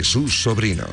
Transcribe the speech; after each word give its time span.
Jesús 0.00 0.42
Sobrino. 0.42 0.86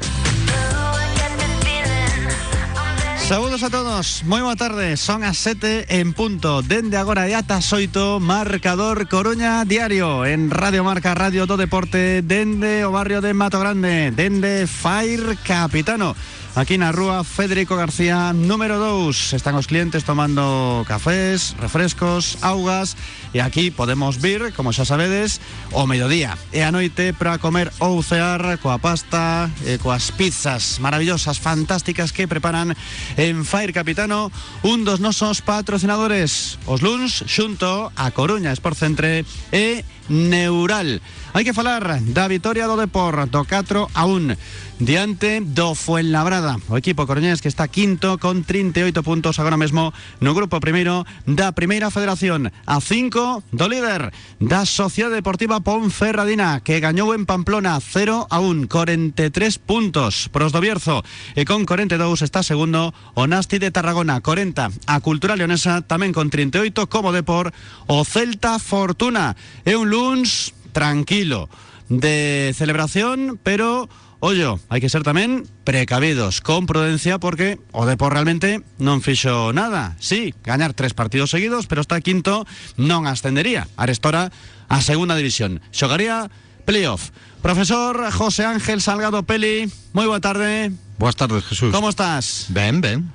Saludos 3.26 3.64
a 3.64 3.70
todos, 3.70 4.24
muy 4.26 4.42
buena 4.42 4.58
tarde, 4.58 4.98
son 4.98 5.24
a 5.24 5.34
7 5.34 5.98
en 6.02 6.12
punto, 6.12 6.62
dende 6.62 6.98
agora 6.98 7.24
e 7.24 7.32
ata 7.32 7.64
soito, 7.64 8.20
marcador 8.20 9.08
Coruña 9.08 9.64
Diario, 9.64 10.28
en 10.28 10.52
Radio 10.52 10.84
Marca, 10.84 11.16
Radio 11.16 11.48
do 11.48 11.56
Deporte, 11.56 12.20
dende 12.20 12.84
o 12.84 12.92
barrio 12.92 13.24
de 13.24 13.32
Mato 13.32 13.64
Grande, 13.64 14.12
dende 14.12 14.68
Fire 14.68 15.40
Capitano. 15.40 16.20
Aquí 16.58 16.74
na 16.82 16.90
rúa 16.90 17.22
Federico 17.22 17.78
García, 17.78 18.34
número 18.34 18.82
2. 18.82 19.38
Están 19.38 19.54
os 19.54 19.70
clientes 19.70 20.02
tomando 20.02 20.82
cafés, 20.90 21.54
refrescos, 21.62 22.42
augas 22.42 22.98
e 23.30 23.46
aquí 23.46 23.70
podemos 23.70 24.18
vir, 24.18 24.49
como 24.58 24.74
xa 24.74 24.82
sabedes, 24.82 25.38
o 25.70 25.86
mediodía 25.86 26.34
e 26.49 26.66
a 26.66 26.74
noite 26.74 27.14
para 27.14 27.38
comer 27.38 27.70
ou 27.77 28.02
cear 28.02 28.58
coa 28.58 28.82
pasta 28.82 29.54
e 29.70 29.77
coas 29.77 30.10
pizzas 30.10 30.82
maravillosas, 30.82 31.38
fantásticas 31.38 32.10
que 32.10 32.26
preparan 32.26 32.74
en 33.21 33.46
Fire 33.46 33.70
Capitano, 33.70 34.34
un 34.66 34.82
dos 34.82 34.98
nosos 34.98 35.46
patrocinadores, 35.46 36.58
os 36.66 36.82
luns 36.82 37.21
xunto 37.30 37.94
a 37.94 38.10
Coruña 38.10 38.49
Sport 38.58 38.82
Centre 38.82 39.30
e 39.54 39.86
Neural. 40.10 41.05
Hai 41.38 41.46
que 41.46 41.54
falar. 41.54 42.02
Da 42.02 42.26
vitoria 42.26 42.66
do 42.66 42.74
Depor 42.74 43.30
do 43.30 43.46
4 43.46 43.93
a 43.93 44.04
1 44.10 44.82
diante 44.82 45.38
do 45.46 45.77
Fuenlabrada. 45.77 46.57
O 46.66 46.82
equipo 46.82 47.05
coruñés 47.05 47.46
que 47.46 47.48
está 47.48 47.70
quinto 47.70 48.18
con 48.18 48.41
38 48.41 49.05
puntos 49.05 49.38
agora 49.38 49.54
mesmo 49.54 49.93
no 50.18 50.34
grupo 50.34 50.58
primeiro 50.58 51.05
da 51.30 51.54
Primeira 51.54 51.93
Federación. 51.93 52.49
A 52.65 52.82
5 52.82 53.54
do 53.54 53.70
líder 53.70 54.10
da 54.41 54.65
Sociedade 54.65 55.21
Deportiva 55.21 55.62
Ponferradina 55.62 56.58
que 56.65 56.82
gañou 56.82 57.13
en 57.13 57.30
Pamplona 57.30 57.77
0 57.85 58.34
a 58.34 58.41
1, 58.41 58.65
43 58.65 59.62
puntos. 59.62 60.34
Pros 60.34 60.49
do 60.49 60.58
Bierzo. 60.58 61.05
E 61.38 61.46
con 61.46 61.70
42 61.70 62.26
está 62.26 62.41
segundo 62.41 62.98
o 63.13 63.30
Nasti 63.30 63.62
de 63.62 63.70
Tarragona, 63.70 64.25
40 64.25 64.74
a 64.74 64.96
Cultura 65.06 65.38
Leonesa 65.38 65.85
tamén 65.85 66.18
con 66.18 66.34
38 66.34 66.90
como 66.90 67.13
Depor 67.13 67.53
o 67.85 68.02
Celta 68.02 68.58
Fortuna. 68.58 69.38
É 69.69 69.78
un 69.78 69.94
luns 69.94 70.56
tranquilo 70.78 71.50
de 71.90 72.53
celebración, 72.53 73.42
pero 73.42 73.90
Ollo, 74.20 74.58
hai 74.74 74.81
que 74.81 74.90
ser 74.90 75.06
tamén 75.06 75.46
precavidos, 75.62 76.42
con 76.42 76.66
prudencia, 76.66 77.22
porque 77.22 77.62
o 77.70 77.86
Depor 77.86 78.18
realmente 78.18 78.66
non 78.81 78.98
fixo 79.06 79.53
nada. 79.53 79.94
Sí, 80.02 80.34
gañar 80.42 80.74
tres 80.74 80.98
partidos 80.98 81.30
seguidos, 81.30 81.70
pero 81.70 81.86
está 81.86 82.02
quinto 82.02 82.50
non 82.81 83.06
ascendería. 83.06 83.70
Arestora 83.78 84.34
a 84.74 84.81
segunda 84.81 85.14
división. 85.14 85.62
Xogaría 85.70 86.34
playoff. 86.66 87.14
Profesor 87.46 88.10
José 88.10 88.50
Ángel 88.50 88.82
Salgado 88.82 89.22
Peli, 89.22 89.70
moi 89.94 90.10
boa 90.10 90.18
tarde. 90.18 90.74
Boas 90.98 91.14
tardes, 91.14 91.46
Jesús. 91.46 91.70
Como 91.70 91.94
estás? 91.94 92.50
Ben, 92.50 92.82
ben, 92.82 93.06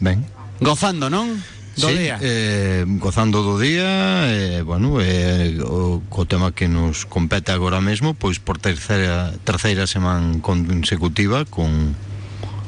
ben. 0.00 0.24
Gozando, 0.64 1.12
non? 1.12 1.36
do 1.78 1.88
sí, 1.88 1.98
día. 1.98 2.18
Eh, 2.20 2.84
gozando 2.98 3.42
do 3.42 3.58
día, 3.58 4.26
eh, 4.28 4.62
bueno, 4.66 4.98
eh, 5.00 5.56
o, 5.62 6.02
co 6.10 6.26
tema 6.26 6.52
que 6.52 6.66
nos 6.66 7.06
compete 7.06 7.54
agora 7.54 7.80
mesmo, 7.80 8.12
pois 8.12 8.42
por 8.42 8.58
terceira, 8.58 9.32
terceira 9.46 9.86
semana 9.86 10.42
consecutiva 10.42 11.46
con, 11.46 11.94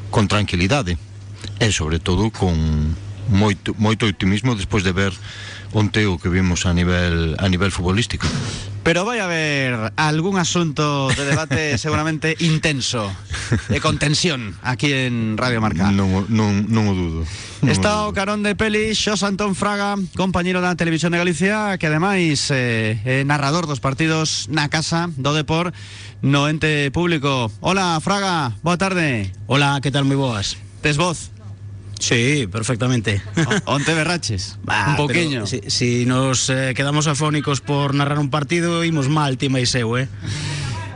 con 0.09 0.31
tranquilidade 0.31 0.97
e 1.59 1.69
sobre 1.69 1.99
todo 1.99 2.31
con 2.31 2.55
moito, 3.29 3.75
moito 3.77 4.07
optimismo 4.07 4.55
despois 4.55 4.83
de 4.83 4.95
ver 4.95 5.13
onte 5.73 6.05
o 6.05 6.19
que 6.19 6.29
vimos 6.29 6.65
a 6.65 6.73
nivel 6.73 7.35
a 7.39 7.47
nivel 7.49 7.71
futbolístico 7.71 8.27
Pero 8.81 9.05
vai 9.05 9.21
haber 9.21 9.93
algún 9.95 10.41
asunto 10.41 11.07
de 11.13 11.23
debate 11.23 11.77
seguramente 11.81 12.33
intenso 12.41 13.13
e 13.69 13.77
con 13.77 14.01
tensión 14.01 14.57
aquí 14.65 14.89
en 14.91 15.37
Radio 15.37 15.61
Marca. 15.61 15.93
non, 15.93 16.09
o- 16.11 16.25
non, 16.27 16.65
non 16.67 16.89
o 16.89 16.93
dudo 16.97 17.21
non 17.61 17.69
o 17.69 17.73
Está 17.73 18.09
o 18.09 18.13
carón 18.17 18.41
de 18.41 18.57
peli 18.57 18.91
Xos 18.97 19.21
Antón 19.21 19.53
Fraga, 19.53 19.95
compañero 20.17 20.59
da 20.65 20.73
Televisión 20.75 21.13
de 21.13 21.21
Galicia 21.21 21.77
Que 21.77 21.87
ademais 21.87 22.49
eh, 22.51 22.97
é 23.05 23.21
narrador 23.23 23.69
dos 23.69 23.79
partidos 23.79 24.49
na 24.51 24.67
casa 24.67 25.07
do 25.15 25.31
Depor 25.31 25.71
No 26.25 26.49
ente 26.51 26.89
público 26.91 27.47
Hola 27.61 27.95
Fraga, 28.01 28.57
boa 28.65 28.75
tarde 28.81 29.29
Hola, 29.47 29.79
¿qué 29.81 29.91
tal? 29.93 30.03
Muy 30.05 30.17
boas. 30.19 30.57
Tes 30.81 30.97
voz, 30.97 31.29
Sí, 32.01 32.47
perfectamente. 32.51 33.21
O, 33.65 33.77
onte 33.77 33.93
berraches. 33.93 34.57
Bah, 34.65 34.89
un 34.89 34.97
poquinho. 34.97 35.45
Si, 35.45 35.61
si 35.69 36.05
nos 36.05 36.49
eh, 36.49 36.73
quedamos 36.75 37.07
afónicos 37.07 37.61
por 37.61 37.93
narrar 37.93 38.17
un 38.17 38.29
partido, 38.29 38.83
imos 38.83 39.07
mal, 39.07 39.37
ti 39.37 39.47
máis 39.47 39.71
eu, 39.77 39.95
eh? 39.95 40.09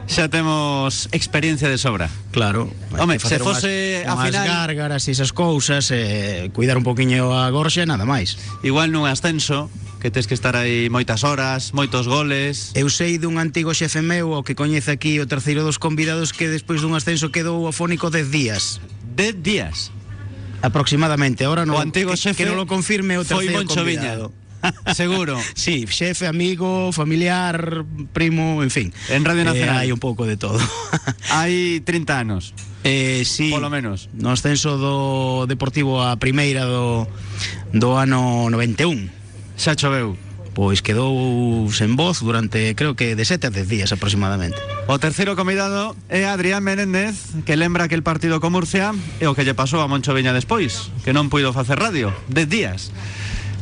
xa 0.05 0.29
temos 0.29 1.09
experiencia 1.11 1.69
de 1.69 1.77
sobra. 1.77 2.09
Claro. 2.31 2.69
Home, 2.97 3.17
se 3.19 3.39
fose 3.39 4.05
a 4.05 4.13
final 4.17 4.45
gárgaras 4.45 5.07
e 5.09 5.11
esas 5.11 5.33
cousas, 5.33 5.89
eh, 5.89 6.49
cuidar 6.53 6.77
un 6.77 6.85
poquinho 6.85 7.33
a 7.33 7.49
Gorxa 7.49 7.83
e 7.83 7.89
nada 7.89 8.05
máis. 8.05 8.37
Igual 8.61 8.93
nun 8.93 9.09
ascenso 9.09 9.69
que 9.97 10.13
tes 10.13 10.29
que 10.29 10.37
estar 10.37 10.53
aí 10.53 10.93
moitas 10.93 11.25
horas, 11.25 11.73
moitos 11.73 12.05
goles. 12.05 12.69
Eu 12.77 12.93
sei 12.93 13.17
dun 13.17 13.41
antigo 13.41 13.73
xefe 13.73 14.05
meu, 14.05 14.37
o 14.37 14.45
que 14.45 14.53
coñece 14.53 14.93
aquí 14.93 15.17
o 15.17 15.25
terceiro 15.25 15.66
dos 15.66 15.81
convidados 15.81 16.29
que 16.29 16.45
despois 16.45 16.85
dun 16.85 16.93
ascenso 16.93 17.33
quedou 17.33 17.66
afónico 17.66 18.13
10 18.13 18.29
días. 18.29 18.63
10 19.17 19.41
días. 19.41 19.94
Aproximadamente. 20.65 21.45
Ahora 21.45 21.63
O 21.63 21.69
no, 21.69 21.77
antigo 21.77 22.11
que, 22.11 22.17
xefe 22.17 22.43
que 22.43 22.49
non 22.49 22.57
lo 22.57 22.65
confirme 22.65 23.21
o 23.21 23.23
terceiro 23.23 23.61
Moncho 23.61 23.85
convidado. 23.85 24.33
Seguro 24.97 25.37
Sí, 25.53 25.85
xefe, 25.85 26.25
amigo, 26.25 26.89
familiar, 26.89 27.85
primo, 28.13 28.65
en 28.65 28.71
fin. 28.73 28.89
En 29.13 29.21
Radio 29.21 29.45
Nacional. 29.45 29.77
Eh, 29.77 29.81
hai 29.85 29.89
un 29.93 30.01
pouco 30.01 30.25
de 30.25 30.41
todo. 30.41 30.57
Hai 31.29 31.85
30 31.85 32.17
anos 32.17 32.57
eh, 32.85 33.25
sí, 33.25 33.49
Polo 33.49 33.69
menos. 33.69 34.09
No 34.13 34.29
ascenso 34.29 34.77
do 34.77 35.49
Deportivo 35.49 36.05
a 36.05 36.21
primeira 36.21 36.69
do, 36.69 37.09
do 37.73 37.97
ano 37.97 38.45
91. 38.53 39.09
Xa 39.57 39.73
choveu 39.73 40.13
Pois 40.55 40.79
quedou 40.79 41.67
sen 41.67 41.99
voz 41.99 42.23
durante, 42.23 42.79
creo 42.79 42.95
que, 42.95 43.13
de 43.13 43.27
7 43.27 43.47
a 43.47 43.51
10 43.51 43.67
días 43.67 43.91
aproximadamente. 43.91 44.55
O 44.88 44.95
terceiro 45.03 45.35
convidado 45.35 45.99
é 46.07 46.23
Adrián 46.23 46.63
Menéndez 46.63 47.35
Que 47.43 47.59
lembra 47.59 47.91
que 47.91 47.95
el 47.95 48.03
partido 48.07 48.39
con 48.39 48.53
Murcia 48.53 48.93
E 49.19 49.27
o 49.27 49.35
que 49.35 49.43
lle 49.43 49.57
pasou 49.57 49.81
a 49.83 49.89
Moncho 49.89 50.13
Viña 50.13 50.29
despois 50.31 50.93
Que 51.01 51.11
non 51.11 51.27
puido 51.27 51.51
facer 51.51 51.75
radio 51.81 52.13
Dez 52.29 52.45
días 52.45 52.93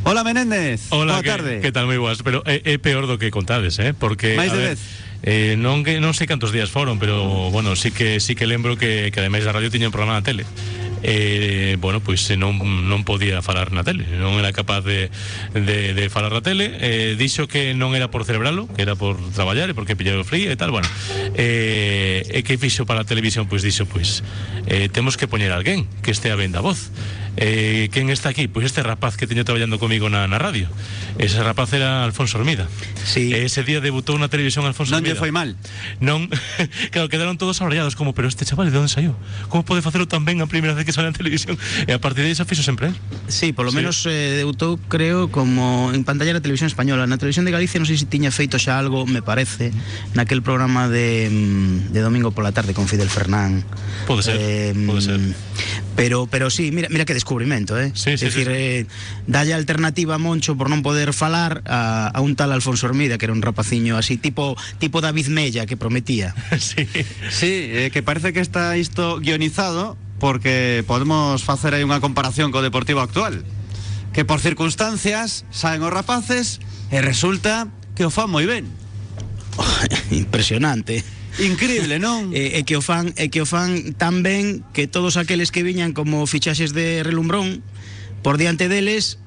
Hola 0.04 0.20
Menéndez 0.20 0.92
Hola, 0.92 1.18
Boa 1.18 1.24
que, 1.24 1.32
tarde 1.32 1.54
que 1.64 1.72
tal 1.72 1.88
moi 1.88 1.96
boas, 1.96 2.20
pero 2.20 2.44
é, 2.44 2.60
é 2.62 2.76
peor 2.76 3.08
do 3.08 3.16
que 3.16 3.32
contades, 3.32 3.80
eh? 3.80 3.96
Porque 3.96 4.36
Máis 4.36 4.52
de 4.52 4.60
ver, 4.60 4.68
vez. 4.76 4.80
Eh, 5.24 5.56
non 5.56 5.80
non 5.80 6.12
sei 6.12 6.28
cantos 6.28 6.52
días 6.52 6.68
foron, 6.68 7.00
pero 7.00 7.48
bueno, 7.48 7.72
sí 7.72 7.88
que 7.88 8.20
sí 8.20 8.36
que 8.36 8.44
lembro 8.44 8.76
que 8.76 9.08
que 9.08 9.18
ademais 9.24 9.48
da 9.48 9.56
radio 9.56 9.72
tiña 9.72 9.88
un 9.88 9.96
programa 9.96 10.20
na 10.20 10.22
tele. 10.22 10.44
Eh, 11.04 11.76
bueno, 11.80 12.00
pois 12.00 12.24
pues, 12.24 12.38
non 12.40 12.56
non 12.88 13.04
podía 13.04 13.44
falar 13.44 13.76
na 13.76 13.84
tele, 13.84 14.08
non 14.16 14.40
era 14.40 14.56
capaz 14.56 14.80
de 14.80 15.12
de, 15.52 15.92
de 15.92 16.04
falar 16.08 16.32
tele. 16.40 16.72
Eh, 16.80 17.20
que 17.44 17.76
non 17.76 17.92
era 17.92 18.08
por 18.08 18.24
celebralo, 18.24 18.72
que 18.72 18.82
era 18.82 18.96
por 18.96 19.20
traballar 19.36 19.68
e 19.68 19.76
porque 19.76 19.94
pillaba 19.94 20.24
frío 20.24 20.48
e 20.48 20.56
tal, 20.56 20.72
bueno. 20.72 20.88
Eh, 21.36 22.24
e 22.24 22.40
que 22.40 22.56
fixo 22.56 22.88
para 22.88 23.04
a 23.04 23.06
televisión, 23.06 23.44
pois 23.44 23.60
dixo, 23.60 23.84
pois 23.84 24.24
eh, 24.64 24.88
temos 24.88 25.20
que 25.20 25.28
poñer 25.28 25.52
alguén 25.52 25.84
que 26.00 26.10
estea 26.10 26.40
ben 26.40 26.56
da 26.56 26.64
voz. 26.64 26.88
Eh, 27.36 27.88
quen 27.92 28.10
está 28.10 28.28
aquí? 28.30 28.46
Pois 28.46 28.66
este 28.66 28.82
rapaz 28.82 29.16
que 29.16 29.26
teño 29.26 29.42
traballando 29.44 29.78
comigo 29.78 30.06
na, 30.08 30.26
na 30.30 30.38
radio. 30.38 30.68
Ese 31.18 31.42
rapaz 31.42 31.72
era 31.72 32.04
Alfonso 32.04 32.38
Hormida. 32.38 32.68
Sí. 33.02 33.34
E 33.34 33.42
ese 33.46 33.62
día 33.66 33.82
debutou 33.82 34.14
na 34.18 34.30
televisión 34.30 34.62
Alfonso 34.66 34.94
Non 34.94 35.02
lle 35.02 35.14
Hormida. 35.14 35.22
foi 35.22 35.30
mal 35.34 35.58
Non, 35.98 36.30
claro, 36.94 37.10
quedaron 37.10 37.34
todos 37.38 37.58
abrallados 37.62 37.98
como, 37.98 38.14
pero 38.14 38.30
este 38.30 38.46
chaval 38.46 38.70
de 38.70 38.78
onde 38.78 38.90
saiu? 38.90 39.18
Como 39.50 39.66
pode 39.66 39.82
facelo 39.82 40.06
tan 40.06 40.22
ben 40.22 40.38
a 40.42 40.46
primeira 40.46 40.74
vez 40.78 40.86
que 40.86 40.94
sale 40.94 41.10
en 41.10 41.16
televisión? 41.18 41.58
E 41.86 41.92
a 41.94 41.98
partir 41.98 42.22
de 42.22 42.30
xa 42.34 42.46
fixo 42.46 42.62
sempre 42.62 42.90
él. 42.90 42.96
Sí, 43.26 43.50
polo 43.50 43.70
Sí. 43.74 43.82
menos 43.82 44.06
eh, 44.06 44.38
debutou, 44.38 44.78
creo, 44.86 45.26
como 45.30 45.90
en 45.90 46.06
pantalla 46.06 46.32
na 46.34 46.42
televisión 46.42 46.70
española. 46.70 47.06
Na 47.10 47.18
televisión 47.18 47.42
de 47.46 47.50
Galicia 47.50 47.82
non 47.82 47.86
sei 47.90 47.98
se 47.98 48.06
tiña 48.06 48.30
feito 48.30 48.58
xa 48.62 48.78
algo, 48.78 49.06
me 49.10 49.22
parece, 49.26 49.74
naquel 50.14 50.38
programa 50.42 50.86
de, 50.86 51.26
mm, 51.30 51.90
de 51.90 52.00
domingo 52.02 52.30
pola 52.30 52.54
tarde 52.54 52.74
con 52.78 52.86
Fidel 52.86 53.10
Fernán. 53.10 53.66
Pode 54.06 54.22
ser, 54.22 54.38
pode 54.86 55.02
ser. 55.02 55.18
Pero, 55.96 56.26
pero 56.26 56.50
sí, 56.50 56.72
mira, 56.72 56.88
mira 56.90 57.04
que 57.04 57.14
descubrimento, 57.14 57.78
eh? 57.78 57.92
Sí, 57.94 58.18
sí, 58.18 58.26
é 58.26 58.28
dicir, 58.28 58.46
sí, 58.46 58.50
sí. 58.50 58.50
eh, 58.50 58.86
dalle 59.26 59.54
alternativa 59.54 60.16
a 60.16 60.18
Moncho 60.18 60.58
por 60.58 60.66
non 60.66 60.82
poder 60.82 61.14
falar 61.14 61.62
a, 61.70 62.10
a 62.10 62.18
un 62.18 62.34
tal 62.34 62.50
Alfonso 62.50 62.90
Hormida, 62.90 63.14
que 63.14 63.30
era 63.30 63.34
un 63.34 63.46
rapaciño 63.46 63.94
así, 63.94 64.18
tipo 64.18 64.58
tipo 64.82 64.98
David 64.98 65.30
Mella, 65.30 65.70
que 65.70 65.78
prometía. 65.78 66.34
sí. 66.58 66.90
Sí, 67.30 67.70
eh, 67.70 67.90
que 67.94 68.02
parece 68.02 68.32
que 68.34 68.40
está 68.40 68.76
isto 68.76 69.18
guionizado 69.20 69.96
Porque 70.18 70.84
podemos 70.86 71.42
facer 71.42 71.74
aí 71.74 71.82
unha 71.82 71.98
comparación 71.98 72.54
co 72.54 72.62
Deportivo 72.62 73.02
actual 73.02 73.42
Que 74.14 74.22
por 74.22 74.38
circunstancias 74.38 75.44
saen 75.50 75.82
os 75.82 75.92
rapaces 75.92 76.62
E 76.94 77.02
resulta 77.02 77.68
que 77.98 78.06
o 78.06 78.10
fan 78.14 78.30
moi 78.30 78.46
ben 78.46 78.70
Impresionante. 80.10 81.02
Increíble, 81.42 81.98
non? 81.98 82.30
E, 82.30 82.58
e 82.58 82.62
que 82.62 82.78
tan 83.98 84.22
ben 84.22 84.62
que 84.70 84.86
todos 84.86 85.18
aqueles 85.18 85.50
que 85.50 85.66
viñan 85.66 85.90
como 85.90 86.22
fichaxes 86.30 86.70
de 86.70 87.02
relumbrón 87.02 87.66
por 88.22 88.38
diante 88.38 88.70
deles 88.70 89.18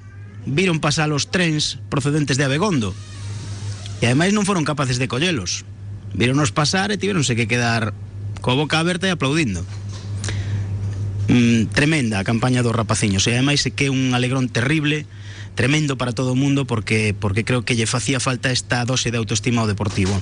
viron 0.47 0.79
pasar 0.79 1.11
os 1.11 1.27
trens 1.27 1.83
procedentes 1.91 2.39
de 2.39 2.47
Abegondo. 2.47 2.95
E 3.99 4.07
ademais 4.07 4.31
non 4.31 4.47
foron 4.47 4.63
capaces 4.63 5.03
de 5.03 5.11
collelos. 5.11 5.67
Víronos 6.15 6.55
pasar 6.55 6.95
e 6.95 6.97
tiveronse 6.97 7.35
que 7.35 7.51
quedar 7.51 7.91
coa 8.39 8.55
boca 8.55 8.79
aberta 8.79 9.05
e 9.05 9.11
aplaudindo. 9.11 9.67
Mm, 11.27 11.67
tremenda 11.75 12.19
a 12.19 12.23
campaña 12.23 12.63
dos 12.63 12.71
rapaciños 12.71 13.27
e 13.27 13.35
ademais 13.35 13.67
que 13.75 13.91
un 13.91 14.15
alegrón 14.15 14.47
terrible 14.47 15.03
tremendo 15.57 15.97
para 15.97 16.13
todo 16.13 16.31
o 16.31 16.39
mundo 16.39 16.63
porque 16.69 17.17
porque 17.17 17.43
creo 17.43 17.65
que 17.65 17.75
lle 17.75 17.89
facía 17.89 18.21
falta 18.21 18.53
esta 18.53 18.85
dose 18.85 19.11
de 19.11 19.17
autoestima 19.17 19.59
ao 19.59 19.67
deportivo. 19.67 20.13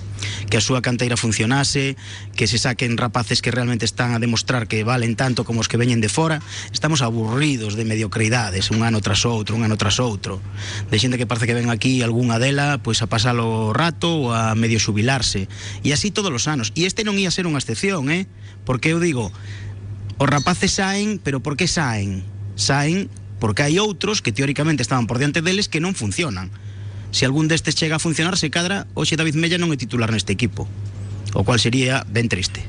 Que 0.50 0.58
a 0.58 0.64
súa 0.64 0.82
canteira 0.82 1.20
funcionase 1.20 2.00
que 2.34 2.50
se 2.50 2.58
saquen 2.58 2.98
rapaces 2.98 3.44
que 3.44 3.54
realmente 3.54 3.86
están 3.86 4.16
a 4.16 4.24
demostrar 4.24 4.66
que 4.66 4.82
valen 4.88 5.14
tanto 5.14 5.46
como 5.46 5.62
os 5.62 5.68
que 5.70 5.78
veñen 5.78 6.02
de 6.02 6.10
fora. 6.10 6.42
Estamos 6.72 7.04
aburridos 7.04 7.76
de 7.78 7.86
mediocridades 7.86 8.72
un 8.72 8.82
ano 8.82 8.98
tras 9.04 9.28
outro, 9.28 9.60
un 9.60 9.68
ano 9.68 9.78
tras 9.78 10.02
outro. 10.02 10.42
De 10.90 10.98
xente 10.98 11.20
que 11.20 11.30
parece 11.30 11.46
que 11.46 11.54
ven 11.54 11.70
aquí 11.70 12.02
algunha 12.02 12.42
dela 12.42 12.80
pois 12.82 13.04
a 13.04 13.12
pasalo 13.12 13.76
rato 13.78 14.26
ou 14.26 14.34
a 14.34 14.56
medio 14.56 14.82
xubilarse. 14.82 15.52
E 15.86 15.94
así 15.94 16.10
todos 16.10 16.34
os 16.34 16.50
anos. 16.50 16.72
E 16.74 16.90
este 16.90 17.06
non 17.06 17.20
ia 17.20 17.30
ser 17.30 17.46
unha 17.46 17.60
excepción, 17.62 18.10
eh? 18.10 18.26
porque 18.66 18.90
eu 18.90 19.00
digo 19.00 19.32
Os 20.18 20.30
rapaces 20.30 20.72
saen, 20.72 21.20
pero 21.20 21.44
por 21.44 21.60
que 21.60 21.68
saen? 21.68 22.24
Saen 22.56 23.12
porque 23.44 23.68
hai 23.68 23.76
outros 23.84 24.24
que 24.24 24.32
teóricamente 24.32 24.80
estaban 24.80 25.12
por 25.12 25.20
diante 25.20 25.44
deles 25.44 25.68
que 25.68 25.84
non 25.84 25.92
funcionan. 25.92 26.56
Se 27.12 27.28
algún 27.28 27.52
destes 27.52 27.76
chega 27.76 28.00
a 28.00 28.04
funcionar, 28.04 28.40
se 28.40 28.48
cadra, 28.48 28.88
hoxe 28.96 29.20
David 29.20 29.36
Mella 29.36 29.60
non 29.60 29.76
é 29.76 29.78
titular 29.80 30.08
neste 30.12 30.32
equipo, 30.32 30.68
o 31.36 31.44
cual 31.44 31.60
sería 31.60 32.08
ben 32.08 32.32
triste. 32.32 32.64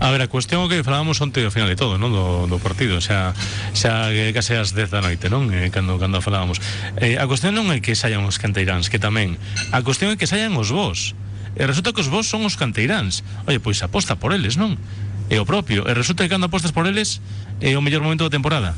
A 0.00 0.10
ver, 0.12 0.20
a 0.20 0.28
cuestión 0.28 0.68
que 0.68 0.84
falábamos 0.84 1.16
onte 1.24 1.40
ao 1.40 1.54
final 1.54 1.72
de 1.72 1.78
todo, 1.80 1.96
non, 1.96 2.12
do, 2.12 2.44
do 2.50 2.60
partido, 2.60 3.00
xa 3.00 3.32
xa 3.72 4.12
case 4.36 4.52
as 4.60 4.76
10 4.76 4.92
da 4.92 5.00
noite, 5.00 5.32
non, 5.32 5.48
eh, 5.48 5.72
cando 5.72 5.96
cando 5.96 6.20
falábamos. 6.20 6.60
Eh, 7.00 7.16
a 7.16 7.24
cuestión 7.24 7.56
non 7.56 7.72
é 7.72 7.80
que 7.80 7.96
saian 7.96 8.28
os 8.28 8.36
canteiráns, 8.36 8.92
que 8.92 9.00
tamén. 9.00 9.40
A 9.72 9.80
cuestión 9.80 10.12
é 10.12 10.20
que 10.20 10.28
saian 10.28 10.52
os 10.60 10.68
vos. 10.68 11.16
E 11.56 11.62
resulta 11.64 11.96
que 11.96 12.04
os 12.04 12.12
vos 12.12 12.28
son 12.28 12.44
os 12.44 12.60
canteiráns. 12.60 13.24
Oye, 13.48 13.62
pois 13.62 13.80
aposta 13.80 14.20
por 14.20 14.36
eles, 14.36 14.60
non? 14.60 14.76
É 15.30 15.40
o 15.40 15.46
propio. 15.46 15.84
E 15.88 15.92
resulta 15.94 16.24
que 16.24 16.30
cando 16.32 16.46
apostas 16.46 16.72
por 16.72 16.86
eles 16.86 17.20
é 17.60 17.76
o 17.76 17.82
mellor 17.82 18.02
momento 18.02 18.24
da 18.24 18.32
temporada. 18.32 18.76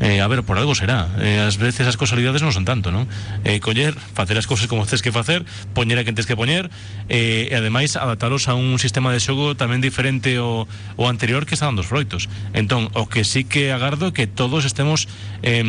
Eh, 0.00 0.20
a 0.20 0.26
ver, 0.26 0.42
por 0.42 0.58
algo 0.58 0.74
será. 0.74 1.06
Eh, 1.22 1.38
ás 1.38 1.54
veces 1.54 1.86
as 1.86 1.94
casualidades 1.94 2.42
non 2.42 2.50
son 2.50 2.66
tanto, 2.66 2.90
non? 2.90 3.06
Eh, 3.46 3.62
coller, 3.62 3.94
facer 3.94 4.34
as 4.34 4.50
cousas 4.50 4.66
como 4.66 4.82
tens 4.82 5.06
que 5.06 5.14
facer, 5.14 5.46
poñer 5.70 6.02
a 6.02 6.04
quen 6.04 6.18
tens 6.18 6.26
que 6.26 6.34
poñer, 6.34 6.66
eh, 7.06 7.46
e 7.46 7.54
ademais 7.54 7.94
a 7.94 8.10
un 8.58 8.82
sistema 8.82 9.14
de 9.14 9.22
xogo 9.22 9.54
tamén 9.54 9.78
diferente 9.78 10.34
ao, 10.34 10.66
ao 10.98 11.06
anterior 11.06 11.46
que 11.46 11.54
está 11.54 11.70
dando 11.70 11.86
os 11.86 11.88
froitos. 11.88 12.26
Entón, 12.58 12.90
o 12.98 13.06
que 13.06 13.22
sí 13.22 13.46
que 13.46 13.70
agardo 13.70 14.10
que 14.10 14.26
todos 14.26 14.66
estemos 14.66 15.06
eh, 15.46 15.62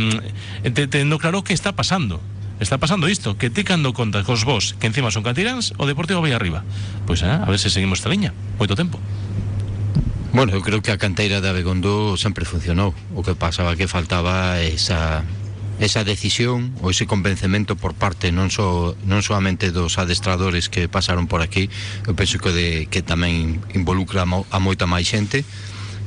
tendo 0.74 1.22
claro 1.22 1.46
que 1.46 1.54
está 1.54 1.78
pasando. 1.78 2.18
Está 2.58 2.80
pasando 2.80 3.12
isto, 3.12 3.38
que 3.38 3.52
ti 3.52 3.68
cando 3.68 3.94
contas 3.94 4.24
cos 4.24 4.48
vos, 4.48 4.80
que 4.80 4.88
encima 4.88 5.12
son 5.12 5.28
cantiráns, 5.28 5.76
o 5.78 5.86
Deportivo 5.86 6.24
vai 6.24 6.34
arriba. 6.34 6.66
Pois 7.06 7.22
eh, 7.22 7.30
a 7.30 7.46
ver 7.46 7.62
se 7.62 7.70
seguimos 7.70 8.02
esta 8.02 8.10
liña. 8.10 8.34
Moito 8.58 8.74
tempo. 8.74 8.98
Bueno, 10.36 10.52
eu 10.52 10.62
creo 10.62 10.84
que 10.84 10.92
a 10.92 11.00
canteira 11.00 11.40
de 11.40 11.48
Abegondo 11.48 12.20
sempre 12.20 12.44
funcionou. 12.44 12.92
O 13.16 13.24
que 13.24 13.40
pasaba 13.40 13.80
que 13.80 13.88
faltaba 13.88 14.60
esa 14.60 15.24
esa 15.80 16.04
decisión 16.04 16.76
ou 16.84 16.92
ese 16.92 17.08
convencemento 17.08 17.80
por 17.80 17.96
parte 17.96 18.36
non 18.36 18.52
só 18.52 19.00
non 19.08 19.24
dos 19.24 19.96
adestradores 19.96 20.68
que 20.68 20.92
pasaron 20.92 21.32
por 21.32 21.40
aquí, 21.40 21.72
eu 22.04 22.20
penso 22.20 22.36
que 22.44 22.52
de 22.52 22.68
que 22.92 23.00
tamén 23.00 23.64
involucra 23.72 24.28
a 24.28 24.60
moita 24.60 24.84
máis 24.84 25.08
xente 25.08 25.48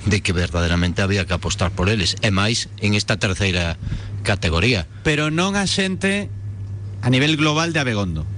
de 0.05 0.21
que 0.21 0.37
verdadeiramente 0.37 1.01
había 1.01 1.25
que 1.25 1.33
apostar 1.33 1.73
por 1.73 1.89
eles 1.89 2.21
e 2.21 2.29
máis 2.29 2.69
en 2.85 2.93
esta 2.93 3.17
terceira 3.17 3.81
categoría. 4.29 4.85
Pero 5.09 5.33
non 5.33 5.57
a 5.57 5.65
xente 5.65 6.29
a 7.01 7.09
nivel 7.09 7.41
global 7.41 7.73
de 7.73 7.81
Abegondo. 7.81 8.29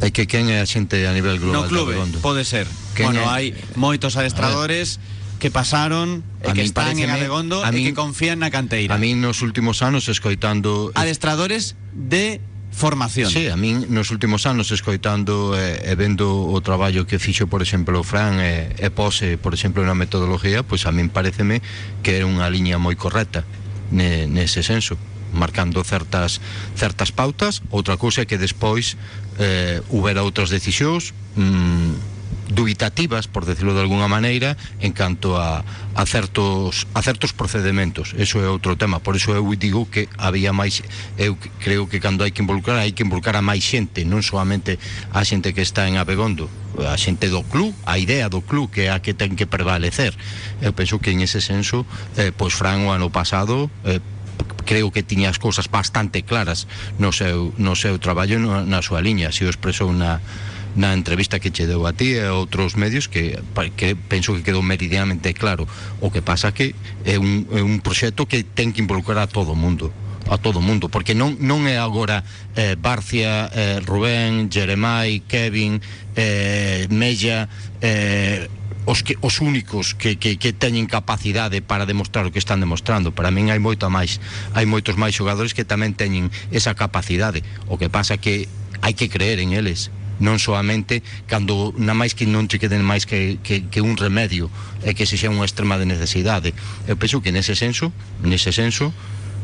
É 0.00 0.08
que 0.10 0.24
quen 0.24 0.48
é 0.48 0.64
a 0.64 0.66
xente 0.66 1.04
a 1.04 1.12
nivel 1.12 1.36
global? 1.36 1.64
No 1.64 1.68
clube, 1.68 1.94
pode 2.24 2.48
ser. 2.48 2.64
Quen 2.96 3.12
bueno, 3.12 3.24
é? 3.24 3.28
hai 3.28 3.46
moitos 3.76 4.16
adestradores 4.16 4.96
que 5.40 5.52
pasaron 5.52 6.24
e 6.44 6.52
que 6.52 6.64
están 6.64 6.96
en 7.00 7.08
Abegondo 7.12 7.60
e 7.64 7.70
que 7.72 7.92
confían 7.92 8.40
na 8.40 8.52
canteira. 8.52 8.96
A 8.96 8.98
min 9.00 9.20
nos 9.20 9.40
últimos 9.44 9.80
anos 9.80 10.08
escoitando... 10.08 10.92
Adestradores 10.96 11.76
de 11.92 12.40
formación. 12.70 13.28
Sí, 13.32 13.48
a 13.48 13.56
min 13.56 13.88
nos 13.92 14.12
últimos 14.12 14.46
anos 14.46 14.70
escoitando 14.70 15.56
e, 15.56 15.84
eh, 15.84 15.90
e 15.90 15.94
vendo 15.96 16.48
o 16.48 16.58
traballo 16.60 17.04
que 17.08 17.18
fixo, 17.18 17.48
por 17.48 17.60
exemplo, 17.60 17.98
o 17.98 18.04
Fran 18.04 18.38
e, 18.40 18.72
eh, 18.76 18.86
e 18.86 18.88
pose, 18.92 19.36
por 19.36 19.52
exemplo, 19.52 19.82
na 19.82 19.96
metodoloxía, 19.96 20.62
pois 20.62 20.84
pues 20.84 20.88
a 20.88 20.92
min 20.94 21.12
pareceme 21.12 21.64
que 22.04 22.20
era 22.20 22.28
unha 22.28 22.46
liña 22.48 22.80
moi 22.80 22.94
correcta 22.94 23.42
ne, 23.90 24.30
nese 24.30 24.62
senso 24.62 24.96
marcando 25.32 25.82
certas 25.84 26.40
certas 26.76 27.10
pautas, 27.10 27.62
outra 27.70 27.96
cousa 27.96 28.22
é 28.22 28.26
que 28.26 28.38
despois 28.38 28.96
eh, 29.38 29.82
houbera 29.88 30.22
outras 30.22 30.50
decisións 30.50 31.14
mm, 31.36 32.20
dubitativas, 32.50 33.28
por 33.28 33.46
decirlo 33.46 33.74
de 33.74 33.80
alguna 33.80 34.08
maneira, 34.08 34.56
en 34.80 34.92
canto 34.92 35.38
a, 35.38 35.64
a, 35.94 36.06
certos, 36.06 36.86
a 36.94 37.02
certos 37.02 37.32
procedementos. 37.32 38.12
Eso 38.18 38.42
é 38.42 38.48
outro 38.50 38.74
tema. 38.74 38.98
Por 38.98 39.14
eso 39.14 39.32
eu 39.32 39.46
digo 39.54 39.86
que 39.86 40.10
había 40.18 40.52
máis... 40.52 40.82
Eu 41.16 41.38
creo 41.62 41.86
que 41.86 42.02
cando 42.02 42.26
hai 42.26 42.34
que 42.34 42.42
involucrar, 42.42 42.82
hai 42.82 42.92
que 42.92 43.06
involucrar 43.06 43.38
a 43.38 43.44
máis 43.44 43.62
xente, 43.62 44.02
non 44.02 44.26
solamente 44.26 44.82
a 45.14 45.22
xente 45.22 45.54
que 45.54 45.62
está 45.62 45.86
en 45.86 45.96
Abegondo, 45.96 46.50
a 46.82 46.98
xente 46.98 47.30
do 47.30 47.46
club, 47.46 47.70
a 47.86 48.02
idea 48.02 48.26
do 48.26 48.42
club 48.42 48.68
que 48.68 48.90
é 48.90 48.92
a 48.92 48.98
que 48.98 49.14
ten 49.14 49.38
que 49.38 49.46
prevalecer. 49.46 50.12
Eu 50.58 50.74
penso 50.74 50.98
que 50.98 51.14
en 51.14 51.22
ese 51.22 51.38
senso, 51.38 51.86
eh, 52.18 52.34
pois 52.34 52.52
Fran 52.52 52.82
o 52.84 52.90
ano 52.90 53.14
pasado... 53.14 53.70
Eh, 53.86 54.02
creo 54.64 54.90
que 54.90 55.02
tiña 55.02 55.30
as 55.30 55.38
cousas 55.38 55.70
bastante 55.70 56.22
claras 56.22 56.66
no 56.98 57.12
seu, 57.12 57.52
no 57.58 57.74
seu 57.74 57.98
traballo 57.98 58.38
no, 58.38 58.64
na 58.64 58.80
súa 58.82 59.00
liña, 59.00 59.30
así 59.30 59.44
o 59.44 59.52
expresou 59.52 59.92
na, 59.92 60.20
na 60.76 60.94
entrevista 60.94 61.40
que 61.40 61.50
che 61.50 61.66
deu 61.66 61.86
a 61.86 61.92
ti 61.92 62.14
e 62.14 62.22
a 62.22 62.34
outros 62.34 62.78
medios 62.78 63.10
que, 63.10 63.38
que 63.74 63.96
penso 63.96 64.34
que 64.34 64.46
quedou 64.46 64.62
meridianamente 64.62 65.34
claro. 65.34 65.66
O 65.98 66.10
que 66.10 66.22
pasa 66.22 66.54
que 66.54 66.74
é 67.04 67.18
un, 67.18 67.46
é 67.50 68.10
que 68.26 68.38
ten 68.44 68.70
que 68.70 68.82
involucrar 68.82 69.18
a 69.18 69.26
todo 69.26 69.52
o 69.52 69.58
mundo 69.58 69.90
a 70.30 70.38
todo 70.38 70.60
mundo, 70.60 70.88
porque 70.88 71.10
non, 71.10 71.34
non 71.42 71.66
é 71.66 71.74
agora 71.74 72.22
eh, 72.54 72.78
Barcia, 72.78 73.50
eh, 73.50 73.82
Rubén, 73.82 74.46
Jeremai, 74.46 75.26
Kevin, 75.26 75.82
eh, 76.14 76.86
eh, 76.86 78.46
os, 78.86 79.02
que, 79.02 79.16
os 79.20 79.40
únicos 79.40 79.94
que, 79.94 80.16
que, 80.16 80.36
que 80.36 80.52
teñen 80.52 80.86
capacidade 80.86 81.60
para 81.60 81.84
demostrar 81.84 82.24
o 82.24 82.32
que 82.32 82.40
están 82.40 82.60
demostrando. 82.60 83.12
Para 83.12 83.30
min 83.30 83.52
hai 83.52 83.60
moita 83.60 83.92
máis, 83.92 84.18
hai 84.56 84.64
moitos 84.64 84.96
máis 84.96 85.12
xogadores 85.12 85.52
que 85.52 85.68
tamén 85.68 85.92
teñen 85.92 86.32
esa 86.50 86.72
capacidade. 86.72 87.44
O 87.68 87.76
que 87.76 87.92
pasa 87.92 88.16
que 88.16 88.48
hai 88.80 88.96
que 88.96 89.12
creer 89.12 89.40
en 89.40 89.52
eles 89.52 89.92
non 90.20 90.36
soamente 90.36 91.00
cando 91.24 91.72
na 91.80 91.96
máis 91.96 92.12
que 92.12 92.28
non 92.28 92.44
che 92.44 92.60
queden 92.60 92.84
máis 92.84 93.08
que, 93.08 93.40
que, 93.40 93.64
que 93.72 93.80
un 93.80 93.96
remedio 93.96 94.52
e 94.84 94.92
que 94.92 95.08
se 95.08 95.16
xa 95.16 95.32
unha 95.32 95.48
extrema 95.48 95.80
de 95.80 95.88
necesidade 95.88 96.52
eu 96.84 97.00
penso 97.00 97.24
que 97.24 97.32
nese 97.32 97.56
senso 97.56 97.88
nese 98.20 98.52
senso 98.52 98.92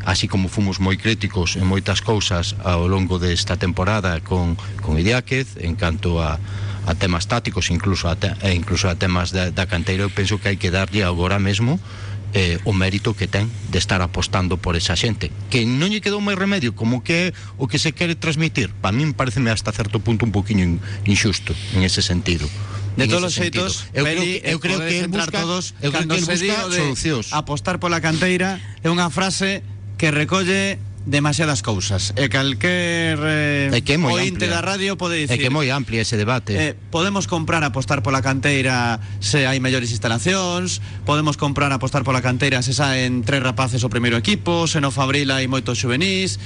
así 0.05 0.29
como 0.29 0.53
fomos 0.53 0.77
moi 0.77 1.01
críticos 1.01 1.57
en 1.57 1.65
moitas 1.65 2.05
cousas 2.05 2.55
ao 2.61 2.87
longo 2.93 3.17
desta 3.17 3.57
temporada 3.57 4.21
con, 4.21 4.61
con 4.85 5.01
Idiáquez 5.01 5.57
en 5.65 5.81
canto 5.81 6.21
a, 6.21 6.37
a 6.87 6.95
temas 6.95 7.27
tácticos 7.27 7.69
incluso 7.75 8.07
a 8.09 8.15
te, 8.17 8.31
e 8.47 8.55
incluso 8.55 8.87
a 8.89 8.95
temas 8.95 9.35
da, 9.35 9.51
da 9.51 9.67
canteira 9.67 10.07
eu 10.07 10.11
penso 10.15 10.39
que 10.39 10.49
hai 10.49 10.57
que 10.57 10.71
darlle 10.71 11.03
agora 11.03 11.37
mesmo 11.43 11.83
eh, 12.35 12.59
o 12.63 12.73
mérito 12.75 13.15
que 13.15 13.27
ten 13.27 13.51
de 13.71 13.79
estar 13.83 13.99
apostando 14.03 14.55
por 14.59 14.79
esa 14.79 14.95
xente 14.95 15.31
que 15.51 15.67
non 15.67 15.91
lle 15.91 15.99
quedou 15.99 16.23
máis 16.23 16.39
remedio 16.39 16.73
como 16.79 17.03
que 17.03 17.35
o 17.59 17.67
que 17.67 17.79
se 17.83 17.91
quere 17.91 18.15
transmitir. 18.15 18.71
Para 18.79 18.95
min 18.95 19.13
pareceme 19.19 19.51
hasta 19.51 19.75
certo 19.75 19.99
punto 19.99 20.23
un 20.27 20.33
poquinho 20.35 20.63
in- 20.63 20.81
injusto 21.11 21.53
en 21.75 21.83
ese 21.83 22.01
sentido. 22.07 22.47
De 22.97 23.05
todos 23.11 23.29
os 23.29 23.37
ese 23.37 23.53
sentido. 23.53 23.69
xeitos, 23.69 23.93
eu 23.93 24.05
creo 24.09 24.23
que, 24.25 24.35
eu 24.41 24.59
creo 24.63 24.79
podes 24.81 24.89
que 24.89 25.07
busca, 25.11 25.39
todos 25.43 25.65
eu 25.85 25.91
creo 25.93 26.09
que 26.09 26.23
busca 26.23 26.57
solucións. 26.73 27.27
apostar 27.35 27.77
pola 27.83 28.01
canteira 28.01 28.57
é 28.81 28.89
unha 28.89 29.11
frase 29.13 29.61
que 29.97 30.09
recolle 30.13 30.77
demasiadas 31.07 31.63
cousas 31.63 32.11
e 32.19 32.27
calquer 32.29 33.15
eh, 33.23 33.71
É 33.71 33.81
que 33.81 33.95
é 33.95 33.99
moi 33.99 34.19
ointe 34.19 34.43
amplia. 34.43 34.51
da 34.51 34.61
radio 34.61 34.99
pode 34.99 35.15
É 35.15 35.31
dicir 35.31 35.39
que 35.39 35.47
é 35.47 35.55
moi 35.55 35.71
amplia 35.71 36.03
ese 36.03 36.19
debate. 36.19 36.59
Eh, 36.59 36.75
podemos 36.91 37.31
comprar 37.31 37.63
apostar 37.63 38.03
pola 38.03 38.19
canteira 38.21 38.99
se 39.23 39.47
hai 39.47 39.63
mellores 39.63 39.95
instalacións 39.95 40.83
Podemos 41.07 41.39
comprar 41.39 41.71
apostar 41.71 42.03
pola 42.03 42.19
canteira 42.19 42.59
se 42.67 42.75
saen 42.75 43.23
tres 43.23 43.39
rapaces 43.39 43.87
o 43.87 43.89
primeiro 43.89 44.19
equipo 44.19 44.67
Se 44.67 44.83
no 44.83 44.91
Fabril 44.91 45.31
hai 45.31 45.47
moitos 45.47 45.79
juvenís 45.79 46.43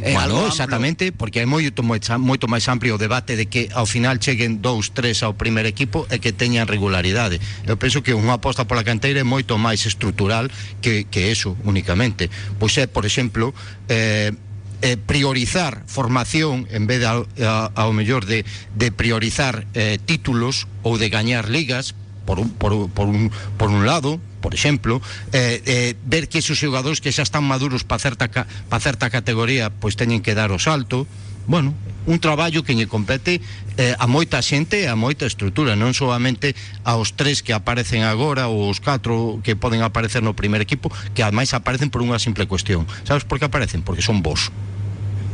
Bueno, 0.00 0.44
amplo. 0.44 0.48
exactamente, 0.48 1.12
porque 1.12 1.40
é 1.40 1.46
moito, 1.46 1.82
moito, 1.82 2.46
máis 2.48 2.68
amplio 2.68 2.96
o 2.96 3.00
debate 3.00 3.34
de 3.34 3.48
que 3.48 3.72
ao 3.72 3.88
final 3.88 4.20
cheguen 4.20 4.60
dous, 4.60 4.92
tres 4.92 5.24
ao 5.24 5.32
primer 5.34 5.64
equipo 5.64 6.04
e 6.12 6.20
que 6.20 6.36
teñan 6.36 6.68
regularidade. 6.68 7.40
Eu 7.64 7.80
penso 7.80 8.04
que 8.04 8.12
unha 8.12 8.36
aposta 8.36 8.68
pola 8.68 8.84
canteira 8.84 9.20
é 9.20 9.26
moito 9.26 9.56
máis 9.56 9.88
estrutural 9.88 10.52
que, 10.84 11.08
que 11.08 11.32
eso 11.32 11.56
únicamente. 11.64 12.28
Pois 12.60 12.76
é, 12.76 12.84
por 12.84 13.08
exemplo, 13.08 13.56
eh, 13.88 14.36
eh, 14.82 14.96
priorizar 15.00 15.82
formación 15.88 16.68
en 16.68 16.84
vez 16.86 17.00
de 17.00 17.08
ao, 17.08 17.24
ao 17.72 17.90
mellor 17.96 18.28
de, 18.28 18.44
de 18.76 18.92
priorizar 18.92 19.64
eh, 19.72 19.96
títulos 20.04 20.68
ou 20.84 21.00
de 21.00 21.08
gañar 21.08 21.48
ligas 21.48 21.96
por 22.26 22.42
un, 22.42 22.50
por, 22.50 22.90
por, 22.90 23.06
un, 23.06 23.30
por 23.56 23.70
un 23.70 23.86
lado, 23.86 24.18
por 24.42 24.52
exemplo, 24.52 25.00
eh, 25.32 25.62
eh, 25.64 25.94
ver 26.04 26.28
que 26.28 26.38
esos 26.42 26.58
xogadores 26.58 27.00
que 27.00 27.14
xa 27.14 27.22
están 27.22 27.46
maduros 27.46 27.86
para 27.86 28.02
certa, 28.02 28.26
ca- 28.28 28.46
pa 28.68 28.82
certa 28.82 29.08
categoría 29.08 29.70
pois 29.70 29.94
teñen 29.94 30.20
que 30.20 30.34
dar 30.34 30.50
o 30.50 30.58
salto, 30.58 31.06
bueno, 31.46 31.72
un 32.10 32.18
traballo 32.18 32.62
que 32.66 32.74
compete 32.90 33.38
eh, 33.78 33.94
a 33.98 34.06
moita 34.10 34.42
xente 34.42 34.82
e 34.82 34.90
a 34.90 34.94
moita 34.98 35.26
estrutura, 35.26 35.78
non 35.78 35.94
solamente 35.94 36.54
aos 36.82 37.14
tres 37.14 37.42
que 37.46 37.54
aparecen 37.54 38.02
agora 38.02 38.50
ou 38.50 38.66
os 38.70 38.78
catro 38.82 39.38
que 39.46 39.54
poden 39.54 39.82
aparecer 39.86 40.22
no 40.26 40.34
primer 40.34 40.58
equipo, 40.62 40.90
que 41.14 41.22
ademais 41.22 41.54
aparecen 41.54 41.90
por 41.90 42.02
unha 42.02 42.18
simple 42.18 42.46
cuestión. 42.50 42.86
Sabes 43.06 43.22
por 43.26 43.38
que 43.38 43.46
aparecen? 43.46 43.82
Porque 43.86 44.02
son 44.02 44.22
vos 44.22 44.50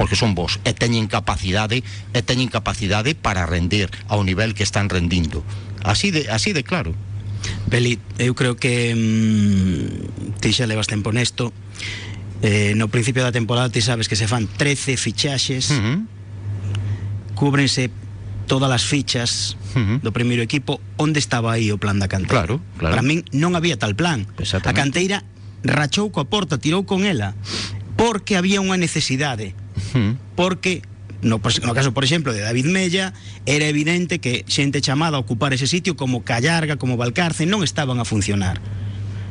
porque 0.00 0.16
son 0.16 0.32
vos 0.32 0.56
e 0.64 0.72
teñen 0.72 1.04
capacidade 1.04 1.84
e 2.16 2.20
teñen 2.25 2.49
capacidade 2.49 3.12
para 3.12 3.44
rendir 3.44 3.92
ao 4.08 4.25
nivel 4.25 4.56
que 4.56 4.64
están 4.64 4.88
rendindo. 4.88 5.44
Así 5.82 6.10
de 6.10 6.30
así 6.30 6.52
de 6.52 6.62
claro. 6.64 6.94
Beli, 7.66 7.98
eu 8.18 8.34
creo 8.38 8.54
que 8.56 8.94
mm, 8.94 10.38
ti 10.40 10.52
xa 10.54 10.66
levas 10.66 10.86
tempo 10.86 11.10
nesto 11.10 11.50
eh, 12.42 12.74
no 12.78 12.86
principio 12.90 13.22
da 13.22 13.30
temporada 13.34 13.70
ti 13.70 13.80
sabes 13.82 14.06
que 14.06 14.14
se 14.18 14.26
fan 14.30 14.46
13 14.46 14.94
fichaxes 14.96 15.70
Uh 15.70 15.78
-huh. 15.78 15.98
cúbrense 17.34 17.90
todas 18.46 18.70
as 18.70 18.84
fichas 18.84 19.56
Uh 19.74 19.78
-huh. 19.80 19.98
do 20.04 20.12
primeiro 20.12 20.42
equipo 20.44 20.80
onde 21.00 21.16
estaba 21.18 21.56
aí 21.56 21.72
o 21.72 21.78
plan 21.80 21.96
da 21.98 22.06
canteira 22.06 22.44
Claro, 22.44 22.60
claro. 22.76 22.92
para 22.92 23.02
min 23.02 23.24
non 23.32 23.56
había 23.56 23.80
tal 23.80 23.96
plan 23.96 24.28
a 24.28 24.72
canteira 24.76 25.24
rachou 25.64 26.12
coa 26.12 26.28
porta 26.28 26.60
tirou 26.60 26.84
con 26.84 27.08
ela 27.08 27.32
porque 27.96 28.36
había 28.36 28.60
unha 28.60 28.76
necesidade 28.76 29.56
Uh 29.72 29.96
-huh. 29.96 30.12
porque 30.36 30.84
no, 31.22 31.38
pos- 31.40 31.62
no 31.62 31.72
caso, 31.72 31.94
por 31.94 32.04
exemplo, 32.04 32.32
de 32.34 32.42
David 32.42 32.66
Mella 32.66 33.14
era 33.46 33.66
evidente 33.66 34.18
que 34.18 34.44
xente 34.46 34.82
chamada 34.82 35.16
a 35.16 35.22
ocupar 35.22 35.54
ese 35.54 35.66
sitio 35.66 35.96
como 35.96 36.22
Callarga, 36.26 36.76
como 36.76 36.98
Valcarce 36.98 37.46
non 37.46 37.62
estaban 37.62 38.02
a 38.02 38.04
funcionar. 38.04 38.58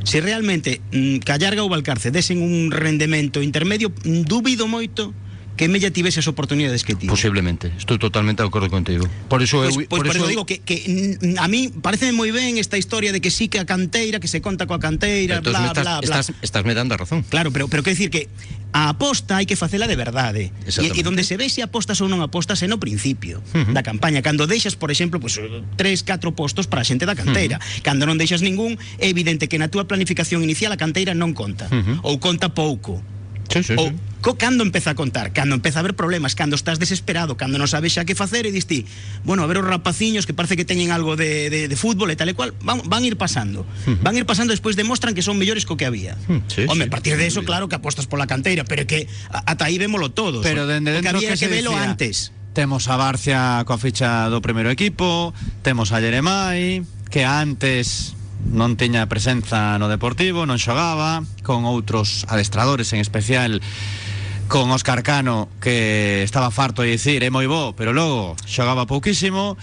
Se 0.02 0.18
realmente 0.18 0.82
mm, 0.90 1.22
Callarga 1.22 1.62
ou 1.62 1.70
Valcarce 1.70 2.10
desen 2.10 2.42
un 2.42 2.74
rendemento 2.74 3.44
intermedio 3.46 3.94
mm, 3.94 4.26
dubido 4.26 4.66
moito 4.66 5.14
que 5.56 5.68
Mella 5.68 5.92
tivese 5.92 6.20
as 6.20 6.28
oportunidades 6.28 6.84
que 6.84 6.96
tivo 6.96 7.12
Posiblemente, 7.14 7.72
estou 7.78 8.00
totalmente 8.00 8.42
de 8.42 8.48
acordo 8.48 8.72
contigo. 8.72 9.06
Por 9.28 9.44
eso 9.44 9.62
Pois, 9.62 9.76
eu, 9.76 9.88
pois 9.88 10.02
por, 10.02 10.16
eso 10.16 10.28
digo 10.28 10.46
que, 10.46 10.60
que 10.64 10.82
mm, 11.22 11.38
a 11.38 11.48
mí 11.48 11.70
parece 11.70 12.10
moi 12.16 12.32
ben 12.32 12.58
esta 12.58 12.80
historia 12.80 13.12
de 13.12 13.20
que 13.20 13.30
sí 13.30 13.52
que 13.52 13.60
a 13.60 13.68
canteira, 13.68 14.18
que 14.18 14.32
se 14.32 14.40
conta 14.40 14.66
coa 14.66 14.80
canteira, 14.80 15.44
Entonces 15.44 15.62
bla, 15.62 15.72
estás, 15.72 15.84
bla, 15.84 15.96
bla. 16.00 16.08
estás, 16.08 16.26
estás 16.42 16.64
me 16.66 16.74
dando 16.74 16.96
a 16.96 16.98
razón. 16.98 17.24
Claro, 17.28 17.52
pero, 17.52 17.68
pero 17.68 17.84
quero 17.84 17.94
dicir 17.94 18.10
que 18.10 18.32
a 18.72 18.90
aposta 18.90 19.36
hai 19.36 19.46
que 19.46 19.60
facela 19.60 19.84
de 19.84 20.00
verdade 20.00 20.56
e, 20.64 20.88
e 20.96 21.02
donde 21.04 21.28
se 21.28 21.36
ve 21.36 21.52
se 21.52 21.60
apostas 21.60 22.00
ou 22.00 22.08
non 22.08 22.24
apostas 22.24 22.64
é 22.64 22.68
no 22.72 22.80
principio 22.80 23.44
uh 23.52 23.68
-huh. 23.68 23.76
da 23.76 23.84
campaña 23.84 24.24
Cando 24.24 24.48
deixas, 24.48 24.80
por 24.80 24.90
exemplo, 24.90 25.20
pues, 25.20 25.36
tres, 25.76 26.08
catro 26.08 26.32
postos 26.32 26.72
para 26.72 26.82
a 26.82 26.88
xente 26.88 27.04
da 27.04 27.14
canteira 27.14 27.60
uh 27.60 27.64
-huh. 27.64 27.84
Cando 27.84 28.08
non 28.08 28.16
deixas 28.16 28.40
ningún, 28.40 28.80
é 28.98 29.12
evidente 29.12 29.52
que 29.52 29.60
na 29.60 29.68
túa 29.68 29.86
planificación 29.92 30.40
inicial 30.40 30.72
a 30.72 30.80
canteira 30.80 31.12
non 31.12 31.36
conta 31.36 31.68
uh 31.68 31.84
-huh. 31.84 31.98
Ou 32.08 32.16
conta 32.24 32.56
pouco 32.56 33.04
Sí, 33.52 33.64
sí, 33.64 33.76
co, 34.22 34.38
cando 34.38 34.64
empeza 34.64 34.92
a 34.92 34.96
contar, 34.96 35.34
cando 35.34 35.56
empeza 35.56 35.80
a 35.80 35.82
haber 35.82 35.96
problemas, 35.96 36.36
cando 36.36 36.56
estás 36.56 36.80
desesperado, 36.80 37.36
cando 37.36 37.58
non 37.58 37.68
sabes 37.68 37.92
xa 37.98 38.06
que 38.06 38.16
facer 38.16 38.48
e 38.48 38.52
diste, 38.54 38.86
bueno, 39.26 39.44
a 39.44 39.48
ver 39.50 39.60
os 39.60 39.68
rapaciños 39.68 40.24
que 40.30 40.32
parece 40.32 40.56
que 40.56 40.64
teñen 40.64 40.94
algo 40.94 41.18
de, 41.18 41.50
de, 41.50 41.68
de 41.68 41.76
fútbol 41.76 42.14
e 42.14 42.16
tal 42.16 42.30
e 42.30 42.38
cual, 42.38 42.54
van, 42.62 42.86
van 42.88 43.04
ir 43.04 43.18
pasando. 43.18 43.66
Van 44.06 44.16
ir 44.16 44.24
pasando 44.30 44.56
despois 44.56 44.78
demostran 44.78 45.12
que 45.18 45.26
son 45.26 45.36
mellores 45.36 45.68
co 45.68 45.76
que 45.76 45.90
había. 45.90 46.16
sí, 46.48 46.70
Home, 46.70 46.86
sí, 46.86 46.88
a 46.88 46.94
partir 46.94 47.18
de 47.18 47.28
eso, 47.28 47.44
claro 47.44 47.68
que 47.68 47.76
apostas 47.76 48.08
pola 48.08 48.30
canteira, 48.30 48.64
pero 48.64 48.88
que 48.88 49.10
ata 49.28 49.68
aí 49.68 49.76
vémolo 49.82 50.14
todos. 50.14 50.46
Pero 50.46 50.70
dende 50.70 50.94
dentro 50.94 51.18
había 51.18 51.36
que, 51.36 51.42
que, 51.42 51.52
velo 51.52 51.76
antes. 51.76 52.32
Temos 52.54 52.88
a 52.88 52.96
Barcia 52.96 53.64
coa 53.66 53.80
ficha 53.82 54.30
do 54.30 54.44
primeiro 54.44 54.70
equipo, 54.70 55.34
temos 55.66 55.96
a 55.96 56.04
Jeremai, 56.04 56.84
que 57.10 57.24
antes 57.26 58.14
non 58.50 58.74
tiña 58.80 59.06
presenza 59.06 59.78
no 59.78 59.86
Deportivo, 59.86 60.50
non 60.50 60.58
xogaba, 60.58 61.22
con 61.46 61.70
outros 61.70 62.26
adestradores, 62.26 62.90
en 62.94 63.00
especial 63.00 63.62
con 64.52 64.68
Óscar 64.74 65.06
Cano, 65.06 65.48
que 65.64 66.24
estaba 66.24 66.52
farto 66.52 66.82
de 66.82 66.98
dicir, 66.98 67.24
é 67.24 67.30
moi 67.32 67.48
bo, 67.48 67.72
pero 67.78 67.94
logo 67.94 68.36
xogaba 68.44 68.90
pouquísimo, 68.90 69.56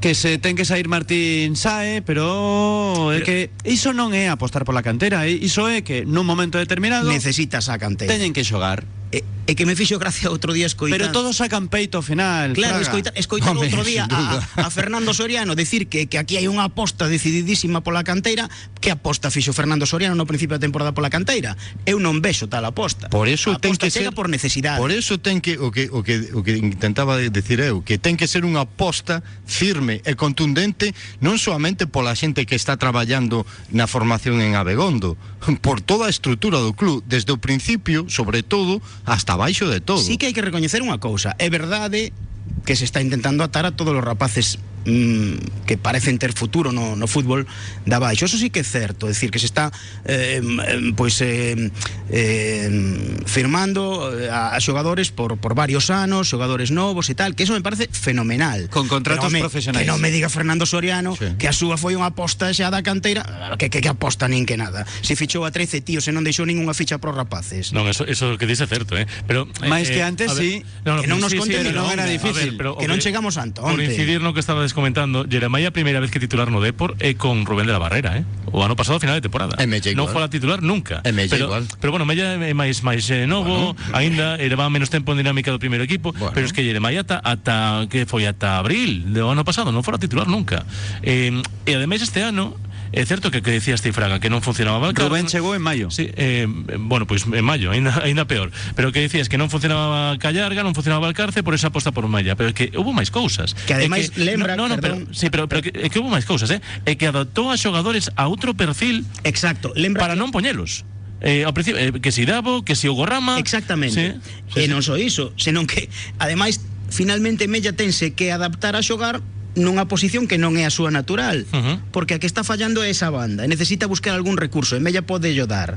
que 0.00 0.14
se 0.16 0.38
ten 0.40 0.56
que 0.56 0.64
sair 0.64 0.88
Martín 0.88 1.56
Sae, 1.56 2.00
pero 2.00 3.12
é 3.12 3.20
que 3.20 3.52
iso 3.68 3.92
non 3.92 4.16
é 4.16 4.32
apostar 4.32 4.64
pola 4.64 4.80
cantera, 4.80 5.28
é- 5.28 5.36
iso 5.36 5.68
é 5.68 5.84
que 5.84 6.08
nun 6.08 6.24
momento 6.24 6.56
determinado 6.56 7.04
Necesitas 7.12 7.68
a 7.68 7.76
canteira. 7.76 8.08
teñen 8.08 8.32
que 8.32 8.40
xogar. 8.44 8.84
E, 9.10 9.26
e 9.50 9.58
que 9.58 9.66
me 9.66 9.74
fixo 9.74 9.98
gracia 9.98 10.30
outro 10.30 10.54
día 10.54 10.70
escoitar. 10.70 10.94
Pero 10.94 11.10
todos 11.10 11.34
sacan 11.34 11.66
peito 11.66 11.98
ao 11.98 12.04
final. 12.06 12.54
Claro, 12.54 12.78
Fraga. 12.78 12.86
escoitar, 12.86 13.12
escoitar 13.18 13.58
outro 13.58 13.82
día 13.82 14.06
a, 14.06 14.38
a 14.54 14.70
Fernando 14.70 15.10
Soriano 15.10 15.58
decir 15.58 15.90
que, 15.90 16.06
que 16.06 16.14
aquí 16.14 16.38
hai 16.38 16.46
unha 16.46 16.62
aposta 16.70 17.10
decididísima 17.10 17.82
pola 17.82 18.06
canteira 18.06 18.46
que 18.78 18.94
aposta 18.94 19.26
fixo 19.34 19.50
Fernando 19.50 19.82
Soriano 19.82 20.14
no 20.14 20.30
principio 20.30 20.54
da 20.54 20.62
temporada 20.62 20.94
pola 20.94 21.10
canteira 21.10 21.58
eu 21.90 21.98
non 21.98 22.22
vexo 22.22 22.46
tal 22.46 22.62
aposta 22.62 23.10
Por 23.10 23.26
eso 23.26 23.50
a 23.50 23.58
ten 23.58 23.74
que 23.74 23.90
ser 23.90 24.14
por 24.14 24.30
necesidade 24.30 24.78
Por 24.78 24.94
eso 24.94 25.18
ten 25.18 25.42
que 25.42 25.58
o 25.58 25.74
que 25.74 25.90
o 25.90 26.06
que 26.06 26.30
o 26.30 26.46
que 26.46 26.54
intentaba 26.54 27.18
de- 27.18 27.34
decir 27.34 27.58
eu, 27.58 27.82
que 27.82 27.98
ten 27.98 28.14
que 28.14 28.30
ser 28.30 28.46
unha 28.46 28.62
aposta 28.62 29.26
firme 29.42 29.89
firme 29.90 30.02
e 30.06 30.14
contundente 30.14 30.94
non 31.18 31.34
soamente 31.34 31.90
pola 31.90 32.14
xente 32.14 32.46
que 32.46 32.54
está 32.54 32.78
traballando 32.78 33.42
na 33.74 33.90
formación 33.90 34.38
en 34.38 34.54
Abegondo, 34.54 35.18
por 35.64 35.82
toda 35.82 36.06
a 36.06 36.12
estrutura 36.12 36.62
do 36.62 36.72
club, 36.72 37.02
desde 37.06 37.34
o 37.34 37.42
principio, 37.42 38.06
sobre 38.06 38.46
todo, 38.46 38.78
hasta 39.02 39.34
baixo 39.34 39.66
de 39.66 39.82
todo. 39.82 39.98
Sí 39.98 40.14
que 40.14 40.30
hai 40.30 40.36
que 40.36 40.44
recoñecer 40.44 40.80
unha 40.86 41.02
cousa, 41.02 41.34
é 41.42 41.50
verdade 41.50 42.14
que 42.62 42.78
se 42.78 42.86
está 42.86 43.02
intentando 43.02 43.42
atar 43.42 43.66
a 43.66 43.74
todos 43.74 43.96
os 43.96 44.04
rapaces 44.04 44.60
que 44.84 45.76
parecen 45.76 46.18
ter 46.18 46.32
futuro 46.32 46.72
no, 46.72 46.96
no 46.96 47.06
fútbol 47.06 47.46
de 47.84 47.94
abaixo 47.94 48.24
Eso 48.24 48.38
sí 48.38 48.48
que 48.48 48.60
é 48.60 48.66
certo 48.66 49.06
É 49.06 49.12
dicir, 49.12 49.30
que 49.30 49.38
se 49.38 49.46
está 49.46 49.68
eh, 50.04 50.40
em, 50.40 50.92
pois 50.96 51.20
eh, 51.20 51.70
eh, 52.08 53.20
firmando 53.26 54.08
eh, 54.18 54.30
a, 54.30 54.56
a 54.56 54.60
xogadores 54.60 55.10
por, 55.10 55.36
por 55.36 55.54
varios 55.54 55.90
anos 55.90 56.28
Xogadores 56.28 56.70
novos 56.70 57.08
e 57.10 57.14
tal 57.14 57.34
Que 57.36 57.44
eso 57.44 57.52
me 57.52 57.60
parece 57.60 57.88
fenomenal 57.92 58.68
Con 58.70 58.88
contratos 58.88 59.30
Pero, 59.30 59.44
profesionais. 59.44 59.84
Que 59.84 59.90
non 59.90 60.00
me 60.00 60.10
diga 60.10 60.28
Fernando 60.32 60.64
Soriano 60.64 61.12
Sí. 61.20 61.36
Que 61.36 61.50
a 61.50 61.54
súa 61.54 61.76
foi 61.76 61.98
unha 61.98 62.08
aposta 62.08 62.48
xa 62.54 62.70
da 62.72 62.80
canteira 62.80 63.54
Que, 63.60 63.68
que, 63.68 63.82
que 63.84 63.90
aposta 63.90 64.30
nin 64.30 64.48
que 64.48 64.56
nada 64.56 64.86
Se 65.04 65.12
fichou 65.18 65.44
a 65.44 65.50
13 65.52 65.84
tíos 65.84 66.06
e 66.08 66.12
non 66.14 66.24
deixou 66.24 66.48
ninguna 66.48 66.72
ficha 66.72 66.96
para 66.96 67.12
os 67.12 67.16
rapaces 67.18 67.74
Non, 67.76 67.84
eso, 67.90 68.08
eso 68.08 68.38
que 68.40 68.46
dice 68.48 68.64
certo, 68.64 68.96
eh? 68.96 69.04
Pero, 69.28 69.44
Máis 69.68 69.90
eh, 69.90 69.98
que 69.98 70.02
antes, 70.06 70.30
a 70.30 70.34
ver, 70.34 70.40
sí, 70.40 70.52
que 70.84 71.08
non 71.10 71.20
nos 71.20 71.34
conten 71.34 71.66
pero 71.66 71.84
non 71.84 71.92
era 71.92 72.06
difícil. 72.08 72.56
pero 72.56 72.78
Que 72.80 72.86
o 72.86 72.90
non 72.90 73.02
chegamos 73.02 73.36
anto, 73.36 73.60
Por 73.60 73.76
incidir 73.82 74.22
no 74.24 74.32
que 74.32 74.40
comentando, 74.72 75.26
Jeremai 75.28 75.66
a 75.66 75.72
primeira 75.72 76.00
vez 76.00 76.10
que 76.10 76.18
titular 76.18 76.50
no 76.50 76.60
Depor 76.60 76.96
é 77.00 77.14
con 77.14 77.44
Rubén 77.46 77.66
de 77.66 77.72
la 77.72 77.78
Barrera, 77.82 78.16
eh? 78.18 78.24
O 78.50 78.62
ano 78.66 78.74
pasado 78.74 78.96
a 78.96 79.00
final 79.00 79.14
de 79.14 79.22
temporada. 79.22 79.54
Non 79.58 79.70
igual. 79.78 80.10
fora 80.10 80.26
titular 80.26 80.58
nunca. 80.60 81.02
Mella 81.06 81.30
pero, 81.30 81.46
igual. 81.46 81.64
Pero 81.78 81.90
bueno, 81.94 82.04
Mella 82.06 82.34
é 82.40 82.54
máis 82.54 82.82
máis 82.82 83.06
eh, 83.10 83.26
novo, 83.30 83.74
Bueno. 83.74 83.94
aínda 83.94 84.34
leva 84.40 84.66
menos 84.68 84.90
tempo 84.90 85.12
en 85.14 85.22
dinámica 85.22 85.54
do 85.54 85.58
primeiro 85.62 85.86
equipo, 85.86 86.10
Bueno. 86.12 86.34
pero 86.34 86.44
es 86.46 86.52
que 86.52 86.66
Jeremai 86.66 86.98
ata 86.98 87.20
ata 87.22 87.86
que 87.86 88.06
foi 88.06 88.26
ata 88.26 88.58
abril 88.58 89.10
do 89.14 89.30
ano 89.30 89.46
pasado, 89.46 89.70
non 89.70 89.86
fora 89.86 89.98
titular 90.02 90.26
nunca. 90.26 90.66
Eh, 91.06 91.30
e 91.66 91.70
ademais 91.74 92.02
este 92.02 92.22
ano 92.26 92.58
É 92.90 93.06
certo 93.06 93.30
que 93.30 93.38
que 93.38 93.54
decías 93.54 93.82
ti 93.86 93.94
Fraga 93.94 94.18
que 94.18 94.26
non 94.26 94.42
funcionaba 94.42 94.82
Valcarce. 94.82 95.06
Rubén 95.06 95.30
chegou 95.30 95.54
en 95.54 95.62
maio. 95.62 95.94
Sí, 95.94 96.10
eh, 96.18 96.50
bueno, 96.78 97.06
pois 97.06 97.22
en 97.22 97.46
maio, 97.46 97.70
aínda, 97.70 97.94
aínda 98.02 98.26
peor. 98.26 98.50
Pero 98.74 98.90
que 98.90 98.98
decías 98.98 99.30
que 99.30 99.38
non 99.38 99.46
funcionaba 99.46 100.18
Callarga, 100.18 100.66
non 100.66 100.74
funcionaba 100.74 101.06
Valcarce 101.06 101.46
por 101.46 101.54
esa 101.54 101.70
aposta 101.70 101.94
por 101.94 102.10
Malla, 102.10 102.34
pero 102.34 102.50
é 102.50 102.54
que 102.54 102.74
houve 102.74 102.90
máis 102.90 103.14
cousas. 103.14 103.54
Que 103.54 103.78
ademais 103.78 104.10
É 104.18 104.26
lembra, 104.26 104.58
no, 104.58 104.66
no, 104.66 104.74
no, 104.74 104.82
pero, 104.82 104.98
perdón. 105.06 105.14
sí, 105.14 105.30
pero, 105.30 105.46
pero 105.46 105.62
que, 105.62 105.70
que 105.70 105.98
houve 106.02 106.10
máis 106.10 106.26
cousas, 106.26 106.50
eh? 106.50 106.58
Que 106.98 107.06
adoptou 107.06 107.54
a 107.54 107.56
xogadores 107.56 108.10
a 108.18 108.26
outro 108.26 108.58
perfil 108.58 109.06
Exacto, 109.22 109.70
lembra 109.78 110.02
para 110.10 110.14
que- 110.18 110.20
non 110.26 110.34
poñelos. 110.34 110.82
Eh, 111.22 111.46
ao 111.46 111.54
principio, 111.54 111.78
eh, 111.78 111.94
que 112.02 112.10
si 112.10 112.26
Davo, 112.26 112.66
que 112.66 112.74
si 112.74 112.90
o 112.90 112.96
Gorrama 112.98 113.38
Exactamente. 113.38 114.18
Sí, 114.50 114.58
e 114.58 114.66
sí, 114.66 114.66
sí. 114.66 114.72
non 114.72 114.82
só 114.82 114.98
iso, 114.98 115.30
senón 115.38 115.70
que 115.70 115.86
ademais 116.18 116.58
finalmente 116.90 117.46
Mella 117.46 117.70
tense 117.70 118.18
que 118.18 118.34
adaptar 118.34 118.74
a 118.74 118.82
xogar 118.82 119.22
nunha 119.60 119.86
posición 119.86 120.26
que 120.26 120.40
non 120.40 120.56
é 120.56 120.64
a 120.64 120.72
súa 120.72 120.88
natural, 120.88 121.44
porque 121.92 122.16
a 122.16 122.18
que 122.18 122.26
está 122.26 122.42
fallando 122.42 122.82
é 122.82 122.90
esa 122.90 123.12
banda, 123.12 123.44
e 123.44 123.48
necesita 123.48 123.86
buscar 123.86 124.16
algún 124.16 124.40
recurso, 124.40 124.74
e 124.74 124.80
Mella 124.80 125.04
pode 125.04 125.30
dar. 125.46 125.76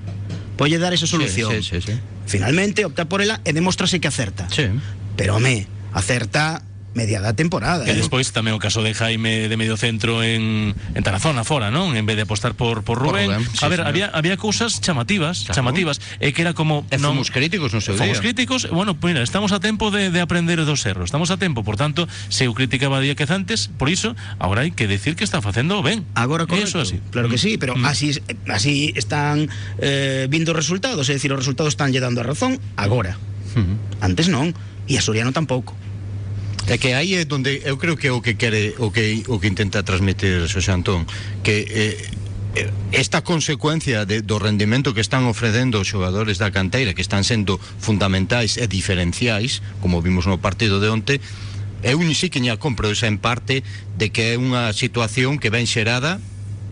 Pode 0.57 0.77
dar 0.79 0.93
esa 0.93 1.05
solución. 1.05 1.51
Sí, 1.51 1.61
sí, 1.61 1.81
sí, 1.81 1.93
sí. 1.93 1.95
Finalmente 2.25 2.85
opta 2.85 3.05
por 3.05 3.21
ela 3.21 3.41
e 3.43 3.51
demóstrase 3.51 3.99
que 3.99 4.07
acerta. 4.07 4.47
Sí. 4.49 4.69
Pero 5.17 5.37
home, 5.37 5.67
acerta 5.93 6.63
mediada 6.93 7.33
temporada. 7.33 7.83
E 7.89 7.93
despois 7.97 8.29
tamén 8.29 8.53
o 8.53 8.61
caso 8.61 8.85
de 8.85 8.93
Jaime 8.93 9.49
de 9.49 9.55
medio 9.57 9.77
centro 9.77 10.21
en, 10.21 10.73
en 10.77 11.01
Tarazona 11.01 11.41
fora, 11.41 11.73
non? 11.73 11.97
En 11.97 12.05
vez 12.05 12.15
de 12.15 12.23
apostar 12.29 12.53
por, 12.53 12.85
por 12.85 13.01
Por 13.01 13.09
Rubén. 13.09 13.33
Sí, 13.53 13.65
a 13.65 13.69
ver, 13.69 13.81
señor. 13.81 13.89
había, 13.89 14.07
había 14.13 14.37
cousas 14.37 14.77
chamativas, 14.81 15.49
Claro. 15.49 15.55
chamativas, 15.57 15.97
e 16.21 16.29
que 16.37 16.45
era 16.45 16.53
como 16.53 16.85
E 16.93 17.01
fomos 17.01 17.33
críticos 17.33 17.73
no 17.73 17.81
seu 17.81 17.97
Fomos 17.97 18.21
día. 18.21 18.31
críticos, 18.31 18.69
bueno, 18.69 18.93
pues 18.93 19.13
mira, 19.17 19.25
estamos 19.25 19.51
a 19.51 19.59
tempo 19.59 19.89
de, 19.89 20.13
de 20.13 20.21
aprender 20.21 20.61
dos 20.63 20.85
erros. 20.85 21.09
Estamos 21.09 21.33
a 21.33 21.37
tempo, 21.41 21.65
por 21.65 21.75
tanto, 21.75 22.05
se 22.29 22.45
eu 22.45 22.53
criticaba 22.53 23.01
día 23.01 23.17
que 23.17 23.25
antes, 23.25 23.73
por 23.73 23.89
iso, 23.89 24.13
agora 24.37 24.61
hai 24.61 24.69
que 24.69 24.85
decir 24.85 25.17
que 25.17 25.25
está 25.25 25.41
facendo 25.41 25.81
ben. 25.81 26.05
Agora 26.13 26.45
correcto. 26.45 26.77
Eso 26.77 26.85
así. 26.85 27.01
Claro 27.09 27.25
que 27.27 27.41
sí, 27.41 27.57
pero 27.57 27.73
Mm. 27.73 27.85
así 27.89 28.13
así 28.53 28.93
están 28.93 29.49
eh, 29.81 30.29
vindo 30.29 30.53
os 30.53 30.57
resultados, 30.61 31.09
é 31.09 31.17
dicir, 31.17 31.33
os 31.33 31.41
resultados 31.41 31.73
están 31.73 31.89
lle 31.89 31.97
dando 31.97 32.21
a 32.21 32.25
razón 32.29 32.61
agora. 32.77 33.17
Antes 34.01 34.29
non, 34.29 34.53
e 34.89 34.97
a 34.97 35.01
Soriano 35.01 35.33
tampouco. 35.33 35.73
É 36.67 36.77
que 36.79 36.95
aí 36.95 37.19
é 37.19 37.27
onde 37.27 37.59
eu 37.67 37.75
creo 37.77 37.99
que 37.99 38.07
é 38.07 38.13
o 38.15 38.23
que 38.23 38.39
quere 38.39 38.75
o 38.79 38.87
que 38.87 39.23
o 39.27 39.35
que 39.35 39.51
intenta 39.51 39.83
transmitir 39.83 40.47
Xosé 40.47 40.71
Antón, 40.71 41.03
que 41.43 41.67
eh, 41.67 41.99
eh, 42.55 42.71
esta 42.95 43.19
consecuencia 43.19 44.07
de, 44.07 44.23
do 44.23 44.39
rendimento 44.39 44.95
que 44.95 45.03
están 45.03 45.27
ofrecendo 45.27 45.83
os 45.83 45.91
xogadores 45.91 46.39
da 46.39 46.55
canteira 46.55 46.95
que 46.95 47.03
están 47.03 47.27
sendo 47.27 47.59
fundamentais 47.59 48.55
e 48.55 48.63
diferenciais, 48.71 49.59
como 49.83 49.99
vimos 49.99 50.23
no 50.23 50.39
partido 50.39 50.79
de 50.79 50.87
onte 50.87 51.15
eu 51.83 51.99
ni 51.99 52.15
ña 52.15 52.55
compro 52.55 52.87
esa 52.87 53.11
en 53.11 53.19
parte 53.19 53.59
de 53.99 54.07
que 54.15 54.33
é 54.33 54.39
unha 54.39 54.71
situación 54.71 55.43
que 55.43 55.51
ven 55.51 55.67
xerada 55.67 56.23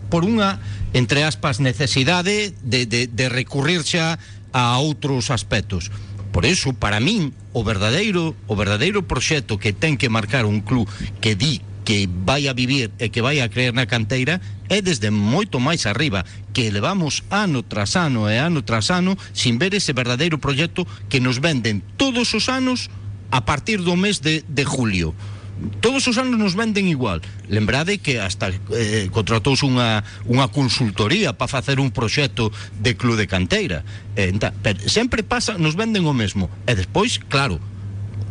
por 0.08 0.24
unha, 0.24 0.56
entre 0.96 1.20
aspas, 1.24 1.60
necesidade 1.60 2.56
de, 2.64 2.88
de, 2.88 3.12
de 3.12 3.26
recurrir 3.28 3.84
xa 3.84 4.16
a 4.56 4.76
outros 4.80 5.28
aspectos. 5.28 5.92
Por 6.32 6.48
eso, 6.48 6.72
para 6.72 6.98
min, 6.98 7.36
o 7.52 7.62
verdadeiro 7.62 8.34
o 8.48 8.56
verdadeiro 8.56 9.04
proxecto 9.04 9.60
que 9.60 9.76
ten 9.76 10.00
que 10.00 10.08
marcar 10.08 10.48
un 10.48 10.64
club 10.64 10.88
que 11.20 11.36
di 11.36 11.60
que 11.84 12.08
vai 12.08 12.48
a 12.48 12.54
vivir 12.54 12.90
e 12.98 13.10
que 13.10 13.20
vai 13.20 13.42
a 13.42 13.50
creer 13.50 13.74
na 13.74 13.90
canteira 13.90 14.40
é 14.70 14.80
desde 14.80 15.10
moito 15.10 15.60
máis 15.60 15.84
arriba 15.84 16.24
que 16.54 16.70
levamos 16.70 17.26
ano 17.28 17.60
tras 17.66 17.98
ano 17.98 18.30
e 18.30 18.38
ano 18.38 18.62
tras 18.62 18.88
ano 18.88 19.18
sin 19.36 19.58
ver 19.58 19.74
ese 19.74 19.92
verdadeiro 19.92 20.38
proxecto 20.38 20.86
que 21.10 21.20
nos 21.20 21.42
venden 21.42 21.82
todos 21.98 22.32
os 22.32 22.48
anos 22.48 22.88
a 23.34 23.44
partir 23.44 23.82
do 23.82 23.98
mes 23.98 24.22
de, 24.22 24.46
de 24.46 24.64
julio 24.64 25.12
todos 25.80 26.06
os 26.08 26.18
anos 26.18 26.38
nos 26.38 26.54
venden 26.54 26.88
igual. 26.88 27.22
Lembrade 27.48 27.98
que 27.98 28.18
hasta 28.18 28.50
eh, 28.72 29.08
contratouse 29.12 29.66
unha, 29.66 30.02
consultoría 30.50 31.34
para 31.36 31.50
facer 31.50 31.78
un 31.78 31.90
proxecto 31.90 32.50
de 32.80 32.96
club 32.96 33.16
de 33.16 33.26
canteira. 33.26 33.84
Eh, 34.16 34.32
pasa, 35.26 35.56
nos 35.56 35.74
venden 35.76 36.06
o 36.06 36.14
mesmo. 36.16 36.50
E 36.66 36.74
despois, 36.74 37.20
claro 37.30 37.60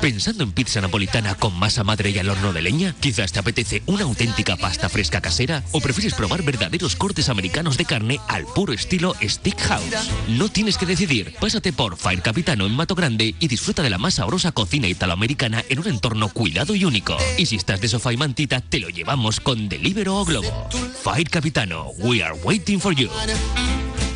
Pensando 0.00 0.44
en 0.44 0.52
pizza 0.52 0.80
napolitana 0.80 1.34
con 1.34 1.58
masa 1.58 1.82
madre 1.82 2.10
y 2.10 2.18
al 2.20 2.28
horno 2.28 2.52
de 2.52 2.62
leña, 2.62 2.94
quizás 3.00 3.32
te 3.32 3.40
apetece 3.40 3.82
una 3.86 4.04
auténtica 4.04 4.56
pasta 4.56 4.88
fresca 4.88 5.20
casera 5.20 5.64
o 5.72 5.80
prefieres 5.80 6.14
probar 6.14 6.44
verdaderos 6.44 6.94
cortes 6.94 7.28
americanos 7.28 7.76
de 7.76 7.86
carne 7.86 8.20
al 8.28 8.44
puro 8.44 8.72
estilo 8.72 9.16
Steakhouse. 9.20 10.12
No 10.28 10.48
tienes 10.48 10.78
que 10.78 10.86
decidir, 10.86 11.34
pásate 11.40 11.72
por 11.72 11.96
Fire 11.96 12.22
Capitano 12.22 12.66
en 12.66 12.76
Mato 12.76 12.94
Grande 12.94 13.34
y 13.40 13.48
disfruta 13.48 13.82
de 13.82 13.90
la 13.90 13.98
más 13.98 14.14
sabrosa 14.14 14.52
cocina 14.52 14.86
italoamericana 14.86 15.64
en 15.68 15.80
un 15.80 15.88
entorno 15.88 16.28
cuidado 16.28 16.76
y 16.76 16.84
único. 16.84 17.16
Y 17.36 17.46
si 17.46 17.56
estás 17.56 17.80
de 17.80 17.88
sofá 17.88 18.12
y 18.12 18.16
mantita, 18.16 18.60
te 18.60 18.78
lo 18.78 18.90
llevamos 18.90 19.40
con 19.40 19.68
Delivero 19.68 20.18
o 20.18 20.24
Globo. 20.24 20.68
Fire 21.02 21.28
Capitano, 21.28 21.90
we 21.98 22.22
are 22.22 22.38
waiting 22.44 22.78
for 22.78 22.94
you. 22.94 23.10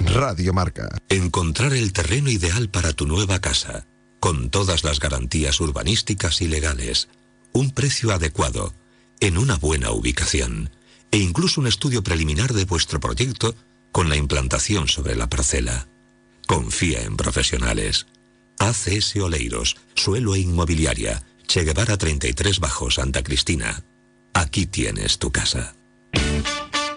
Radio 0.07 0.53
Marca. 0.53 0.89
Encontrar 1.09 1.73
el 1.73 1.93
terreno 1.93 2.31
ideal 2.31 2.69
para 2.69 2.93
tu 2.93 3.07
nueva 3.07 3.41
casa, 3.41 3.87
con 4.21 4.51
todas 4.51 4.85
las 4.85 5.01
garantías 5.01 5.61
urbanísticas 5.61 6.41
y 6.43 6.49
legales, 6.49 7.09
un 7.53 7.71
precio 7.71 8.13
adecuado, 8.13 8.75
en 9.21 9.39
una 9.39 9.57
buena 9.57 9.91
ubicación, 9.91 10.71
e 11.11 11.19
incluso 11.19 11.61
un 11.61 11.67
estudio 11.67 12.03
preliminar 12.03 12.53
de 12.53 12.65
vuestro 12.65 13.01
proyecto 13.01 13.55
con 13.93 14.09
la 14.09 14.17
implantación 14.17 14.89
sobre 14.89 15.15
la 15.15 15.29
parcela. 15.29 15.89
Confía 16.47 17.03
en 17.03 17.17
profesionales. 17.17 18.07
ACS 18.59 19.17
Oleiros, 19.17 19.77
Suelo 19.95 20.35
e 20.35 20.41
Inmobiliaria, 20.41 21.23
Che 21.47 21.65
Guevara 21.65 21.97
33 21.97 22.61
Bajo 22.61 22.91
Santa 22.91 23.23
Cristina. 23.23 23.85
Aquí 24.33 24.67
tienes 24.67 25.19
tu 25.19 25.31
casa. 25.31 25.75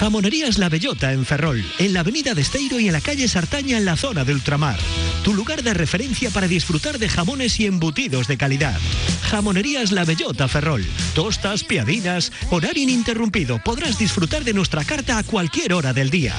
Jamonerías 0.00 0.56
La 0.56 0.70
Bellota 0.70 1.12
en 1.12 1.26
Ferrol, 1.26 1.62
en 1.78 1.92
la 1.92 2.00
avenida 2.00 2.32
de 2.32 2.40
Esteiro 2.40 2.80
y 2.80 2.86
en 2.86 2.94
la 2.94 3.02
calle 3.02 3.28
Sartaña 3.28 3.76
en 3.76 3.84
la 3.84 3.98
zona 3.98 4.24
de 4.24 4.32
Ultramar. 4.32 4.78
Tu 5.22 5.34
lugar 5.34 5.62
de 5.62 5.74
referencia 5.74 6.30
para 6.30 6.48
disfrutar 6.48 6.98
de 6.98 7.06
jamones 7.06 7.60
y 7.60 7.66
embutidos 7.66 8.26
de 8.26 8.38
calidad. 8.38 8.80
Jamonerías 9.24 9.92
La 9.92 10.06
Bellota 10.06 10.48
Ferrol. 10.48 10.86
Tostas, 11.14 11.64
piadinas, 11.64 12.32
horario 12.48 12.82
ininterrumpido. 12.82 13.62
Podrás 13.62 13.98
disfrutar 13.98 14.42
de 14.42 14.54
nuestra 14.54 14.84
carta 14.84 15.18
a 15.18 15.22
cualquier 15.22 15.74
hora 15.74 15.92
del 15.92 16.08
día. 16.08 16.34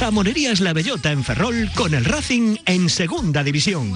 Jamonerías 0.00 0.58
La 0.58 0.72
Bellota 0.72 1.12
en 1.12 1.22
Ferrol 1.22 1.70
con 1.76 1.94
el 1.94 2.04
Racing 2.04 2.56
en 2.66 2.88
Segunda 2.88 3.44
División. 3.44 3.92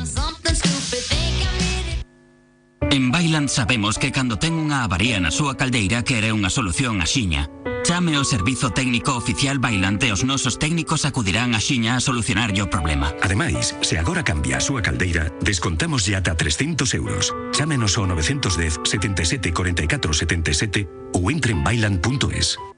En 2.92 3.10
Bailand 3.10 3.48
sabemos 3.48 3.98
que 3.98 4.12
cando 4.12 4.38
ten 4.38 4.54
unha 4.54 4.86
avaría 4.86 5.18
na 5.18 5.34
súa 5.34 5.58
caldeira 5.58 6.06
quere 6.06 6.30
unha 6.30 6.54
solución 6.54 7.02
axiña. 7.02 7.50
Chame 7.84 8.16
ao 8.16 8.24
servizo 8.24 8.70
técnico 8.70 9.12
oficial 9.12 9.58
Bailand 9.58 10.02
e 10.04 10.12
os 10.12 10.24
nosos 10.24 10.58
técnicos 10.58 11.04
acudirán 11.04 11.54
axiña 11.54 11.96
a 11.96 12.00
solucionar 12.00 12.54
o 12.56 12.70
problema. 12.70 13.14
Ademais, 13.20 13.74
se 13.80 13.98
agora 13.98 14.22
cambia 14.22 14.58
a 14.58 14.64
súa 14.64 14.80
caldeira, 14.80 15.32
descontamos 15.42 16.06
ata 16.14 16.36
300 16.38 16.94
euros. 16.94 17.34
Chámenos 17.52 17.98
ao 17.98 18.06
910 18.06 18.80
77 18.84 19.52
44 19.52 20.14
77 20.14 20.88
ou 21.14 21.30
entre 21.30 21.52
en 21.52 21.64
bailan.es. 21.64 22.77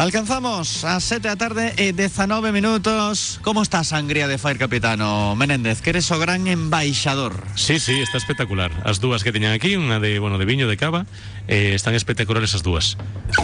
Alcanzamos 0.00 0.82
a 0.88 0.96
7 0.96 1.28
da 1.28 1.36
tarde 1.36 1.76
e 1.76 1.92
19 1.92 2.56
minutos. 2.56 3.36
Como 3.44 3.60
está 3.60 3.84
a 3.84 3.84
sangría 3.84 4.32
de 4.32 4.40
Fire 4.40 4.56
Capitano 4.56 5.36
Menéndez? 5.36 5.84
Que 5.84 5.92
eres 5.92 6.08
o 6.08 6.16
gran 6.16 6.48
embaixador. 6.48 7.44
Sí, 7.52 7.76
sí, 7.76 8.00
está 8.00 8.16
espectacular. 8.16 8.72
As 8.88 9.04
dúas 9.04 9.20
que 9.20 9.28
teñan 9.28 9.52
aquí, 9.52 9.76
unha 9.76 10.00
de, 10.00 10.16
bueno, 10.16 10.40
de 10.40 10.48
viño 10.48 10.72
de 10.72 10.80
cava, 10.80 11.04
eh, 11.52 11.76
están 11.76 11.92
espectaculares 11.92 12.56
as 12.56 12.64
dúas. 12.64 12.96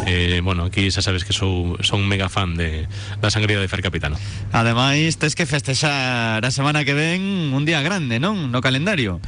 Eh, 0.09 0.41
bueno, 0.41 0.65
aquí 0.65 0.89
xa 0.89 1.05
sabes 1.05 1.29
que 1.29 1.37
sou 1.37 1.77
son 1.85 2.09
mega 2.09 2.33
fan 2.33 2.57
de 2.57 2.89
da 3.21 3.29
sangría 3.29 3.61
de 3.61 3.69
Fer 3.69 3.85
Capitano. 3.85 4.17
Ademais, 4.57 5.21
tes 5.21 5.37
que 5.37 5.45
festexar 5.45 6.41
a 6.41 6.51
semana 6.57 6.89
que 6.89 6.97
ven 6.97 7.53
un 7.53 7.69
día 7.69 7.85
grande, 7.85 8.17
non? 8.17 8.49
No 8.49 8.65
calendario. 8.65 9.21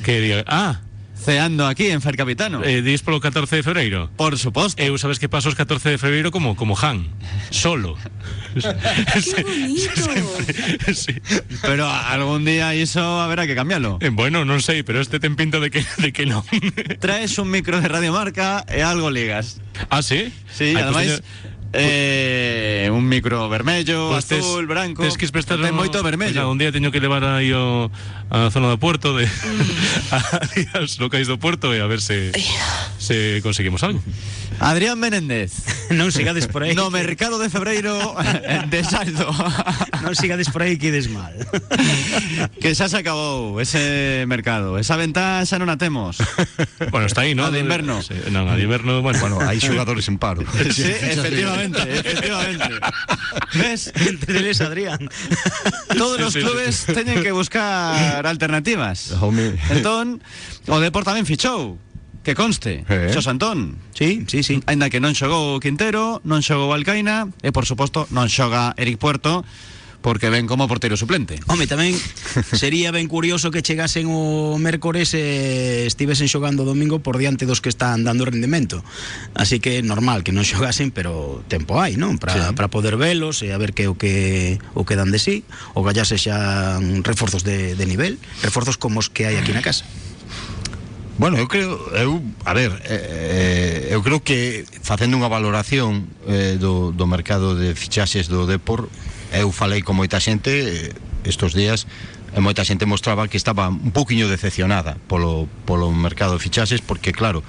Que 0.00 0.40
ah, 0.48 0.80
ceando 1.20 1.66
aquí 1.68 1.92
en 1.92 2.00
Fer 2.00 2.16
Capitano. 2.16 2.64
Eh, 2.64 2.82
dis 2.82 3.04
polo 3.04 3.20
14 3.20 3.60
de 3.60 3.62
febreiro? 3.62 4.10
Por 4.16 4.38
suposto. 4.40 4.80
Eu 4.80 4.96
sabes 4.96 5.20
que 5.20 5.28
paso 5.28 5.52
os 5.52 5.54
14 5.54 5.92
de 5.92 5.98
febreiro 6.00 6.32
como 6.32 6.56
como 6.56 6.74
Han, 6.80 7.06
solo. 7.52 7.94
¡Qué 8.54 9.42
bonito! 9.42 9.92
sí. 10.94 11.14
Pero 11.62 11.86
algún 11.88 12.44
día 12.44 12.74
iso 12.74 13.20
haberá 13.20 13.46
que 13.46 13.54
cambiarlo. 13.54 13.98
Eh, 14.00 14.10
bueno, 14.10 14.44
non 14.44 14.58
sei, 14.64 14.82
pero 14.82 14.98
este 14.98 15.20
ten 15.20 15.36
pinta 15.36 15.60
de 15.60 15.70
que 15.70 15.84
de 16.00 16.10
que 16.10 16.26
non. 16.26 16.42
Traes 16.98 17.38
un 17.38 17.52
micro 17.52 17.78
de 17.78 17.86
Radio 17.86 18.10
Marca 18.10 18.64
e 18.66 18.82
algo 18.82 19.12
ligas. 19.12 19.60
ah, 19.92 20.02
sí? 20.02 20.32
Sí, 20.50 20.74
ademais 20.74 21.20
pues, 21.20 21.59
eh, 21.72 22.88
un 22.92 23.06
micro 23.08 23.48
vermello, 23.48 24.10
Pues 24.10 24.26
tes- 24.26 24.40
azul, 24.44 24.66
branco. 24.66 25.02
tes 25.02 25.16
que 25.16 25.28
prestar 25.28 25.60
ten 25.60 25.74
moito 25.74 26.02
vermello. 26.02 26.50
un 26.50 26.58
día 26.58 26.72
teño 26.72 26.90
que 26.90 26.98
levar 27.00 27.22
aí 27.24 27.52
o, 27.54 27.90
a 28.30 28.50
zona 28.50 28.68
do 28.70 28.78
puerto 28.78 29.14
de 29.16 29.26
Mm. 29.26 29.60
a 30.14 30.40
días 30.54 30.98
locais 30.98 31.26
do 31.30 31.38
puerto 31.38 31.70
e 31.74 31.78
a 31.82 31.86
ver 31.86 32.00
se 32.02 32.32
se 32.98 33.40
conseguimos 33.42 33.82
algo. 33.82 34.02
Adrián 34.60 34.98
Menéndez. 35.00 35.62
non 35.94 36.10
sigades 36.12 36.46
por 36.50 36.62
aí. 36.66 36.74
No 36.74 36.90
mercado 36.90 37.38
de 37.38 37.48
febreiro 37.48 37.96
de 38.72 38.80
saldo. 38.84 39.30
non 40.02 40.14
sigades 40.18 40.50
por 40.50 40.62
aí 40.66 40.74
que 40.76 40.90
ides 40.90 41.06
mal. 41.10 41.32
que 42.60 42.74
xa 42.74 42.90
se 42.90 42.98
acabou 42.98 43.58
ese 43.62 44.24
mercado. 44.26 44.76
Esa 44.78 44.98
venta 44.98 45.42
xa 45.46 45.56
non 45.62 45.70
a 45.70 45.78
temos. 45.78 46.18
Bueno, 46.90 47.06
está 47.06 47.22
aí, 47.22 47.34
¿no? 47.38 47.46
A 47.46 47.54
de 47.54 47.62
inverno. 47.62 48.02
Sí, 48.02 48.14
non, 48.34 48.50
a 48.50 48.54
de 48.58 48.62
inverno, 48.66 49.00
bueno. 49.02 49.18
Bueno, 49.22 49.36
hai 49.42 49.58
xogadores 49.60 50.06
en 50.10 50.16
paro. 50.20 50.42
Sí, 50.72 50.86
efectivamente, 50.86 51.59
efectivamente. 51.68 52.70
¿Ves? 53.54 53.92
Entre 53.94 54.38
eles 54.38 54.60
Adrián. 54.60 55.08
Todos 55.96 56.16
Sí, 56.16 56.22
los 56.22 56.32
sí, 56.32 56.40
clubes 56.40 56.86
teñen 56.86 57.22
que 57.22 57.32
buscar 57.32 58.26
alternativas. 58.26 59.12
Home. 59.20 59.56
Entón, 59.70 60.22
o 60.66 60.80
Depor 60.80 61.04
tamén 61.04 61.26
fichou. 61.28 61.76
Que 62.20 62.36
conste, 62.36 62.84
Eh. 62.84 63.08
Xos 63.16 63.24
Antón 63.32 63.80
Sí, 63.96 64.28
sí, 64.28 64.44
sí. 64.44 64.60
Ainda 64.68 64.92
que 64.92 65.00
non 65.00 65.16
xogou 65.16 65.56
Quintero, 65.56 66.20
non 66.28 66.44
xogou 66.44 66.76
Alcaina 66.76 67.32
E 67.40 67.48
por 67.48 67.64
suposto 67.64 68.04
non 68.12 68.28
xoga 68.28 68.76
Eric 68.76 69.00
Puerto 69.00 69.40
porque 70.00 70.30
ven 70.30 70.46
como 70.46 70.68
portero 70.68 70.96
suplente. 70.96 71.40
Home, 71.46 71.68
tamén 71.68 71.92
sería 72.56 72.88
ben 72.88 73.04
curioso 73.06 73.52
que 73.52 73.60
chegasen 73.60 74.08
o 74.08 74.56
mércores 74.56 75.12
e 75.12 75.84
estivesen 75.84 76.28
xogando 76.28 76.64
domingo 76.64 77.04
por 77.04 77.20
diante 77.20 77.44
dos 77.44 77.60
que 77.60 77.68
están 77.68 78.04
dando 78.04 78.24
rendimento. 78.24 78.80
Así 79.36 79.60
que 79.60 79.84
normal 79.84 80.24
que 80.24 80.32
non 80.32 80.48
xogasen, 80.48 80.88
pero 80.88 81.44
tempo 81.52 81.76
hai, 81.78 82.00
non? 82.00 82.16
Para 82.16 82.32
sí. 82.32 82.56
para 82.56 82.72
poder 82.72 82.96
velos 82.96 83.44
e 83.44 83.52
a 83.52 83.58
ver 83.60 83.76
que 83.76 83.92
o 83.92 83.94
que 84.00 84.56
o 84.72 84.88
que 84.88 84.96
dan 84.96 85.12
de 85.12 85.20
sí, 85.20 85.44
o 85.76 85.84
gallase 85.84 86.16
xa 86.16 86.80
reforzos 87.04 87.44
de, 87.44 87.76
de 87.76 87.84
nivel, 87.84 88.16
reforzos 88.40 88.80
como 88.80 89.04
os 89.04 89.12
que 89.12 89.28
hai 89.28 89.36
aquí 89.36 89.52
na 89.52 89.60
casa. 89.60 89.84
Bueno, 91.20 91.36
eu 91.36 91.48
creo, 91.48 91.76
eu, 91.92 92.24
a 92.48 92.54
ver, 92.56 92.72
eh, 92.88 93.90
eh 93.90 93.92
eu 93.92 94.00
creo 94.00 94.24
que 94.24 94.64
facendo 94.80 95.20
unha 95.20 95.28
valoración 95.28 96.08
eh, 96.24 96.56
do, 96.56 96.96
do 96.96 97.04
mercado 97.04 97.52
de 97.52 97.76
fichaxes 97.76 98.32
do 98.32 98.48
Depor 98.48 98.88
eu 99.32 99.52
falei 99.52 99.82
con 99.82 99.94
moita 99.94 100.18
xente 100.18 100.50
eh, 100.50 100.92
estos 101.24 101.54
días 101.54 101.86
e 102.34 102.38
moita 102.38 102.62
xente 102.62 102.86
mostraba 102.86 103.26
que 103.26 103.38
estaba 103.38 103.70
un 103.70 103.90
poquinho 103.90 104.30
decepcionada 104.30 104.98
polo, 105.10 105.50
polo 105.66 105.90
mercado 105.90 106.38
de 106.38 106.42
fichaxes 106.42 106.82
porque 106.82 107.10
claro, 107.10 107.42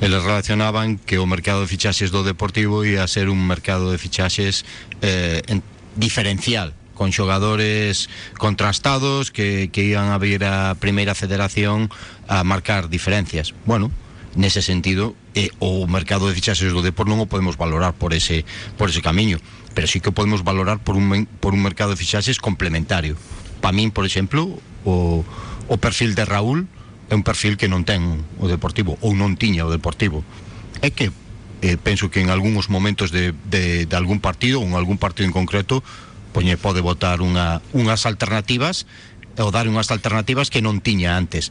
eles 0.00 0.22
relacionaban 0.22 0.98
que 0.98 1.18
o 1.18 1.26
mercado 1.26 1.62
de 1.62 1.70
fichaxes 1.70 2.10
do 2.10 2.26
Deportivo 2.26 2.82
ia 2.82 3.06
ser 3.06 3.30
un 3.30 3.38
mercado 3.46 3.90
de 3.90 3.98
fichaxes 3.98 4.66
eh, 5.02 5.42
en, 5.46 5.62
diferencial 5.94 6.74
con 6.94 7.10
xogadores 7.10 8.10
contrastados 8.38 9.30
que, 9.30 9.70
que 9.70 9.82
iban 9.82 10.14
a 10.14 10.18
vir 10.18 10.46
a 10.46 10.78
primeira 10.78 11.14
federación 11.14 11.90
a 12.30 12.46
marcar 12.46 12.86
diferencias. 12.86 13.54
Bueno, 13.66 13.90
nese 14.34 14.62
sentido 14.62 15.14
eh, 15.34 15.50
o 15.58 15.86
mercado 15.86 16.26
de 16.26 16.34
fichaxes 16.34 16.70
do 16.70 16.82
Depor 16.82 17.06
non 17.06 17.22
o 17.22 17.30
podemos 17.30 17.58
valorar 17.58 17.94
por 17.94 18.14
ese, 18.14 18.46
por 18.78 18.90
ese 18.90 19.02
camiño. 19.02 19.38
Pero 19.74 19.86
sí 19.86 20.00
que 20.00 20.14
podemos 20.14 20.44
valorar 20.44 20.78
por 20.78 20.96
un 20.96 21.26
por 21.40 21.52
un 21.52 21.62
mercado 21.62 21.90
de 21.90 21.96
fichaxes 21.98 22.38
complementario. 22.38 23.16
Para 23.60 23.74
min, 23.74 23.90
por 23.90 24.06
exemplo, 24.06 24.54
o, 24.86 25.24
o 25.68 25.76
perfil 25.76 26.14
de 26.14 26.24
Raúl 26.24 26.66
é 27.10 27.14
un 27.14 27.26
perfil 27.26 27.58
que 27.60 27.68
non 27.68 27.84
ten 27.84 28.24
o 28.40 28.46
Deportivo 28.48 28.96
ou 29.04 29.12
non 29.12 29.36
tiña 29.36 29.66
o 29.66 29.70
Deportivo. 29.72 30.24
É 30.80 30.88
que 30.94 31.12
eh, 31.60 31.76
penso 31.76 32.08
que 32.08 32.20
en 32.20 32.30
algúns 32.30 32.68
momentos 32.72 33.10
de, 33.10 33.34
de, 33.50 33.84
de 33.84 33.94
algún 33.96 34.20
partido 34.20 34.60
ou 34.60 34.66
en 34.68 34.78
algún 34.78 34.96
partido 34.96 35.28
en 35.28 35.34
concreto 35.34 35.84
poñe 36.34 36.56
pode 36.56 36.82
votar 36.82 37.22
unha, 37.22 37.62
unhas 37.76 38.04
alternativas 38.08 38.86
ou 39.38 39.50
dar 39.50 39.66
unhas 39.66 39.90
alternativas 39.90 40.50
que 40.50 40.62
non 40.62 40.80
tiña 40.80 41.18
antes. 41.18 41.50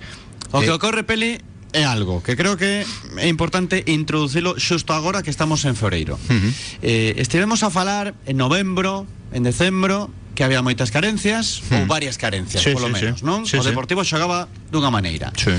O 0.52 0.62
que 0.62 0.72
Eh, 0.72 0.76
ocorre, 0.76 1.04
Peli, 1.04 1.40
é 1.74 1.84
algo 1.84 2.22
que 2.22 2.38
creo 2.38 2.56
que 2.56 2.86
é 3.18 3.28
importante 3.28 3.84
introducilo 3.90 4.56
xusto 4.62 4.94
agora 4.94 5.22
que 5.26 5.30
estamos 5.34 5.66
en 5.66 5.74
Floreiro. 5.76 6.16
Ujú. 6.16 6.50
Eh, 6.86 7.18
estivemos 7.18 7.62
a 7.66 7.70
falar 7.74 8.14
en 8.30 8.38
novembro, 8.38 9.06
en 9.34 9.42
decembro, 9.44 10.14
que 10.34 10.42
había 10.46 10.62
moitas 10.62 10.90
carencias, 10.90 11.62
ou 11.70 11.86
Hmm. 11.86 11.90
varias 11.90 12.18
carencias, 12.18 12.62
Sí, 12.62 12.74
polo 12.74 12.90
sí, 12.90 12.94
menos, 12.94 13.20
sí. 13.22 13.26
non? 13.26 13.46
Sí, 13.46 13.58
o 13.58 13.62
sí. 13.62 13.70
Deportivo 13.70 14.02
xogaba 14.06 14.50
dunha 14.74 14.90
maneira. 14.90 15.30
Sí. 15.38 15.54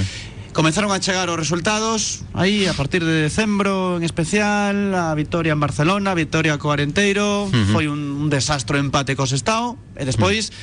Comenzaron 0.54 0.94
a 0.94 1.02
chegar 1.02 1.26
os 1.30 1.38
resultados 1.38 2.22
aí 2.30 2.70
a 2.70 2.74
partir 2.78 3.02
de 3.02 3.26
decembro 3.26 3.98
en 3.98 4.06
especial, 4.06 4.94
a 4.94 5.10
vitoria 5.18 5.50
en 5.50 5.58
Barcelona, 5.58 6.14
a 6.14 6.18
vitoria 6.18 6.54
co 6.62 6.70
Arenteiro, 6.70 7.50
foi 7.74 7.90
un, 7.90 7.98
un 8.22 8.30
desastro 8.30 8.78
empate 8.78 9.18
co 9.18 9.26
Sestao 9.26 9.74
e 9.98 10.06
despois 10.06 10.54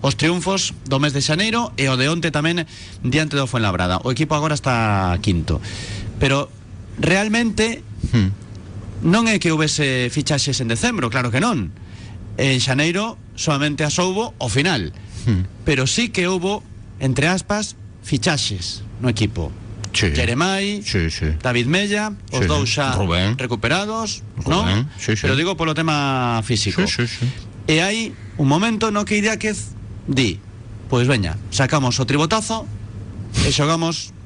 os 0.00 0.14
triunfos 0.16 0.74
do 0.86 0.98
mes 1.02 1.12
de 1.12 1.22
xaneiro 1.22 1.72
e 1.76 1.88
o 1.90 1.96
de 1.98 2.06
onte 2.08 2.30
tamén 2.30 2.64
diante 3.02 3.34
do 3.34 3.46
Fuenlabrada. 3.50 3.98
O 4.06 4.12
equipo 4.14 4.34
agora 4.38 4.54
está 4.54 5.14
quinto. 5.22 5.58
Pero 6.22 6.50
realmente 6.98 7.82
Hmm. 8.12 8.30
non 9.02 9.26
é 9.26 9.38
que 9.42 9.50
houvese 9.50 10.06
fichaxes 10.10 10.58
en 10.62 10.70
decembro, 10.70 11.10
claro 11.10 11.30
que 11.34 11.42
non. 11.42 11.70
En 12.38 12.58
xaneiro 12.62 13.18
solamente 13.34 13.82
as 13.82 13.98
houbo 13.98 14.34
ao 14.38 14.46
final. 14.50 14.94
Hmm. 15.26 15.46
Pero 15.66 15.86
sí 15.90 16.10
que 16.14 16.26
houbo, 16.30 16.62
entre 17.02 17.26
aspas, 17.26 17.74
fichaxes 18.06 18.82
no 19.02 19.10
equipo. 19.10 19.50
Sí. 19.94 20.14
Jeremai, 20.14 20.82
Sí, 20.86 21.10
sí. 21.10 21.34
David 21.42 21.66
Mella, 21.66 22.14
os 22.30 22.44
Sí, 22.44 22.46
dous 22.46 22.68
sí. 22.70 22.78
xa 22.78 22.94
Rubén. 22.94 23.34
recuperados, 23.38 24.22
Rubén, 24.46 24.86
non? 24.86 24.90
sí, 25.00 25.18
sí. 25.18 25.26
Pero 25.26 25.34
digo 25.34 25.56
polo 25.58 25.74
tema 25.74 26.38
físico. 26.46 26.86
Sí, 26.86 27.06
sí, 27.06 27.18
sí. 27.18 27.26
E 27.66 27.82
hai 27.82 28.14
un 28.38 28.46
momento 28.46 28.90
no 28.94 29.02
que 29.02 29.18
Idiáquez 29.18 29.74
di, 30.08 30.40
pois 30.88 31.06
veña, 31.06 31.36
sacamos 31.52 32.00
o 32.00 32.08
tribotazo 32.08 32.64
e 33.44 33.52
xogamos 33.52 34.16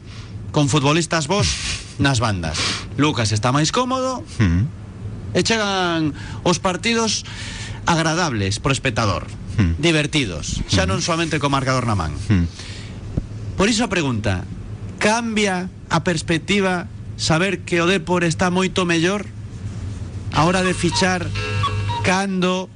con 0.55 0.71
futbolistas 0.71 1.27
vos 1.27 1.51
nas 1.99 2.23
bandas. 2.23 2.57
Lucas 2.95 3.35
está 3.35 3.51
máis 3.51 3.75
cómodo 3.75 4.23
mm. 4.39 5.35
e 5.35 5.41
chegan 5.43 6.15
os 6.47 6.63
partidos 6.63 7.27
agradables 7.85 8.63
pro 8.63 8.71
espectador, 8.71 9.27
mm. 9.59 9.83
divertidos, 9.83 10.63
xa 10.71 10.87
hmm. 10.87 10.91
non 10.95 11.01
somente 11.03 11.43
co 11.43 11.51
marcador 11.51 11.83
na 11.83 11.99
man. 11.99 12.15
Mm. 12.31 12.47
Por 13.59 13.67
iso 13.67 13.83
a 13.83 13.91
pregunta, 13.91 14.47
cambia 15.03 15.67
a 15.91 16.07
perspectiva 16.07 16.87
saber 17.19 17.67
que 17.67 17.83
o 17.83 17.91
Depor 17.91 18.23
está 18.23 18.55
moito 18.55 18.87
mellor 18.87 19.27
a 20.31 20.47
hora 20.47 20.63
de 20.63 20.73
fichar 20.79 21.27
cando 22.07 22.71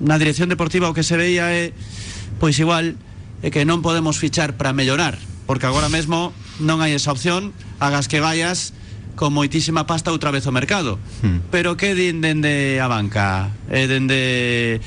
na 0.00 0.16
dirección 0.16 0.48
deportiva 0.48 0.88
o 0.88 0.96
que 0.96 1.04
se 1.04 1.16
veía 1.16 1.52
é 1.52 1.72
eh, 1.72 1.99
Pois 2.40 2.56
igual 2.56 2.96
é 3.44 3.48
que 3.52 3.68
non 3.68 3.84
podemos 3.84 4.16
fichar 4.16 4.56
para 4.56 4.72
mellorar 4.72 5.20
Porque 5.44 5.68
agora 5.68 5.92
mesmo 5.92 6.32
non 6.58 6.80
hai 6.80 6.96
esa 6.96 7.12
opción 7.12 7.52
Hagas 7.78 8.08
que 8.08 8.18
vayas 8.18 8.72
con 9.20 9.36
moitísima 9.36 9.84
pasta 9.84 10.08
outra 10.16 10.32
vez 10.32 10.48
ao 10.48 10.54
mercado. 10.56 10.96
Hmm. 11.20 11.44
Pero 11.52 11.76
que 11.76 11.92
din 11.92 12.24
dende 12.24 12.80
a 12.80 12.88
banca 12.88 13.52
E 13.68 13.84
dende 13.84 14.80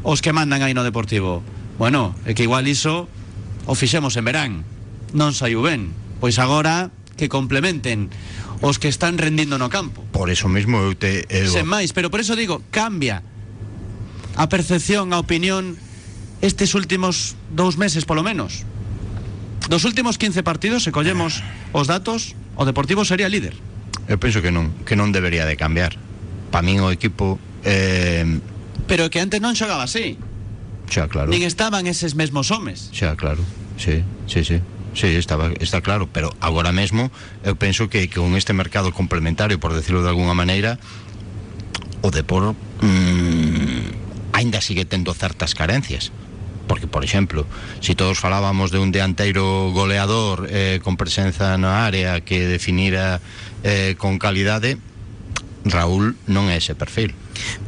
os 0.00 0.24
que 0.24 0.32
mandan 0.32 0.64
aí 0.64 0.72
no 0.72 0.82
Deportivo 0.82 1.44
Bueno, 1.76 2.16
é 2.24 2.32
que 2.32 2.48
igual 2.48 2.64
iso 2.64 3.06
o 3.68 3.74
fixemos 3.76 4.16
en 4.16 4.24
verán 4.24 4.52
Non 5.12 5.36
saiu 5.36 5.60
ben. 5.62 5.92
Pois 6.18 6.40
agora 6.40 6.88
que 7.20 7.28
complementen 7.28 8.10
os 8.64 8.80
que 8.80 8.88
están 8.88 9.18
rendindo 9.18 9.58
no 9.58 9.68
campo. 9.68 10.02
Por 10.10 10.30
eso 10.30 10.48
mesmo 10.48 10.80
eu 10.80 10.96
te 10.96 11.28
eu, 11.28 11.52
Sen 11.52 11.68
máis, 11.68 11.92
pero 11.92 12.10
por 12.10 12.18
eso 12.18 12.34
digo, 12.34 12.64
cambia 12.72 13.22
a 14.34 14.48
percepción, 14.48 15.12
a 15.12 15.22
opinión 15.22 15.78
estes 16.40 16.74
últimos 16.74 17.36
dous 17.50 17.76
meses 17.76 18.08
polo 18.08 18.22
menos. 18.22 18.64
Dos 19.68 19.84
últimos 19.84 20.18
15 20.18 20.42
partidos 20.42 20.84
se 20.84 20.92
collemos 20.92 21.42
os 21.72 21.86
datos 21.86 22.36
o 22.56 22.64
Deportivo 22.64 23.04
sería 23.04 23.28
líder. 23.28 23.56
Eu 24.08 24.20
penso 24.20 24.44
que 24.44 24.52
non 24.52 24.72
que 24.84 24.98
non 24.98 25.10
debería 25.10 25.48
de 25.48 25.56
cambiar. 25.56 25.96
Pa 26.52 26.60
min 26.60 26.84
o 26.84 26.92
equipo 26.92 27.40
eh... 27.64 28.26
pero 28.84 29.08
que 29.08 29.20
antes 29.24 29.40
non 29.40 29.56
xogaba 29.56 29.88
así. 29.88 30.20
Xa 30.92 31.08
claro. 31.08 31.32
Nin 31.32 31.42
estaban 31.48 31.88
eses 31.88 32.12
mesmos 32.12 32.52
homes. 32.52 32.92
Xa 32.92 33.16
claro. 33.16 33.40
Sí, 33.80 34.04
sí, 34.28 34.44
sí. 34.44 34.60
Sí, 34.94 35.08
estaba, 35.08 35.50
está 35.58 35.80
claro, 35.80 36.08
pero 36.12 36.30
agora 36.38 36.70
mesmo 36.70 37.10
eu 37.42 37.58
penso 37.58 37.90
que 37.90 38.06
con 38.06 38.38
este 38.38 38.54
mercado 38.54 38.94
complementario, 38.94 39.58
por 39.58 39.74
decirlo 39.74 40.06
de 40.06 40.14
alguna 40.14 40.38
maneira, 40.38 40.78
o 42.04 42.14
Depor 42.14 42.54
mmm, 42.78 44.30
ainda 44.30 44.60
sigue 44.60 44.84
tendo 44.84 45.10
certas 45.16 45.58
carencias 45.58 46.12
porque, 46.66 46.86
por 46.86 47.04
exemplo, 47.04 47.46
se 47.80 47.92
si 47.92 47.94
todos 47.94 48.18
falábamos 48.18 48.70
de 48.70 48.78
un 48.78 48.92
dianteiro 48.92 49.70
goleador 49.72 50.48
eh, 50.50 50.80
con 50.82 50.96
presenza 50.96 51.56
na 51.60 51.84
área 51.84 52.20
que 52.24 52.48
definira 52.48 53.20
eh, 53.62 53.94
con 53.98 54.18
calidade, 54.18 54.78
Raúl 55.64 56.16
non 56.28 56.52
é 56.52 56.60
ese 56.60 56.76
perfil. 56.76 57.16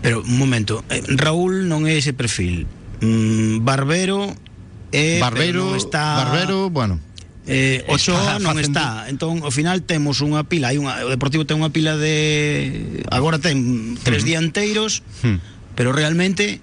Pero, 0.04 0.20
un 0.20 0.36
momento, 0.36 0.84
eh, 0.92 1.02
Raúl 1.16 1.68
non 1.68 1.88
é 1.88 1.96
ese 1.96 2.12
perfil. 2.12 2.68
Mm, 3.00 3.64
Barbero 3.64 4.32
é... 4.92 5.20
Barbero, 5.20 5.76
está... 5.76 6.24
Barbero, 6.24 6.70
bueno... 6.70 7.00
Eh, 7.46 7.86
Ochoa 7.86 8.42
non 8.42 8.58
facendo... 8.58 8.74
está 8.74 9.06
Entón, 9.06 9.46
ao 9.46 9.54
final 9.54 9.86
temos 9.86 10.18
unha 10.18 10.42
pila 10.50 10.74
hai 10.74 10.82
unha, 10.82 11.06
O 11.06 11.14
Deportivo 11.14 11.46
ten 11.46 11.62
unha 11.62 11.70
pila 11.70 11.94
de 11.94 13.06
Agora 13.06 13.38
ten 13.38 13.94
tres 14.02 14.18
uh 14.18 14.26
-huh. 14.26 14.30
dianteiros 14.34 15.06
uh 15.22 15.30
-huh. 15.30 15.38
Pero 15.78 15.94
realmente 15.94 16.58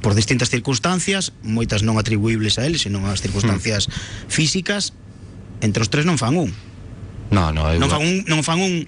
por 0.00 0.14
distintas 0.14 0.48
circunstancias, 0.48 1.32
moitas 1.42 1.82
non 1.82 1.96
atribuibles 1.96 2.60
a 2.60 2.66
él, 2.68 2.78
senón 2.80 3.08
as 3.08 3.20
circunstancias 3.20 3.88
mm. 3.88 4.30
físicas, 4.30 4.92
entre 5.60 5.82
os 5.82 5.90
tres 5.90 6.04
non 6.04 6.20
fan 6.20 6.36
un. 6.36 6.50
No, 7.32 7.50
no, 7.50 7.72
non 7.74 7.90
fan 7.90 8.02
un, 8.02 8.14
non 8.28 8.40
fan 8.46 8.60
un 8.62 8.86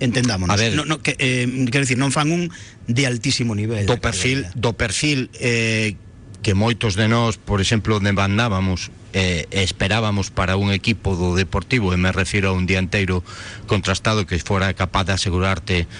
entendámonos. 0.00 0.54
A 0.54 0.58
ver, 0.58 0.74
no, 0.74 0.84
no, 0.84 1.02
que, 1.02 1.16
eh, 1.18 1.46
quero 1.68 1.84
dicir, 1.84 1.98
non 1.98 2.12
fan 2.14 2.32
un 2.32 2.48
de 2.88 3.02
altísimo 3.04 3.52
nivel. 3.52 3.84
Do 3.84 4.00
perfil, 4.00 4.48
do 4.56 4.72
perfil 4.74 5.28
eh, 5.38 5.96
que 6.40 6.56
moitos 6.56 6.96
de 6.96 7.06
nós, 7.08 7.36
por 7.36 7.60
exemplo, 7.60 8.00
demandábamos 8.00 8.90
eh, 9.12 9.46
esperábamos 9.50 10.30
para 10.30 10.56
un 10.56 10.70
equipo 10.70 11.16
do 11.16 11.34
Deportivo, 11.34 11.92
e 11.92 11.98
me 11.98 12.14
refiro 12.14 12.50
a 12.50 12.56
un 12.56 12.64
dianteiro 12.64 13.26
contrastado 13.66 14.24
que 14.24 14.38
fora 14.38 14.72
capaz 14.74 15.10
de 15.10 15.12
asegurarte 15.18 15.90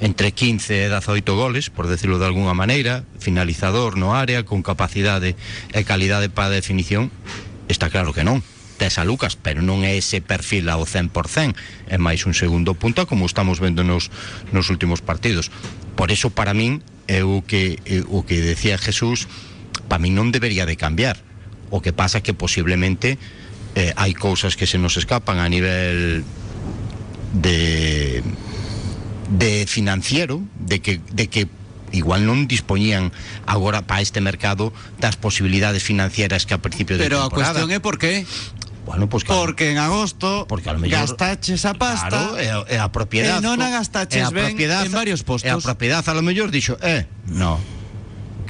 entre 0.00 0.32
15 0.32 0.86
e 0.86 0.88
18 0.88 1.36
goles, 1.36 1.68
por 1.68 1.86
decirlo 1.86 2.18
de 2.18 2.26
alguna 2.26 2.54
maneira, 2.54 3.04
finalizador 3.20 3.96
no 4.00 4.16
área, 4.16 4.48
con 4.48 4.64
capacidade 4.64 5.36
e 5.76 5.80
calidade 5.84 6.32
para 6.32 6.48
definición, 6.48 7.12
está 7.68 7.92
claro 7.92 8.16
que 8.16 8.24
non. 8.24 8.40
Tes 8.80 8.96
Lucas, 9.04 9.36
pero 9.36 9.60
non 9.60 9.84
é 9.84 10.00
ese 10.00 10.24
perfil 10.24 10.72
ao 10.72 10.88
100%, 10.88 11.52
é 11.92 12.00
máis 12.00 12.24
un 12.24 12.32
segundo 12.32 12.72
punta 12.72 13.04
como 13.04 13.28
estamos 13.28 13.60
vendo 13.60 13.84
nos, 13.84 14.08
nos 14.56 14.72
últimos 14.72 15.04
partidos. 15.04 15.52
Por 16.00 16.08
eso 16.08 16.32
para 16.32 16.56
min 16.56 16.80
é 17.04 17.20
o 17.20 17.44
que 17.44 17.76
é 17.84 18.00
que 18.00 18.36
decía 18.40 18.80
Jesús, 18.80 19.28
para 19.84 20.00
min 20.00 20.16
non 20.16 20.32
debería 20.32 20.64
de 20.64 20.80
cambiar. 20.80 21.20
O 21.68 21.84
que 21.84 21.92
pasa 21.92 22.24
que 22.24 22.32
posiblemente 22.32 23.20
eh, 23.76 23.92
hai 24.00 24.16
cousas 24.16 24.56
que 24.56 24.64
se 24.64 24.80
nos 24.80 24.96
escapan 24.96 25.44
a 25.44 25.46
nivel 25.52 26.24
de 27.36 28.24
de 29.30 29.64
financiero, 29.66 30.42
de 30.58 30.80
que 30.82 31.00
de 31.14 31.28
que 31.30 31.46
igual 31.90 32.22
non 32.26 32.46
dispoñían 32.46 33.10
agora 33.46 33.82
para 33.86 33.98
este 34.02 34.22
mercado 34.22 34.70
das 35.02 35.18
posibilidades 35.18 35.82
financieras 35.82 36.46
que 36.46 36.54
a 36.54 36.62
principio 36.62 36.94
de 36.98 37.02
Pero 37.06 37.22
a 37.22 37.30
temporada. 37.30 37.62
cuestión 37.62 37.70
é 37.74 37.80
por 37.82 37.98
qué? 37.98 38.26
Bueno, 38.86 39.06
pues 39.08 39.22
claro, 39.22 39.42
Porque 39.46 39.70
en 39.70 39.78
agosto 39.78 40.46
Porque 40.50 40.66
a 40.70 40.74
lo 40.74 40.80
mellor- 40.82 41.06
gastaches 41.06 41.62
a 41.66 41.74
pasta 41.74 42.08
Claro, 42.10 42.38
é, 42.38 42.50
a- 42.50 42.66
é 42.66 42.78
a 42.82 42.90
propiedade. 42.90 43.38
E 43.38 43.42
non 43.42 43.58
a 43.62 43.70
gastaches 43.70 44.18
é 44.18 44.26
a 44.26 44.30
ben 44.34 44.54
en 44.58 44.90
varios 44.90 45.22
postos. 45.22 45.46
E 45.46 45.50
a 45.50 45.58
propiedade 45.62 46.06
a 46.10 46.14
lo 46.14 46.22
mellor 46.26 46.50
dixo, 46.50 46.74
eh, 46.82 47.06
no. 47.30 47.58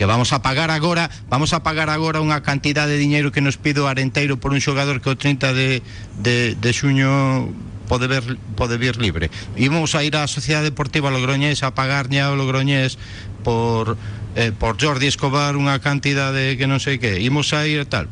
Que 0.01 0.09
vamos 0.09 0.33
a 0.33 0.41
pagar 0.41 0.73
agora, 0.73 1.13
vamos 1.29 1.53
a 1.53 1.61
pagar 1.61 1.93
agora 1.93 2.25
unha 2.25 2.41
cantidade 2.41 2.97
de 2.97 3.01
diñeiro 3.05 3.33
que 3.37 3.45
nos 3.45 3.61
pido 3.61 3.85
Arenteiro 3.85 4.41
por 4.41 4.57
un 4.57 4.61
xogador 4.65 5.05
que 5.05 5.13
o 5.13 5.17
30 5.17 5.53
de, 5.53 5.85
de, 6.25 6.57
de 6.57 6.71
xuño 6.73 7.53
pode 7.91 8.07
ver 8.07 8.23
pode 8.55 8.79
vir 8.79 8.95
libre. 9.03 9.35
Imos 9.59 9.99
a 9.99 10.07
ir 10.07 10.15
á 10.15 10.31
Sociedade 10.31 10.71
Deportiva 10.71 11.11
Logroñés 11.11 11.67
a 11.67 11.75
pagar 11.75 12.07
ao 12.07 12.39
Logroñés 12.39 13.03
por 13.43 13.99
eh, 14.39 14.55
por 14.55 14.79
Jordi 14.79 15.11
Escobar 15.11 15.59
unha 15.59 15.83
cantidade 15.83 16.55
que 16.55 16.71
non 16.71 16.79
sei 16.79 17.03
que. 17.03 17.19
Imos 17.19 17.51
a 17.51 17.67
ir 17.67 17.83
e 17.83 17.89
tal. 17.91 18.07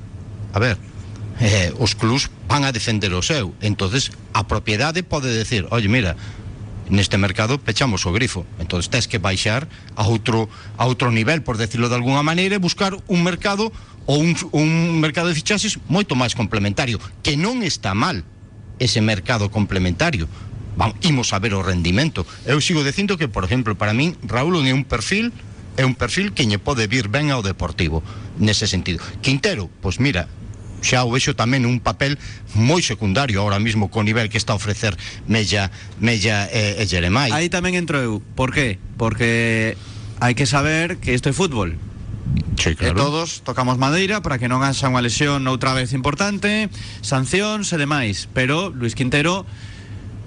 A 0.51 0.59
ver, 0.59 0.75
eh, 1.39 1.71
os 1.79 1.95
clubs 1.95 2.27
van 2.51 2.67
a 2.67 2.75
defender 2.75 3.15
o 3.15 3.23
seu 3.23 3.55
entonces 3.63 4.11
a 4.35 4.51
propiedade 4.51 5.07
pode 5.07 5.31
decir 5.31 5.71
oye 5.71 5.87
mira 5.87 6.19
neste 6.91 7.21
mercado 7.21 7.63
pechamos 7.63 8.03
o 8.09 8.11
grifo 8.11 8.43
entonces 8.59 8.91
tes 8.91 9.07
que 9.07 9.23
baixar 9.23 9.69
a 9.95 10.03
outro 10.09 10.51
a 10.75 10.89
outro 10.91 11.15
nivel 11.15 11.47
por 11.47 11.55
decirlo 11.61 11.87
de 11.87 11.95
alguna 11.95 12.27
maneira 12.27 12.59
e 12.59 12.61
buscar 12.61 12.97
un 13.07 13.21
mercado 13.23 13.71
ou 14.09 14.19
un, 14.19 14.35
un 14.51 14.99
mercado 14.99 15.31
de 15.31 15.39
fichaxes 15.39 15.79
moito 15.87 16.19
máis 16.19 16.35
complementario 16.35 16.99
que 17.23 17.39
non 17.39 17.63
está 17.63 17.95
mal 17.95 18.25
ese 18.79 19.01
mercado 19.01 19.51
complementario 19.51 20.29
Vamos, 20.79 21.33
a 21.33 21.39
ver 21.43 21.55
o 21.59 21.63
rendimento 21.63 22.23
eu 22.47 22.63
sigo 22.63 22.87
dicindo 22.87 23.19
que 23.19 23.27
por 23.27 23.43
exemplo 23.43 23.75
para 23.75 23.91
min 23.91 24.15
Raúl 24.23 24.63
é 24.63 24.71
un 24.71 24.87
perfil 24.87 25.35
é 25.75 25.83
un 25.83 25.99
perfil 25.99 26.31
que 26.31 26.47
lle 26.47 26.63
pode 26.63 26.87
vir 26.87 27.11
ben 27.11 27.35
ao 27.35 27.43
Deportivo 27.43 28.03
nese 28.39 28.71
sentido 28.71 29.03
Quintero, 29.19 29.67
pois 29.83 29.99
mira 29.99 30.31
xa 30.83 31.03
o 31.03 31.11
vexo 31.11 31.35
tamén 31.35 31.67
un 31.67 31.83
papel 31.83 32.15
moi 32.55 32.79
secundario 32.79 33.43
ahora 33.43 33.59
mismo 33.59 33.91
co 33.91 34.07
nivel 34.07 34.31
que 34.31 34.39
está 34.39 34.55
a 34.55 34.61
ofrecer 34.61 34.95
Mella, 35.27 35.75
Mella 35.99 36.47
e, 36.55 36.79
e 36.79 36.87
Jeremai 36.87 37.35
Aí 37.35 37.51
tamén 37.51 37.75
entro 37.75 37.99
eu. 37.99 38.23
Por 38.39 38.55
qué? 38.55 38.79
Porque 38.95 39.75
hai 40.23 40.39
que 40.39 40.47
saber 40.47 41.03
que 41.03 41.15
isto 41.15 41.31
é 41.31 41.35
fútbol. 41.35 41.75
Sí, 42.59 42.71
eh, 42.71 42.77
claro. 42.77 42.95
E 42.95 42.99
todos 42.99 43.41
tocamos 43.47 43.79
madeira 43.79 44.21
para 44.21 44.37
que 44.37 44.51
non 44.51 44.67
haxa 44.67 44.91
unha 44.91 45.01
lesión 45.01 45.47
outra 45.47 45.73
vez 45.73 45.95
importante, 45.95 46.69
sancións 47.01 47.71
e 47.71 47.77
demais, 47.79 48.27
pero 48.35 48.75
Luis 48.75 48.99
Quintero 48.99 49.47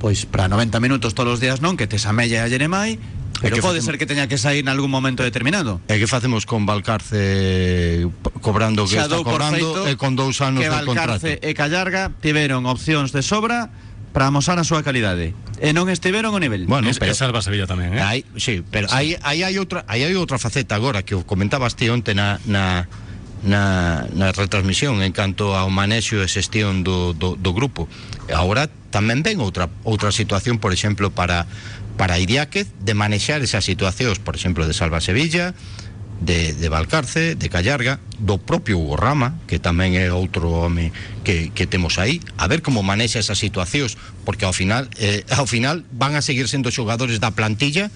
pois 0.02 0.26
para 0.26 0.50
90 0.50 0.82
minutos 0.82 1.14
todos 1.14 1.38
os 1.38 1.40
días 1.44 1.62
non, 1.62 1.78
que 1.78 1.86
te 1.86 2.02
samella 2.02 2.42
a 2.42 2.50
Jeremai, 2.50 2.98
Pero 3.42 3.56
que 3.56 3.62
pode 3.62 3.82
facemos... 3.82 3.86
ser 3.86 3.98
que 3.98 4.06
teña 4.06 4.26
que 4.28 4.38
sair 4.38 4.68
algún 4.70 4.90
momento 4.90 5.24
determinado. 5.24 5.82
E 5.90 5.98
que 5.98 6.06
facemos 6.06 6.46
con 6.46 6.66
Valcarce 6.66 8.06
cobrando 8.42 8.86
o 8.86 8.88
que 8.90 9.02
Xa 9.02 9.10
está 9.10 9.18
cobrando 9.22 9.58
feito, 9.58 9.90
e 9.90 9.94
con 9.98 10.14
dous 10.14 10.42
anos 10.46 10.62
de 10.62 10.70
contrato? 10.70 11.22
Que 11.22 11.38
Valcarce 11.38 11.42
e 11.42 11.52
Callarga 11.58 12.14
tiveron 12.22 12.70
opcións 12.70 13.10
de 13.14 13.26
sobra 13.26 13.74
para 14.12 14.28
amosar 14.28 14.60
a 14.60 14.66
súa 14.68 14.84
calidade. 14.84 15.32
E 15.62 15.72
non 15.72 15.88
estiveron 15.88 16.36
ao 16.36 16.42
nivel. 16.44 16.68
Bueno, 16.68 16.88
Es, 16.92 17.00
pero- 17.00 17.12
e 17.12 17.16
salva 17.16 17.40
a 17.40 17.46
Sevilla 17.46 17.66
tamén, 17.68 17.96
eh? 17.96 18.02
Hai, 18.04 18.20
sí, 18.36 18.60
pero 18.62 18.92
aí, 18.92 19.16
aí 19.24 19.44
hai 19.44 19.56
outra 19.56 19.88
hai 19.88 20.04
outra 20.16 20.36
faceta 20.40 20.76
agora 20.76 21.02
que 21.04 21.16
o 21.16 21.24
comentabas 21.24 21.76
ti 21.80 21.88
onte 21.88 22.12
na, 22.12 22.42
na, 22.50 22.86
na, 23.42 24.06
na 24.12 24.32
retransmisión 24.36 25.00
en 25.02 25.16
canto 25.16 25.56
ao 25.56 25.72
manexo 25.72 26.20
e 26.20 26.28
xestión 26.28 26.84
do, 26.84 27.16
do, 27.16 27.40
do 27.40 27.52
grupo. 27.56 27.88
Agora 28.30 28.68
tamén 28.92 29.24
ven 29.24 29.40
outra 29.40 29.72
outra 29.88 30.12
situación, 30.12 30.60
por 30.60 30.76
exemplo, 30.76 31.10
para 31.10 31.48
para 31.96 32.18
Iriáquez 32.18 32.68
de 32.82 32.94
manexar 32.98 33.40
esas 33.46 33.64
situacións, 33.64 34.18
por 34.18 34.34
exemplo, 34.36 34.66
de 34.66 34.74
Salva 34.74 35.00
Sevilla, 35.00 35.54
de, 36.22 36.54
de 36.54 36.70
Valcarce, 36.70 37.36
de 37.36 37.50
Callarga, 37.50 38.00
do 38.22 38.38
propio 38.38 38.78
Hugo 38.78 38.96
Rama, 38.96 39.42
que 39.50 39.58
tamén 39.58 39.98
é 39.98 40.14
outro 40.14 40.54
home 40.54 40.94
que, 41.26 41.50
que 41.50 41.66
temos 41.66 41.98
aí, 41.98 42.22
a 42.38 42.46
ver 42.46 42.62
como 42.62 42.86
manexa 42.86 43.18
esas 43.18 43.42
situacións, 43.42 43.98
porque 44.24 44.46
ao 44.46 44.54
final 44.54 44.86
eh, 45.02 45.26
ao 45.34 45.50
final 45.50 45.82
van 45.90 46.14
a 46.14 46.22
seguir 46.22 46.46
sendo 46.46 46.70
xogadores 46.70 47.18
da 47.18 47.34
plantilla 47.34 47.90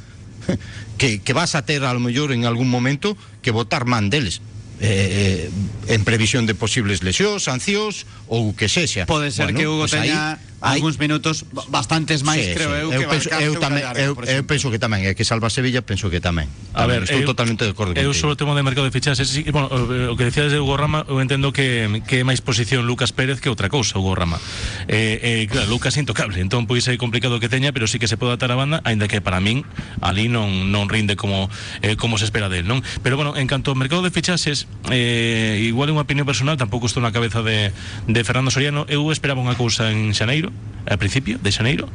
que, 1.00 1.22
que 1.22 1.34
vas 1.38 1.54
a 1.54 1.64
ter 1.70 1.86
a 1.86 1.94
lo 1.94 2.02
mellor 2.02 2.34
en 2.34 2.50
algún 2.50 2.68
momento 2.68 3.14
que 3.46 3.54
votar 3.54 3.86
man 3.86 4.10
deles 4.10 4.42
eh, 4.82 5.48
eh, 5.88 5.94
en 5.94 6.02
previsión 6.04 6.50
de 6.50 6.58
posibles 6.58 7.00
lesións, 7.06 7.46
sancións 7.48 8.10
ou 8.28 8.52
que 8.58 8.68
sexa. 8.68 9.06
Pode 9.06 9.30
ser 9.32 9.54
que 9.54 9.70
Hugo 9.70 9.86
aí- 9.86 10.10
teña 10.10 10.42
algúns 10.63 10.98
minutos 10.98 11.46
ba- 11.52 11.63
bastantes 11.70 12.24
máis, 12.24 12.41
Sí, 12.46 12.54
creo 12.56 12.72
sí. 12.72 12.82
eu, 12.82 12.89
que 13.02 13.08
penso, 13.08 13.28
eu 13.38 13.54
tamén, 13.60 13.84
eu, 14.00 14.12
eu 14.18 14.41
penso 14.48 14.72
que 14.72 14.80
tamén, 14.80 15.06
é 15.06 15.13
que 15.13 15.24
Salva 15.28 15.52
Sevilla 15.52 15.84
penso 15.84 16.08
que 16.10 16.18
tamén. 16.24 16.48
A 16.74 16.84
Tamén, 16.88 17.04
ver, 17.04 17.12
estou 17.12 17.22
eu- 17.22 17.30
totalmente 17.30 17.63
de 17.68 17.72
acordo 17.76 17.94
Eu 18.00 18.12
sobre 18.15 18.34
o 18.34 18.39
tema 18.39 18.56
de 18.58 18.63
mercado 18.65 18.88
de 18.88 18.94
fichaxes, 18.96 19.30
sí, 19.30 19.44
bueno, 19.52 19.68
o 19.70 20.15
que 20.18 20.26
decías 20.26 20.50
de 20.50 20.58
Hugo 20.58 20.76
Rama, 20.80 21.06
eu 21.08 21.20
entendo 21.22 21.52
que 21.54 22.02
que 22.10 22.22
é 22.22 22.26
máis 22.26 22.39
posición 22.41 22.88
Lucas 22.89 23.12
Pérez 23.13 23.38
que 23.44 23.52
outra 23.52 23.68
cousa, 23.70 24.00
Hugo 24.00 24.15
Rama. 24.15 24.39
Eh, 24.88 25.44
eh, 25.44 25.48
claro, 25.52 25.70
Lucas 25.70 25.98
é 25.98 26.02
intocable, 26.02 26.39
entón 26.41 26.65
pois 26.65 26.88
é 26.89 26.96
complicado 26.98 27.38
que 27.38 27.52
teña, 27.52 27.70
pero 27.76 27.86
sí 27.86 28.00
que 28.02 28.08
se 28.10 28.18
pode 28.18 28.34
atar 28.34 28.50
a 28.50 28.58
banda, 28.58 28.82
aínda 28.88 29.06
que 29.12 29.20
para 29.22 29.38
min 29.44 29.62
ali 30.02 30.32
non 30.32 30.72
non 30.74 30.88
rinde 30.89 31.13
como 31.20 31.52
eh, 31.86 31.94
como 32.00 32.18
se 32.18 32.26
espera 32.26 32.50
del, 32.50 32.65
non? 32.65 32.82
Pero 33.06 33.20
bueno, 33.20 33.36
en 33.38 33.46
canto 33.46 33.70
ao 33.72 33.78
mercado 33.78 34.02
de 34.02 34.10
fichaxes, 34.10 34.65
eh, 34.89 35.62
igual 35.68 35.89
é 35.89 35.94
unha 35.94 36.08
opinión 36.08 36.26
personal, 36.26 36.56
tampouco 36.58 36.88
estou 36.89 37.04
na 37.04 37.12
cabeza 37.13 37.44
de 37.44 37.70
de 38.08 38.22
Fernando 38.24 38.50
Soriano, 38.50 38.88
eu 38.89 39.04
esperaba 39.12 39.44
unha 39.44 39.54
cousa 39.60 39.91
en 39.91 40.15
Xaneiro, 40.15 40.55
a 40.86 40.98
principio 40.98 41.38
de 41.41 41.52
Xaneiro, 41.52 41.89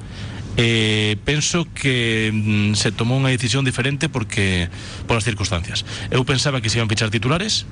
Eh, 0.56 1.16
penso 1.24 1.64
que 1.72 2.28
mm, 2.34 2.74
se 2.74 2.90
tomou 2.90 3.16
unha 3.16 3.30
decisión 3.30 3.62
diferente 3.62 4.10
porque 4.10 4.66
por 5.06 5.14
as 5.16 5.24
circunstancias. 5.24 5.86
Eu 6.10 6.26
pensaba 6.26 6.58
que 6.58 6.68
se 6.68 6.82
iban 6.82 6.90
fichar 6.90 7.08
titulares, 7.08 7.64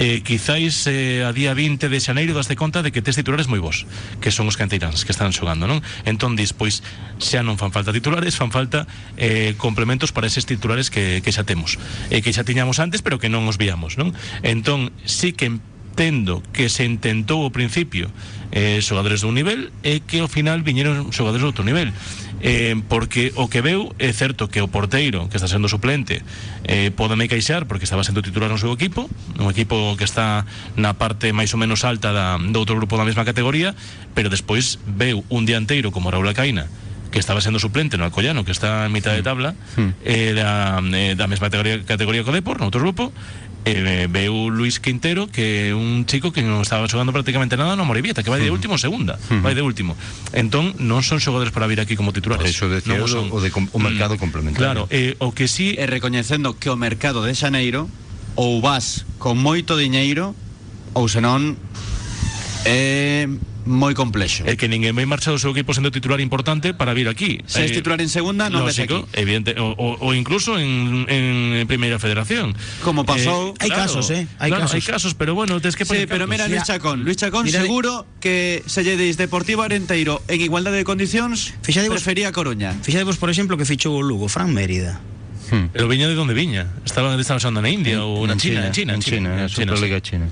eh, 0.00 0.22
quizáis 0.24 0.88
a 0.88 1.30
día 1.32 1.52
20 1.52 1.92
de 1.92 2.00
xaneiro 2.00 2.32
das 2.32 2.48
de 2.48 2.56
conta 2.56 2.80
de 2.80 2.90
que 2.90 3.04
tes 3.04 3.14
titulares 3.14 3.52
moi 3.52 3.60
bons 3.60 3.84
que 4.24 4.32
son 4.32 4.48
os 4.48 4.56
canteiráns 4.56 5.04
que 5.04 5.12
están 5.12 5.28
xogando 5.36 5.68
non? 5.68 5.84
entón 6.08 6.40
despois 6.40 6.80
xa 7.20 7.44
non 7.44 7.60
fan 7.60 7.68
falta 7.68 7.92
titulares 7.92 8.32
fan 8.32 8.48
falta 8.48 8.88
eh, 9.20 9.52
complementos 9.60 10.08
para 10.08 10.24
eses 10.24 10.48
titulares 10.48 10.88
que, 10.88 11.20
que 11.20 11.30
xa 11.30 11.44
temos 11.44 11.76
e 12.08 12.24
que 12.24 12.32
xa 12.32 12.48
tiñamos 12.48 12.80
antes 12.80 13.04
pero 13.04 13.20
que 13.20 13.28
non 13.28 13.44
os 13.44 13.60
víamos 13.60 14.00
non? 14.00 14.16
entón 14.40 14.88
sí 15.04 15.36
que 15.36 15.60
tendo 16.00 16.42
que 16.56 16.72
se 16.72 16.88
intentou 16.88 17.44
ao 17.44 17.52
principio 17.52 18.08
eh, 18.56 18.80
xogadores 18.80 19.20
dun 19.20 19.36
nivel 19.36 19.68
e 19.84 20.00
que 20.00 20.24
ao 20.24 20.32
final 20.32 20.64
viñeron 20.64 21.12
xogadores 21.12 21.44
de 21.44 21.50
outro 21.52 21.60
nivel. 21.60 21.92
Eh, 22.40 22.72
porque 22.88 23.36
o 23.36 23.52
que 23.52 23.60
veu 23.60 23.92
é 24.00 24.08
certo 24.16 24.48
que 24.48 24.64
o 24.64 24.72
porteiro 24.72 25.28
que 25.28 25.36
está 25.36 25.44
sendo 25.44 25.68
suplente 25.68 26.24
eh, 26.64 26.88
podeme 26.88 27.28
porque 27.68 27.84
estaba 27.84 28.00
sendo 28.00 28.24
titular 28.24 28.48
no 28.48 28.56
seu 28.56 28.72
equipo 28.72 29.12
un 29.36 29.52
equipo 29.52 29.92
que 30.00 30.08
está 30.08 30.48
na 30.72 30.96
parte 30.96 31.36
máis 31.36 31.52
ou 31.52 31.60
menos 31.60 31.84
alta 31.84 32.16
da, 32.16 32.40
do 32.40 32.56
outro 32.56 32.80
grupo 32.80 32.96
da 32.96 33.04
mesma 33.04 33.28
categoría 33.28 33.76
pero 34.16 34.32
despois 34.32 34.80
veu 34.88 35.20
un 35.28 35.44
dianteiro 35.44 35.92
como 35.92 36.08
Raúl 36.08 36.32
Acaina 36.32 36.64
que 37.10 37.18
estaba 37.18 37.40
sendo 37.40 37.58
suplente 37.58 37.98
no 37.98 38.04
Alcoyano, 38.04 38.44
que 38.44 38.52
está 38.52 38.86
en 38.86 38.92
mitad 38.92 39.12
de 39.12 39.22
tabla, 39.22 39.54
eh, 40.04 40.32
da, 40.32 40.80
eh, 40.94 41.14
da 41.18 41.26
mesma 41.26 41.50
categoría, 41.50 41.82
categoría 41.82 42.22
co 42.22 42.30
Depor, 42.30 42.62
no 42.62 42.70
outro 42.70 42.80
grupo, 42.80 43.10
eh, 43.68 44.08
veu 44.08 44.48
Luis 44.48 44.80
Quintero 44.80 45.28
que 45.28 45.74
un 45.76 46.06
chico 46.08 46.32
que 46.32 46.40
non 46.40 46.64
estaba 46.64 46.88
xogando 46.88 47.12
prácticamente 47.12 47.60
nada 47.60 47.76
no 47.76 47.84
Morevieta, 47.84 48.24
que 48.24 48.32
vai 48.32 48.40
de 48.40 48.48
último 48.48 48.80
segunda 48.80 49.20
vai 49.44 49.52
de 49.52 49.60
último, 49.60 49.94
entón 50.32 50.72
non 50.80 51.04
son 51.04 51.20
xogadores 51.20 51.52
para 51.52 51.68
vir 51.68 51.80
aquí 51.84 51.92
como 51.94 52.10
titulares. 52.16 52.48
Eso 52.48 52.72
decía 52.72 52.96
Non 52.96 53.04
o, 53.04 53.08
son. 53.08 53.28
o 53.28 53.38
de 53.44 53.52
o 53.52 53.78
mercado 53.78 54.16
Claro, 54.16 54.22
complementario. 54.22 54.82
eh, 54.88 55.14
o 55.20 55.36
que 55.36 55.44
sí 55.48 55.76
E 55.76 55.84
recoñecendo 55.84 56.56
que 56.56 56.72
o 56.72 56.76
mercado 56.80 57.20
de 57.20 57.36
Xaneiro 57.36 57.86
ou 58.38 58.64
vas 58.64 59.04
con 59.20 59.36
moito 59.36 59.76
diñeiro 59.76 60.32
ou 60.96 61.04
senón 61.10 61.60
é 62.64 63.28
moi 63.68 63.92
complexo. 63.92 64.44
É 64.48 64.56
que 64.56 64.68
ninguén 64.68 64.96
vai 64.96 65.04
marchar 65.04 65.32
do 65.34 65.40
seu 65.40 65.50
equipo 65.52 65.74
sendo 65.76 65.90
titular 65.92 66.20
importante 66.20 66.72
para 66.72 66.94
vir 66.96 67.08
aquí. 67.08 67.40
Se 67.44 67.64
es 67.64 67.72
titular 67.74 68.00
en 68.00 68.08
segunda, 68.08 68.48
non 68.48 68.64
lógico, 68.64 69.04
aquí. 69.08 69.20
evidente, 69.20 69.56
o, 69.60 69.72
o, 69.76 69.98
o 70.00 70.08
incluso 70.16 70.56
en, 70.56 71.04
en 71.08 71.66
Primeira 71.68 71.98
Federación. 72.00 72.56
Como 72.80 73.04
pasou- 73.04 73.52
Hai 73.60 73.68
casos, 73.68 74.08
eh, 74.10 74.24
hai 74.40 74.48
claro, 74.52 74.64
casos. 74.68 74.76
Hai 74.78 74.82
casos, 74.84 75.12
pero 75.18 75.34
bueno, 75.36 75.60
tens 75.60 75.76
que 75.76 75.84
Sí, 75.84 76.06
pero 76.08 76.24
mira 76.30 76.46
Luis 76.48 76.64
Chacón, 76.64 77.02
Luis 77.04 77.16
Chacón 77.20 77.44
Mira- 77.44 77.60
seguro 77.60 78.06
que 78.20 78.62
se 78.66 78.84
lle 78.84 78.96
deis 78.96 79.16
Deportivo 79.20 79.60
Arenteiro 79.66 80.22
en 80.30 80.40
igualdade 80.40 80.78
de 80.80 80.86
condicións 80.88 81.52
Fixadevos- 81.60 82.00
prefería 82.00 82.28
a 82.28 82.32
Coruña. 82.32 82.72
Fixadevos, 82.80 83.16
por 83.18 83.28
exemplo, 83.28 83.56
que 83.58 83.64
fichou 83.68 83.96
o 83.96 84.02
Lugo, 84.02 84.28
Fran 84.28 84.52
Mérida. 84.54 85.00
Pero 85.50 85.90
viña 85.90 86.06
de 86.06 86.14
onde 86.14 86.30
viña? 86.30 86.70
Estaba 86.86 87.10
estaba 87.18 87.42
xogando 87.42 87.58
na 87.58 87.66
India 87.74 88.06
ou 88.06 88.22
na 88.22 88.38
China, 88.38 88.66
en 88.66 88.72
China, 88.72 88.94
en 88.94 89.02
China, 89.02 89.34
en 89.34 89.40
en 89.44 89.48
China, 89.50 89.74
Superliga 89.74 89.98
China. 89.98 90.26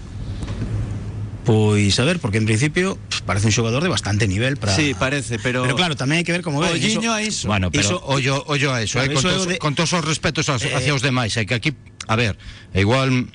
Pois 1.48 1.96
a 1.96 2.04
ver, 2.04 2.20
porque 2.20 2.36
en 2.36 2.44
principio 2.44 3.00
pff, 3.08 3.24
parece 3.24 3.48
un 3.48 3.56
xogador 3.56 3.80
de 3.80 3.88
bastante 3.88 4.28
nivel 4.28 4.60
para 4.60 4.76
Sí, 4.76 4.92
parece, 4.92 5.40
pero 5.40 5.64
Pero 5.64 5.80
claro, 5.80 5.96
tamén 5.96 6.20
hai 6.20 6.24
que 6.28 6.36
ver 6.36 6.44
como 6.44 6.60
ven. 6.60 6.76
Olliño 6.76 7.08
a 7.08 7.24
iso. 7.24 7.48
Bueno, 7.48 7.72
pero 7.72 7.88
Iso- 7.88 8.04
ollo, 8.04 8.44
ollo 8.52 8.68
a 8.76 8.84
eso, 8.84 9.00
Claro, 9.00 9.08
eh, 9.08 9.16
con, 9.16 9.24
iso 9.24 9.32
tos, 9.32 9.48
de- 9.48 9.56
con 9.56 9.72
todos 9.72 9.96
os 9.96 10.04
respetos 10.04 10.44
hacia 10.52 10.92
os 10.92 11.00
demais, 11.00 11.32
é 11.40 11.48
que 11.48 11.56
aquí, 11.56 11.72
a 12.04 12.20
ver, 12.20 12.36
igual 12.76 13.32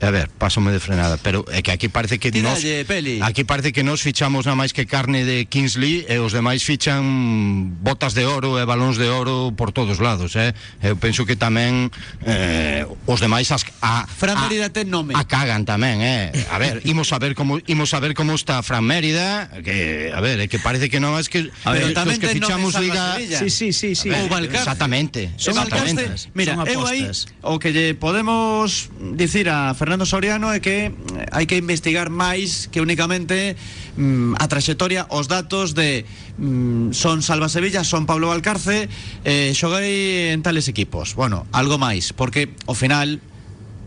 a 0.00 0.10
ver, 0.10 0.28
pásome 0.28 0.72
de 0.72 0.80
frenada, 0.80 1.16
pero 1.22 1.44
é 1.48 1.62
que 1.62 1.70
aquí 1.70 1.88
parece 1.88 2.18
que 2.18 2.34
Tiralle, 2.34 2.82
nos, 2.82 2.86
peli. 2.86 3.22
aquí 3.22 3.44
parece 3.44 3.72
que 3.72 3.82
nós 3.86 4.02
fichamos 4.02 4.44
na 4.44 4.58
máis 4.58 4.74
que 4.74 4.84
carne 4.84 5.24
de 5.24 5.46
Kingsley 5.46 6.04
e 6.04 6.18
os 6.20 6.34
demais 6.34 6.60
fichan 6.60 7.80
botas 7.80 8.12
de 8.12 8.26
oro 8.26 8.60
e 8.60 8.66
balóns 8.68 9.00
de 9.00 9.08
oro 9.08 9.54
por 9.56 9.72
todos 9.72 10.02
lados, 10.02 10.36
eh? 10.36 10.52
Eu 10.82 10.98
penso 11.00 11.24
que 11.24 11.38
tamén 11.38 11.88
eh, 12.26 12.84
os 13.08 13.22
demais 13.22 13.48
as, 13.54 13.64
a, 13.80 14.04
Fran 14.04 14.36
Mérida 14.44 14.68
ten 14.68 14.90
nome. 14.90 15.16
A 15.16 15.24
cagan 15.24 15.64
tamén, 15.64 16.02
eh? 16.02 16.34
A 16.50 16.60
ver, 16.60 16.84
imos 16.84 17.08
a 17.14 17.18
ver 17.22 17.32
como 17.38 17.62
imos 17.64 17.94
a 17.94 18.00
ver 18.02 18.12
como 18.12 18.36
está 18.36 18.60
Fran 18.66 18.84
Mérida, 18.84 19.48
que 19.62 20.12
a 20.12 20.20
ver, 20.20 20.42
é 20.42 20.46
que 20.50 20.60
parece 20.60 20.92
que 20.92 21.00
non 21.00 21.16
é 21.16 21.24
que 21.24 21.48
a 21.64 21.70
ver, 21.72 21.88
pero 21.88 21.96
tamén 21.96 22.18
que 22.20 22.28
fichamos 22.28 22.76
liga 22.76 23.16
Sí, 23.24 23.48
sí, 23.48 23.72
sí, 23.72 23.96
sí. 23.96 24.08
Ver, 24.10 24.26
o 24.26 24.28
Valcarce. 24.28 24.68
Exactamente. 24.68 25.32
Son 25.38 25.56
exactamente. 25.56 26.02
Valcarce, 26.02 26.28
mira, 26.34 26.58
eu 26.68 26.84
aí 26.84 27.08
o 27.40 27.56
que 27.56 27.72
lle 27.72 27.96
podemos 27.96 28.90
dicir 29.16 29.48
a 29.48 29.72
Fran 29.72 29.83
Fernando 29.84 30.06
Soriano 30.06 30.48
é 30.48 30.64
que 30.64 30.88
eh, 30.88 31.28
hai 31.28 31.44
que 31.44 31.60
investigar 31.60 32.08
máis 32.08 32.72
que 32.72 32.80
únicamente 32.80 33.52
mm, 34.00 34.32
a 34.40 34.48
trayectoria, 34.48 35.04
os 35.12 35.28
datos 35.28 35.76
de 35.76 36.08
mm, 36.40 36.96
son 36.96 37.20
Salva 37.20 37.52
Sevilla, 37.52 37.84
son 37.84 38.08
Pablo 38.08 38.32
Valcarce, 38.32 38.88
eh, 39.28 39.52
xoguei 39.52 40.32
en 40.32 40.40
tales 40.40 40.72
equipos. 40.72 41.12
Bueno, 41.12 41.44
algo 41.52 41.76
máis, 41.76 42.16
porque 42.16 42.56
ao 42.64 42.72
final 42.72 43.20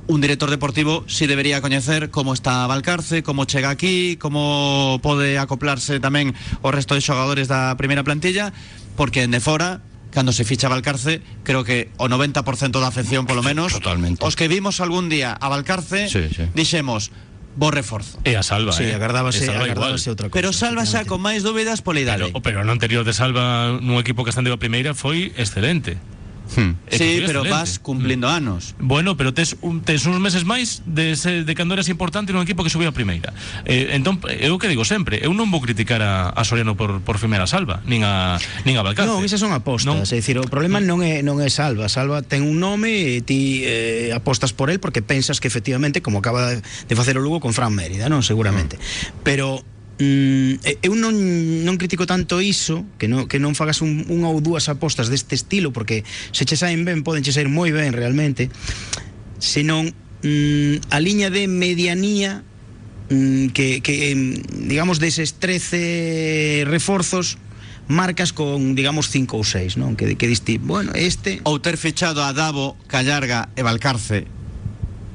un 0.06 0.22
director 0.22 0.54
deportivo 0.54 1.02
si 1.10 1.26
debería 1.26 1.66
coñecer 1.66 2.14
como 2.14 2.38
está 2.38 2.70
Valcarce, 2.70 3.26
como 3.26 3.50
chega 3.50 3.74
aquí, 3.74 4.22
como 4.22 5.02
pode 5.02 5.42
acoplarse 5.42 5.98
tamén 5.98 6.38
o 6.62 6.70
resto 6.70 6.94
de 6.94 7.02
xogadores 7.02 7.50
da 7.50 7.74
primeira 7.74 8.06
plantilla, 8.06 8.54
porque 8.94 9.26
en 9.26 9.34
de 9.34 9.42
fora 9.42 9.82
cando 10.18 10.34
se 10.34 10.42
ficha 10.50 10.66
Valcarce, 10.66 11.22
creo 11.46 11.62
que 11.62 11.94
o 12.02 12.10
90% 12.10 12.82
da 12.82 12.90
afección 12.90 13.30
polo 13.30 13.46
menos, 13.46 13.70
Totalmente. 13.78 14.26
os 14.26 14.34
que 14.34 14.50
vimos 14.50 14.82
algún 14.82 15.14
día 15.14 15.38
a 15.38 15.46
Valcarce, 15.46 16.10
Sí, 16.10 16.26
sí. 16.34 16.50
dixemos 16.58 17.14
bo 17.54 17.70
reforzo. 17.70 18.18
E 18.26 18.34
a 18.34 18.42
Salva, 18.42 18.74
Sí, 18.74 18.86
eh. 18.90 18.98
agardábase, 18.98 19.46
E 19.46 19.50
Salva 19.50 19.70
agardábase 19.70 20.10
igual. 20.10 20.18
outra 20.18 20.26
cosa. 20.30 20.34
Pero 20.42 20.50
salva 20.58 20.90
xa 20.90 21.06
con 21.06 21.22
máis 21.22 21.46
dúbidas 21.46 21.86
pola 21.86 22.02
idade. 22.02 22.34
Pero, 22.34 22.42
pero 22.42 22.58
no 22.66 22.74
anterior 22.74 23.06
de 23.06 23.14
Salva 23.14 23.78
nun 23.78 24.02
equipo 24.02 24.26
que 24.26 24.34
estando 24.34 24.50
a 24.50 24.58
primeira 24.58 24.98
foi 24.98 25.30
excelente. 25.38 26.02
Hmm. 26.56 26.80
Sí, 26.88 27.24
pero 27.28 27.44
excelente. 27.44 27.50
vas 27.50 27.80
cumplindo 27.80 28.30
anos. 28.30 28.76
Bueno, 28.80 29.18
pero 29.18 29.34
tes, 29.34 29.58
un, 29.62 29.82
tes 29.82 30.06
uns 30.06 30.20
meses 30.20 30.46
máis 30.48 30.82
de, 30.88 31.16
se, 31.20 31.44
de 31.44 31.54
cando 31.56 31.76
eras 31.76 31.92
importante 31.92 32.32
nun 32.32 32.42
equipo 32.44 32.64
que 32.64 32.72
subía 32.72 32.90
a 32.90 32.96
primeira 32.96 33.36
eh, 33.68 33.92
Entón, 33.92 34.24
eu 34.40 34.56
que 34.56 34.72
digo 34.72 34.88
sempre 34.88 35.20
Eu 35.20 35.36
non 35.36 35.52
vou 35.52 35.60
criticar 35.60 36.00
a, 36.00 36.32
a 36.32 36.42
Soriano 36.48 36.80
por, 36.80 37.04
por 37.04 37.20
firmar 37.20 37.44
a 37.44 37.48
Salva 37.52 37.84
Nin 37.84 38.08
a, 38.08 38.40
nin 38.64 38.80
a 38.80 38.82
Valcarce 38.82 39.12
Non, 39.12 39.22
esas 39.28 39.44
son 39.44 39.52
apostas, 39.52 39.92
Non. 39.92 40.02
é 40.02 40.18
dicir, 40.18 40.40
o 40.40 40.48
problema 40.48 40.80
non 40.80 41.04
é 41.04 41.20
non 41.20 41.44
é 41.44 41.52
Salva, 41.52 41.92
Salva 41.92 42.24
ten 42.24 42.48
un 42.48 42.64
nome 42.64 43.20
e 43.20 43.22
ti 43.22 43.68
eh, 43.68 44.16
apostas 44.16 44.56
por 44.56 44.72
el 44.72 44.80
porque 44.80 45.04
pensas 45.04 45.44
que 45.44 45.52
efectivamente 45.52 46.00
como 46.00 46.24
acaba 46.24 46.56
de, 46.56 46.64
de 46.64 46.96
facer 46.96 47.20
o 47.20 47.22
Lugo 47.22 47.44
con 47.44 47.52
Fran 47.52 47.76
Mérida, 47.76 48.08
non, 48.08 48.24
seguramente. 48.24 48.80
Pero 49.28 49.62
mm, 50.00 50.52
e- 50.64 50.80
eu 50.82 50.94
non, 50.94 51.14
non 51.66 51.76
critico 51.78 52.06
tanto 52.06 52.42
iso 52.42 52.86
que 52.98 53.10
non, 53.10 53.26
que 53.26 53.42
non 53.42 53.58
fagas 53.58 53.82
un, 53.82 54.06
unha 54.10 54.30
ou 54.30 54.42
dúas 54.42 54.70
apostas 54.70 55.10
deste 55.10 55.34
estilo 55.34 55.74
porque 55.74 56.06
se 56.32 56.46
che 56.46 56.56
saen 56.58 56.86
ben, 56.86 57.02
poden 57.02 57.26
che 57.26 57.34
sair 57.34 57.50
moi 57.50 57.74
ben 57.74 57.94
realmente 57.94 58.50
senón 59.42 59.94
mm, 60.22 60.94
a 60.94 60.98
liña 61.02 61.30
de 61.34 61.50
medianía 61.50 62.46
mm, 63.10 63.54
que, 63.58 63.82
que 63.82 64.14
em, 64.14 64.38
digamos 64.70 65.02
deses 65.02 65.42
13 65.42 66.66
reforzos 66.70 67.38
marcas 67.88 68.34
con 68.34 68.76
digamos 68.76 69.10
5 69.10 69.38
ou 69.38 69.44
6, 69.48 69.80
non? 69.80 69.96
Que 69.96 70.20
que 70.20 70.28
diste, 70.28 70.60
bueno, 70.60 70.92
este 70.94 71.40
ou 71.48 71.58
ter 71.64 71.80
fichado 71.80 72.20
a 72.22 72.36
Davo, 72.36 72.76
Callarga 72.92 73.50
e 73.56 73.64
Valcarce 73.64 74.28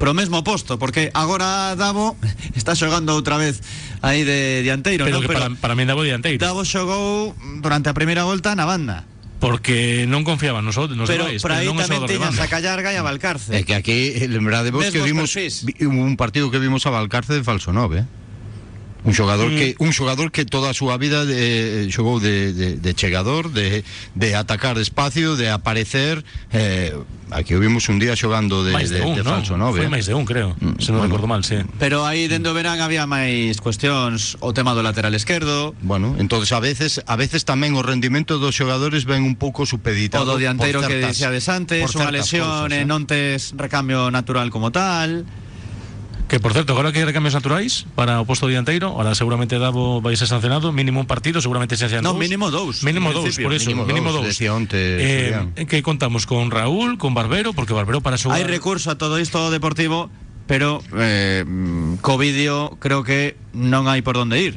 pro 0.02 0.18
mesmo 0.18 0.42
posto, 0.42 0.82
porque 0.82 1.14
agora 1.14 1.78
Davo 1.78 2.18
está 2.58 2.74
xogando 2.74 3.14
outra 3.14 3.38
vez 3.38 3.62
aí 4.02 4.26
de 4.26 4.66
dianteiro, 4.66 5.06
Pero 5.06 5.22
non? 5.22 5.22
que 5.22 5.30
para, 5.30 5.54
para 5.54 5.78
mí 5.78 5.86
Davo 5.86 6.02
dianteiro 6.02 6.42
Davo 6.42 6.66
xogou 6.66 7.38
durante 7.62 7.86
a 7.86 7.94
primeira 7.94 8.26
volta 8.26 8.58
na 8.58 8.66
banda. 8.66 9.06
Porque 9.38 10.06
non 10.10 10.26
confiaban 10.26 10.66
nos, 10.66 10.74
nos 10.74 11.06
pero 11.06 11.30
demais 11.30 11.42
aí 11.46 11.66
tamén 11.70 12.02
tiñas 12.10 12.38
a 12.42 12.46
Callarga 12.50 12.90
e 12.90 12.98
a 12.98 13.06
Valcarce. 13.06 13.54
É 13.54 13.62
que 13.62 13.78
aquí, 13.78 14.14
lembrade 14.26 14.74
vos 14.74 14.90
que 14.90 14.98
vimos 15.02 15.30
vi- 15.34 15.86
un 15.86 16.18
partido 16.18 16.50
que 16.50 16.58
vimos 16.58 16.82
a 16.86 16.90
Valcarce 16.90 17.38
de 17.38 17.42
falso 17.46 17.70
9, 17.70 18.02
eh? 18.02 18.06
Un 19.02 19.14
xogador 19.18 19.50
Mm. 19.50 19.56
que 19.58 19.68
un 19.82 19.90
xogador 19.90 20.30
que 20.30 20.46
toda 20.46 20.70
a 20.70 20.74
súa 20.78 20.94
vida 20.94 21.26
de, 21.26 21.90
xogou 21.90 22.22
de, 22.22 22.54
de, 22.54 22.68
de 22.78 22.90
chegador, 22.94 23.50
de, 23.50 23.82
de 24.14 24.28
atacar 24.38 24.78
despacio, 24.78 25.34
de 25.34 25.50
aparecer, 25.50 26.22
eh, 26.54 26.94
aquí 27.34 27.50
o 27.54 27.58
vimos 27.58 27.90
un 27.90 27.98
día 27.98 28.14
xogando 28.14 28.62
de, 28.62 28.70
Máis 28.70 28.94
de, 28.94 29.02
de, 29.02 29.06
un, 29.10 29.18
de 29.18 29.26
non? 29.26 29.42
falso 29.42 29.58
9. 29.58 29.74
Foi 29.82 29.90
máis 29.90 30.06
de 30.06 30.14
un, 30.14 30.22
creo 30.22 30.54
Mm, 30.62 30.78
Se 30.78 30.94
non 30.94 31.02
bueno. 31.02 31.18
recordo 31.18 31.26
mal, 31.26 31.42
sí 31.42 31.58
Pero 31.82 32.06
aí 32.06 32.30
dentro 32.30 32.54
do 32.54 32.58
verán 32.62 32.78
había 32.78 33.02
máis 33.10 33.58
cuestións, 33.58 34.38
o 34.38 34.54
tema 34.54 34.70
do 34.70 34.86
lateral 34.86 35.18
esquerdo, 35.18 35.74
Bueno, 35.82 36.14
entonces 36.22 36.54
a 36.54 36.62
veces 36.62 37.02
a 37.02 37.18
veces 37.18 37.42
tamén 37.42 37.74
o 37.74 37.82
rendimento 37.82 38.38
dos 38.38 38.54
xogadores 38.54 39.02
ven 39.02 39.26
un 39.26 39.34
pouco 39.34 39.64
o 39.64 39.66
supeditado 39.66 40.30
do 40.30 40.38
dianteiro 40.38 40.78
por 40.78 40.86
que 40.86 41.02
certas- 41.02 41.18
dixades 41.18 41.50
antes, 41.50 41.82
unha 41.90 42.06
certas 42.06 42.14
lesión 42.14 42.70
cousas, 42.70 42.78
e 42.78 42.86
non 42.86 43.02
tes 43.10 43.50
recambio 43.58 44.14
natural 44.14 44.46
como 44.54 44.70
tal. 44.70 45.26
Que 46.32 46.40
por 46.40 46.54
certo, 46.54 46.72
agora 46.72 46.96
que 46.96 46.96
hai 46.96 47.04
recambios 47.04 47.36
naturais 47.36 47.84
para 47.92 48.16
o 48.16 48.24
posto 48.24 48.48
dianteiro, 48.48 48.96
ahora 48.96 49.12
seguramente 49.12 49.60
Davo 49.60 50.00
vai 50.00 50.16
ser 50.16 50.24
sancionado, 50.24 50.72
mínimo 50.72 50.96
un 50.96 51.04
partido, 51.04 51.44
seguramente 51.44 51.76
se 51.76 51.92
sean 51.92 52.00
no, 52.00 52.16
dous. 52.16 52.24
mínimo 52.24 52.48
dous. 52.48 52.80
Mínimo 52.80 53.12
dous, 53.12 53.36
por 53.36 53.52
eso, 53.52 53.68
mínimo, 53.68 53.84
mínimo 53.84 54.16
dous. 54.16 54.32
Decía 54.32 54.56
onte, 54.56 54.80
eh, 54.80 55.36
en 55.36 55.52
eh, 55.60 55.68
que 55.68 55.84
contamos 55.84 56.24
con 56.24 56.48
Raúl, 56.48 56.96
con 56.96 57.12
Barbero, 57.12 57.52
porque 57.52 57.76
Barbero 57.76 58.00
para 58.00 58.16
xogar... 58.16 58.40
Hai 58.40 58.48
recurso 58.48 58.88
a 58.88 58.96
todo 58.96 59.20
isto 59.20 59.52
deportivo, 59.52 60.08
pero 60.48 60.80
eh, 60.96 61.44
co 62.00 62.16
vídeo 62.16 62.80
creo 62.80 63.04
que 63.04 63.36
non 63.52 63.84
hai 63.84 64.00
por 64.00 64.16
onde 64.16 64.40
ir. 64.40 64.56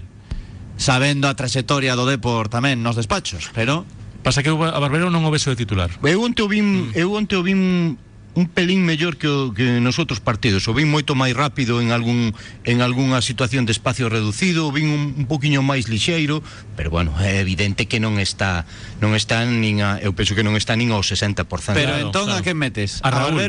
Sabendo 0.80 1.28
a 1.28 1.36
trayectoria 1.36 2.00
do 2.00 2.08
Depor 2.08 2.48
tamén 2.48 2.88
nos 2.88 2.96
despachos, 2.96 3.52
pero 3.52 3.84
Pasa 4.24 4.40
que 4.42 4.48
a 4.48 4.80
Barbero 4.80 5.12
non 5.12 5.28
o 5.28 5.30
vexo 5.30 5.52
de 5.52 5.60
titular. 5.60 5.92
Eu 6.08 6.24
onte 6.24 6.40
o 6.40 6.48
vin, 6.48 6.96
mm. 6.96 6.96
eu 6.96 7.12
onte 7.12 7.36
o 7.36 7.44
vin 7.44 8.00
un 8.36 8.48
pelín 8.48 8.84
mellor 8.84 9.16
que, 9.16 9.28
o, 9.28 9.56
que 9.56 9.80
nos 9.80 9.96
outros 9.96 10.20
partidos. 10.20 10.68
O 10.68 10.76
vin 10.76 10.92
moito 10.92 11.16
máis 11.16 11.32
rápido 11.32 11.80
en 11.80 11.96
algún 11.96 12.36
en 12.68 12.84
algunha 12.84 13.24
situación 13.24 13.64
de 13.64 13.72
espacio 13.72 14.12
reducido, 14.12 14.68
o 14.68 14.72
vin 14.76 14.92
un, 14.92 15.16
un 15.16 15.26
poquiño 15.26 15.64
máis 15.64 15.88
lixeiro, 15.88 16.44
pero 16.76 16.92
bueno, 16.92 17.16
é 17.24 17.40
evidente 17.40 17.88
que 17.88 18.04
non 18.04 18.20
está 18.20 18.68
non 19.00 19.16
está 19.16 19.48
nin 19.48 19.80
a, 19.80 20.04
eu 20.04 20.12
penso 20.12 20.36
que 20.36 20.44
non 20.44 20.60
está 20.60 20.76
nin 20.76 20.92
ao 20.92 21.00
60%. 21.00 21.48
Pero 21.80 21.96
claro, 21.96 22.12
entón 22.12 22.28
claro. 22.28 22.44
a 22.44 22.46
que 22.46 22.54
metes? 22.54 23.00
A, 23.02 23.10
Raúl, 23.10 23.40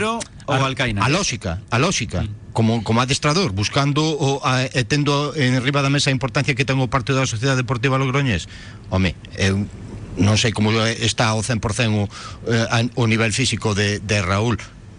ou 0.46 0.54
a 0.54 0.66
Alcaina? 0.70 1.02
A 1.02 1.10
lógica, 1.10 1.58
a 1.68 1.78
lógica. 1.82 2.22
Mm. 2.22 2.54
Como, 2.56 2.80
como 2.80 3.04
adestrador, 3.04 3.52
buscando 3.52 4.00
o, 4.00 4.40
a, 4.40 4.64
e 4.64 4.82
tendo 4.88 5.36
en 5.36 5.60
riba 5.60 5.84
da 5.84 5.92
mesa 5.92 6.08
a 6.08 6.14
importancia 6.14 6.56
que 6.56 6.64
ten 6.64 6.80
o 6.80 6.88
partido 6.88 7.20
da 7.20 7.28
Sociedade 7.28 7.60
Deportiva 7.60 8.00
Logroñés. 8.00 8.48
Home, 8.88 9.12
eu 9.36 9.68
non 10.16 10.40
sei 10.40 10.56
como 10.56 10.72
está 10.72 11.36
ao 11.36 11.44
100% 11.44 11.60
o, 11.92 12.08
eh, 12.48 12.88
o 12.96 13.04
nivel 13.04 13.32
físico 13.36 13.76
de, 13.76 14.00
de 14.00 14.24
Raúl, 14.24 14.56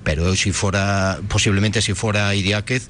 pero 0.08 0.38
si 0.38 0.54
fora, 0.54 1.20
posiblemente 1.28 1.82
si 1.82 1.94
fora 1.94 2.34
Idiáquez, 2.34 2.88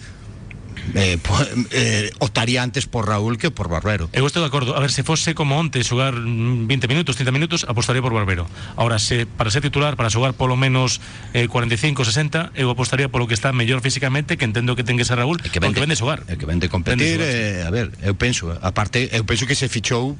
eh, 0.93 1.18
po, 1.18 1.34
eh, 1.72 2.11
optaría 2.20 2.61
antes 2.61 2.86
por 2.86 3.09
Raúl 3.09 3.39
que 3.39 3.49
por 3.49 3.74
Barbero. 3.74 4.05
Eu 4.13 4.30
estou 4.30 4.45
de 4.45 4.53
acordo. 4.53 4.78
A 4.78 4.80
ver, 4.80 4.93
se 4.93 5.01
fose 5.01 5.34
como 5.34 5.57
onte 5.57 5.82
xogar 5.82 6.13
mm, 6.13 6.70
20 6.70 6.86
minutos, 6.86 7.18
30 7.18 7.34
minutos, 7.34 7.65
apostaría 7.65 8.05
por 8.05 8.13
Barbero. 8.13 8.45
Ahora, 8.78 9.01
se 9.01 9.26
para 9.26 9.49
ser 9.49 9.65
titular, 9.65 9.97
para 9.97 10.13
xogar 10.13 10.38
polo 10.38 10.53
menos 10.53 11.01
eh, 11.34 11.49
45, 11.49 12.05
60, 12.05 12.53
eu 12.53 12.70
apostaría 12.70 13.09
polo 13.09 13.26
que 13.26 13.34
está 13.34 13.49
mellor 13.49 13.82
físicamente, 13.82 14.38
que 14.38 14.45
entendo 14.45 14.78
que 14.78 14.86
ten 14.86 14.93
que 14.93 15.01
ser 15.01 15.18
Raúl, 15.18 15.41
que 15.41 15.57
porque 15.57 15.82
vende 15.82 15.97
xogar. 15.97 16.22
Que 16.22 16.45
vende 16.45 16.70
competir, 16.70 17.18
Vende 17.18 17.65
eh, 17.65 17.65
a 17.65 17.74
ver, 17.74 17.97
eu 18.05 18.13
penso, 18.13 18.53
aparte, 18.61 19.09
eu 19.09 19.26
penso 19.26 19.49
que 19.49 19.57
se 19.57 19.65
fichou 19.65 20.13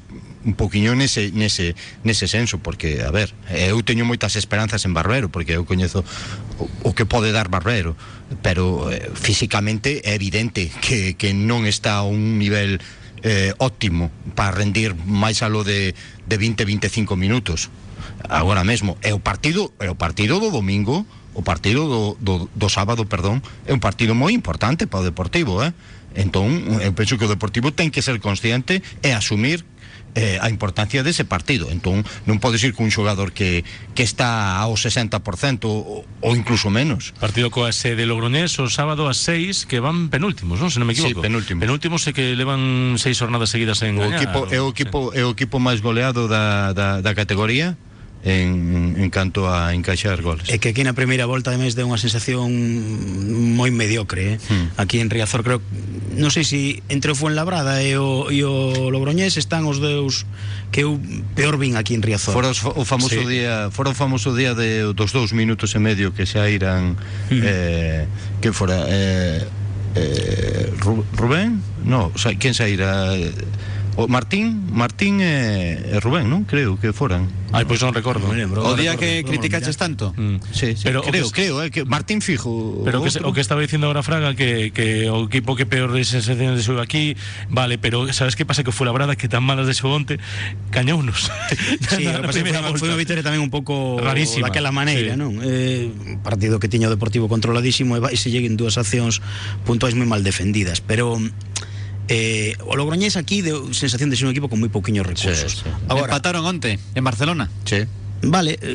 un 0.44 0.54
poquinho 0.54 0.94
nese, 0.94 1.30
nese, 1.34 1.74
nese 2.04 2.26
senso, 2.28 2.58
porque, 2.58 3.02
a 3.02 3.10
ver, 3.10 3.34
eu 3.50 3.80
teño 3.82 4.06
moitas 4.06 4.38
esperanzas 4.38 4.86
en 4.86 4.94
Barbero, 4.94 5.28
porque 5.28 5.58
eu 5.58 5.66
coñezo 5.66 6.06
o, 6.62 6.66
o 6.86 6.90
que 6.94 7.06
pode 7.06 7.34
dar 7.34 7.50
Barbero, 7.50 7.98
pero 8.42 8.90
eh, 8.92 9.10
físicamente 9.14 10.04
é 10.04 10.14
evidente 10.14 10.70
que, 10.80 11.18
que 11.18 11.34
non 11.34 11.66
está 11.66 12.00
a 12.00 12.06
un 12.06 12.38
nivel 12.38 12.78
eh, 13.22 13.54
óptimo 13.58 14.10
para 14.34 14.54
rendir 14.54 14.94
máis 14.94 15.42
alo 15.42 15.64
de, 15.66 15.94
de 16.26 16.36
20-25 16.38 17.18
minutos 17.18 17.70
agora 18.28 18.62
mesmo 18.62 18.94
é 19.02 19.14
o 19.14 19.18
partido 19.18 19.74
é 19.82 19.90
o 19.90 19.98
partido 19.98 20.38
do 20.38 20.50
domingo 20.50 21.06
o 21.34 21.42
partido 21.42 21.86
do, 21.86 22.02
do, 22.18 22.34
do 22.50 22.68
sábado 22.68 23.06
perdón 23.06 23.42
é 23.66 23.74
un 23.74 23.82
partido 23.82 24.14
moi 24.14 24.30
importante 24.34 24.86
para 24.86 25.02
o 25.02 25.06
Deportivo 25.06 25.62
eh? 25.62 25.74
Entón 26.14 26.80
eu 26.80 26.92
penso 26.96 27.18
que 27.18 27.26
o 27.26 27.32
Deportivo 27.32 27.72
ten 27.72 27.90
que 27.92 28.00
ser 28.00 28.20
consciente 28.22 28.80
e 29.02 29.12
asumir 29.12 29.64
eh, 30.14 30.38
a 30.40 30.48
importancia 30.48 31.04
dese 31.04 31.24
partido 31.28 31.68
entón 31.68 32.02
non 32.24 32.40
podes 32.40 32.64
ir 32.64 32.72
cun 32.72 32.88
xogador 32.88 33.30
que, 33.36 33.62
que 33.92 34.02
está 34.02 34.56
ao 34.56 34.74
60% 34.74 35.20
ou, 35.68 36.08
ou 36.24 36.32
incluso 36.32 36.72
menos 36.72 37.12
Partido 37.20 37.52
coa 37.52 37.70
sede 37.70 38.08
Logroñés 38.08 38.56
o 38.58 38.66
sábado 38.72 39.06
ás 39.06 39.20
6 39.22 39.68
que 39.68 39.78
van 39.78 40.08
penúltimos, 40.08 40.58
non? 40.58 40.72
Se 40.72 40.80
non 40.80 40.88
me 40.88 40.96
equivoco. 40.96 41.20
Sí, 41.20 41.26
penúltimos. 41.26 41.60
Penúltimos 41.60 42.00
é 42.08 42.12
que 42.16 42.32
levan 42.34 42.96
seis 42.96 43.20
jornadas 43.20 43.52
seguidas 43.52 43.84
en 43.84 44.00
o 44.00 44.08
gañar, 44.08 44.24
equipo, 44.24 44.48
é 44.48 44.58
o 44.58 44.68
equipo, 44.72 44.98
é 45.12 45.22
o 45.22 45.30
equipo 45.34 45.60
máis 45.60 45.84
goleado 45.84 46.26
da, 46.26 46.72
da, 46.72 47.04
da 47.04 47.12
categoría 47.12 47.76
en, 48.28 48.94
en 49.00 49.10
canto 49.10 49.48
a 49.48 49.74
encaixar 49.74 50.20
goles. 50.22 50.46
É 50.52 50.60
que 50.60 50.70
aquí 50.70 50.84
na 50.84 50.92
primeira 50.92 51.24
volta 51.24 51.50
ademais 51.50 51.72
deu 51.72 51.88
unha 51.88 51.96
sensación 51.96 52.52
moi 53.56 53.72
mediocre, 53.72 54.36
eh? 54.36 54.36
hmm. 54.38 54.76
aquí 54.76 55.00
en 55.00 55.08
Riazor 55.08 55.40
creo, 55.42 55.58
non 56.14 56.28
sei 56.28 56.44
se 56.44 56.84
entre 56.92 57.12
o 57.12 57.16
Fuenlabrada 57.16 57.80
e 57.80 57.96
o, 57.96 58.28
e 58.28 58.44
o 58.44 58.92
Logroñés 58.92 59.40
están 59.40 59.64
os 59.64 59.80
deus 59.80 60.28
que 60.70 60.84
eu 60.84 61.00
peor 61.32 61.56
vin 61.56 61.80
aquí 61.80 61.96
en 61.96 62.04
Riazor. 62.04 62.36
Fora 62.36 62.52
os, 62.52 62.60
o 62.60 62.84
famoso 62.84 63.24
sí. 63.24 63.26
día, 63.26 63.72
fora 63.72 63.90
o 63.90 63.96
famoso 63.96 64.36
día 64.36 64.52
de 64.52 64.92
dos 64.92 65.10
dous 65.16 65.32
minutos 65.32 65.72
e 65.74 65.80
medio 65.80 66.12
que 66.12 66.28
xa 66.28 66.46
irán 66.52 67.00
hmm. 67.32 67.42
eh, 67.42 68.04
que 68.44 68.52
fora 68.52 68.84
eh, 68.86 69.42
eh, 69.96 70.72
Rubén? 71.16 71.62
No, 71.84 72.12
o 72.14 72.18
sea, 72.18 72.36
quen 72.36 72.52
sairá? 72.54 73.16
Eh, 73.16 73.32
O 73.98 74.06
Martín, 74.06 74.70
Martín 74.70 75.18
e, 75.18 75.74
e 75.90 75.98
Rubén, 75.98 76.30
non? 76.30 76.46
Creo 76.46 76.78
que 76.78 76.94
foran. 76.94 77.26
Ai, 77.50 77.66
pois 77.66 77.82
non 77.82 77.90
recordo. 77.90 78.30
O 78.30 78.78
día 78.78 78.94
que 78.94 79.26
criticaches 79.26 79.74
tanto. 79.74 80.14
Sí, 80.54 80.78
sí, 80.78 80.86
Pero 80.86 81.02
creo, 81.02 81.26
que- 81.26 81.34
creo, 81.34 81.54
eh, 81.66 81.74
que 81.74 81.82
Martín 81.82 82.22
fijo. 82.22 82.86
Pero 82.86 83.02
o 83.02 83.02
que, 83.02 83.10
se- 83.10 83.18
o 83.26 83.34
que 83.34 83.42
estaba 83.42 83.58
dicindo 83.58 83.90
ahora 83.90 84.06
Fraga 84.06 84.38
que, 84.38 84.70
que 84.70 85.10
o 85.10 85.26
equipo 85.26 85.58
que 85.58 85.66
peor 85.66 85.90
de 85.90 86.06
sensaciones 86.06 86.54
de 86.54 86.62
xogo 86.62 86.78
aquí, 86.78 87.18
vale, 87.50 87.74
pero 87.82 88.06
sabes 88.14 88.38
que 88.38 88.46
pasa 88.46 88.62
que 88.62 88.70
foi 88.70 88.86
la 88.86 88.94
brada 88.94 89.18
que 89.18 89.26
tan 89.26 89.42
malas 89.42 89.66
de 89.66 89.74
xogante 89.74 90.22
cañounos. 90.70 91.26
Sí, 91.90 92.06
foi, 92.06 92.78
foi 92.78 92.86
unha 92.94 93.00
victoria 93.02 93.26
tamén 93.26 93.42
un 93.42 93.50
pouco 93.50 93.98
Rarísima, 93.98 94.46
daquela 94.46 94.70
maneira, 94.70 95.14
sí. 95.14 95.18
non? 95.18 95.42
Eh, 95.42 95.90
un 95.90 96.22
partido 96.22 96.62
que 96.62 96.70
tiña 96.70 96.86
o 96.86 96.94
Deportivo 96.94 97.26
controladísimo 97.26 97.98
e 97.98 98.00
vai 98.00 98.14
se 98.14 98.30
lleguen 98.30 98.54
dúas 98.54 98.78
accións 98.78 99.18
puntuais 99.66 99.98
moi 99.98 100.06
mal 100.06 100.22
defendidas, 100.22 100.78
pero 100.78 101.18
eh, 102.08 102.56
o 102.64 102.74
Logroñés 102.76 103.16
aquí 103.20 103.40
deu 103.44 103.68
sensación 103.76 104.08
de 104.10 104.16
ser 104.16 104.26
un 104.26 104.32
equipo 104.32 104.48
con 104.48 104.58
moi 104.60 104.72
pouquiños 104.72 105.04
recursos. 105.04 105.64
Agora, 105.88 106.08
Empataron 106.16 106.44
onte 106.48 106.80
en 106.96 107.04
Barcelona. 107.04 107.48
Sí. 107.68 107.84
Vale, 108.24 108.58
eh, 108.58 108.74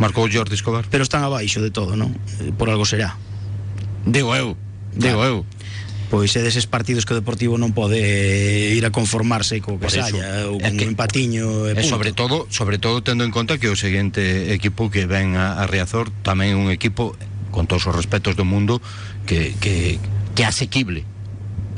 Marcou 0.00 0.24
Jordi 0.32 0.54
Escobar. 0.56 0.86
pero 0.88 1.02
están 1.04 1.20
abaixo 1.26 1.60
de 1.60 1.68
todo, 1.74 1.92
non? 1.98 2.14
Eh, 2.40 2.54
Por 2.56 2.70
algo 2.72 2.86
será. 2.88 3.18
Digo 4.08 4.32
eu, 4.32 4.56
digo 4.96 5.20
eu. 5.26 5.44
Pois 6.08 6.32
é 6.32 6.40
deses 6.40 6.64
partidos 6.64 7.04
que 7.04 7.12
o 7.12 7.18
Deportivo 7.20 7.60
non 7.60 7.76
pode 7.76 8.00
ir 8.00 8.80
a 8.80 8.94
conformarse 8.94 9.60
co 9.60 9.76
que 9.76 9.92
saia 9.92 10.48
ou 10.48 10.56
con 10.56 10.72
que- 10.80 10.88
un 10.88 10.96
empatiño 10.96 11.68
e 11.68 11.76
E 11.76 11.84
punto. 11.84 11.92
sobre 11.92 12.16
todo, 12.16 12.48
sobre 12.48 12.80
todo 12.80 13.04
tendo 13.04 13.28
en 13.28 13.32
conta 13.34 13.60
que 13.60 13.68
o 13.68 13.76
seguinte 13.76 14.56
equipo 14.56 14.88
que 14.88 15.04
ven 15.04 15.36
a, 15.36 15.60
a 15.60 15.68
Riazor 15.68 16.08
tamén 16.24 16.54
é 16.54 16.56
un 16.56 16.72
equipo 16.72 17.12
con 17.52 17.68
todos 17.68 17.84
os 17.84 17.92
respetos 17.92 18.40
do 18.40 18.48
mundo 18.48 18.80
que, 19.28 19.52
que, 19.60 20.00
que 20.32 20.48
asequible 20.48 21.04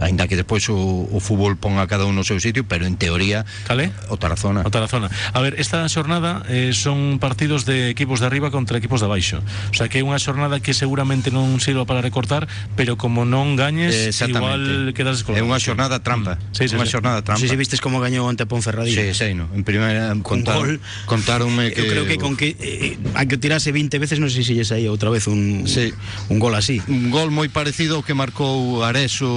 Ainda 0.01 0.24
que 0.26 0.34
despois 0.36 0.64
o, 0.72 0.76
o 1.07 1.18
fútbol 1.20 1.61
pon 1.61 1.76
a 1.76 1.84
cada 1.86 2.09
un 2.09 2.16
no 2.16 2.24
seu 2.24 2.40
sitio, 2.40 2.64
pero 2.64 2.88
en 2.88 2.96
teoría 2.96 3.44
Cale? 3.68 3.92
o 4.09 4.16
Tarazona. 4.16 4.64
O 4.64 4.70
Tarazona. 4.72 5.12
A 5.32 5.38
ver, 5.44 5.61
esta 5.61 5.84
xornada 5.92 6.42
eh, 6.48 6.72
son 6.72 7.20
partidos 7.20 7.68
de 7.68 7.92
equipos 7.92 8.18
de 8.20 8.26
arriba 8.26 8.48
contra 8.51 8.80
equipos 8.80 9.01
de 9.01 9.07
abaixo. 9.07 9.44
O 9.70 9.76
sea 9.76 9.92
que 9.92 10.01
é 10.01 10.05
unha 10.05 10.16
xornada 10.16 10.59
que 10.64 10.72
seguramente 10.72 11.28
non 11.28 11.61
sirva 11.61 11.84
para 11.84 12.01
recortar, 12.01 12.48
pero 12.74 12.96
como 12.96 13.28
non 13.28 13.55
gañes, 13.61 13.92
igual 14.24 14.96
quedas 14.96 15.20
É 15.20 15.36
descolgado. 15.36 15.44
unha 15.44 15.61
xornada 15.61 16.01
trampa. 16.01 16.40
Sí, 16.57 16.64
sí, 16.66 16.74
unha 16.80 16.88
sí. 16.88 16.96
xornada 16.96 17.20
trampa. 17.20 17.36
Non 17.36 17.44
sei 17.44 17.53
se 17.53 17.61
vistes 17.61 17.80
como 17.84 18.01
gañou 18.01 18.24
ante 18.24 18.48
Ponferradina. 18.48 18.96
Sí, 18.96 19.12
sei, 19.12 19.36
no. 19.36 19.53
En 19.53 19.62
primeira 19.68 20.16
contar, 20.24 20.57
gol. 20.57 20.80
contaronme 21.05 21.76
que 21.76 21.84
Eu 21.84 21.92
creo 21.92 22.05
que 22.09 22.16
con 22.16 22.34
que 22.40 22.57
eh, 22.57 22.96
a 23.18 23.28
que 23.28 23.36
tirase 23.36 23.68
20 23.74 24.01
veces 24.01 24.16
non 24.16 24.32
sei 24.32 24.48
se 24.48 24.57
lle 24.57 24.64
saía 24.64 24.88
outra 24.88 25.12
vez 25.12 25.28
un 25.28 25.68
Sí. 25.68 25.92
un 26.32 26.40
gol 26.40 26.57
así. 26.57 26.80
un 26.88 27.12
gol 27.12 27.28
moi 27.28 27.53
parecido 27.53 28.01
ao 28.01 28.05
que 28.07 28.16
marcou 28.16 28.80
Areso 28.86 29.28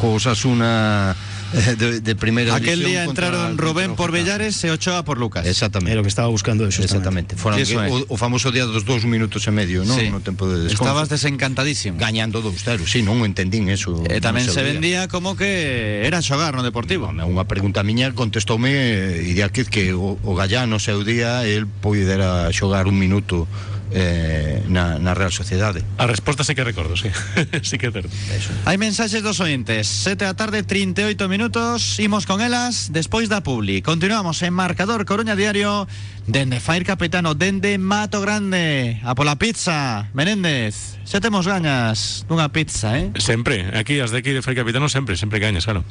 co 0.00 0.16
Osasuna 0.16 1.14
eh, 1.52 1.74
de, 1.76 2.00
de 2.00 2.14
primeira 2.14 2.54
Aquel 2.54 2.84
día 2.84 3.04
entraron 3.04 3.58
Rubén 3.58 3.92
o 3.92 3.96
por. 3.98 4.14
Bellares 4.14 4.62
e 4.62 4.70
Ochoa 4.70 5.02
por 5.02 5.18
Lucas. 5.18 5.46
Exactamente. 5.46 5.92
É 5.92 5.98
o 5.98 6.06
que 6.06 6.12
estaba 6.12 6.30
buscando 6.30 6.62
eu 6.62 6.70
Exactamente. 6.70 7.34
Que, 7.34 7.74
é. 7.74 7.90
o, 7.90 8.06
o 8.06 8.16
famoso 8.16 8.54
día 8.54 8.64
dos 8.66 8.86
dous 8.86 9.02
minutos 9.02 9.42
e 9.46 9.52
medio, 9.52 9.82
non? 9.82 9.98
Sí. 9.98 10.08
No 10.08 10.22
tempo 10.22 10.46
de 10.46 10.70
desconto. 10.70 10.86
Estabas 10.86 11.10
desencantadísimo. 11.10 11.98
gañando 11.98 12.38
2-0, 12.38 12.86
sí, 12.86 13.02
non 13.02 13.18
o 13.18 13.26
entendín 13.26 13.66
eso. 13.66 13.98
E 14.06 14.22
tamén 14.22 14.46
no 14.46 14.54
seu 14.54 14.62
se 14.62 14.62
día. 14.62 14.70
vendía 14.78 15.00
como 15.10 15.34
que 15.34 16.06
era 16.06 16.22
xogar 16.22 16.54
no 16.54 16.62
Deportivo. 16.62 17.10
Home, 17.10 17.26
Unha 17.26 17.44
pregunta 17.50 17.82
miña 17.82 18.14
contestoume 18.14 18.70
eh, 18.70 19.30
Idiáquez 19.34 19.66
que 19.66 19.90
o, 19.90 20.16
o 20.22 20.32
Gallá 20.38 20.70
no 20.70 20.78
seu 20.78 21.02
día 21.02 21.42
el 21.42 21.66
poidera 21.66 22.46
xogar 22.54 22.86
un 22.86 22.94
minuto 22.94 23.50
eh, 23.92 24.62
na, 24.68 24.98
na 24.98 25.14
Real 25.14 25.32
Sociedade. 25.32 25.82
A 25.98 26.06
resposta 26.06 26.44
sí 26.44 26.54
que 26.54 26.64
recordo, 26.64 26.96
sí. 26.96 27.10
sí 27.62 27.78
que 27.78 27.86
é 27.88 27.92
certo. 27.92 28.10
Eso. 28.30 28.50
Hai 28.64 28.78
mensaxes 28.78 29.22
dos 29.22 29.42
ointes 29.42 29.86
7 29.86 30.24
da 30.24 30.34
tarde, 30.34 30.62
38 30.62 31.28
minutos 31.28 31.98
Imos 31.98 32.26
con 32.26 32.40
elas 32.40 32.94
despois 32.94 33.28
da 33.28 33.42
Publi 33.42 33.82
Continuamos 33.82 34.42
en 34.42 34.54
Marcador 34.54 35.04
Coruña 35.04 35.34
Diario 35.34 35.88
Dende 36.26 36.60
Fair 36.60 36.84
Capitano 36.84 37.34
Dende 37.34 37.78
Mato 37.78 38.20
Grande 38.20 39.00
A 39.02 39.14
pola 39.14 39.36
pizza 39.36 40.08
Menéndez 40.14 41.00
Xa 41.04 41.18
temos 41.18 41.46
gañas 41.50 42.22
dunha 42.30 42.54
pizza, 42.54 42.94
eh? 42.94 43.10
Sempre, 43.18 43.66
aquí 43.74 43.98
as 43.98 44.14
de 44.14 44.22
aquí 44.22 44.30
de 44.30 44.42
Fray 44.42 44.54
Capitano 44.54 44.86
sempre, 44.86 45.18
sempre 45.18 45.42
gañas, 45.42 45.66
claro. 45.66 45.82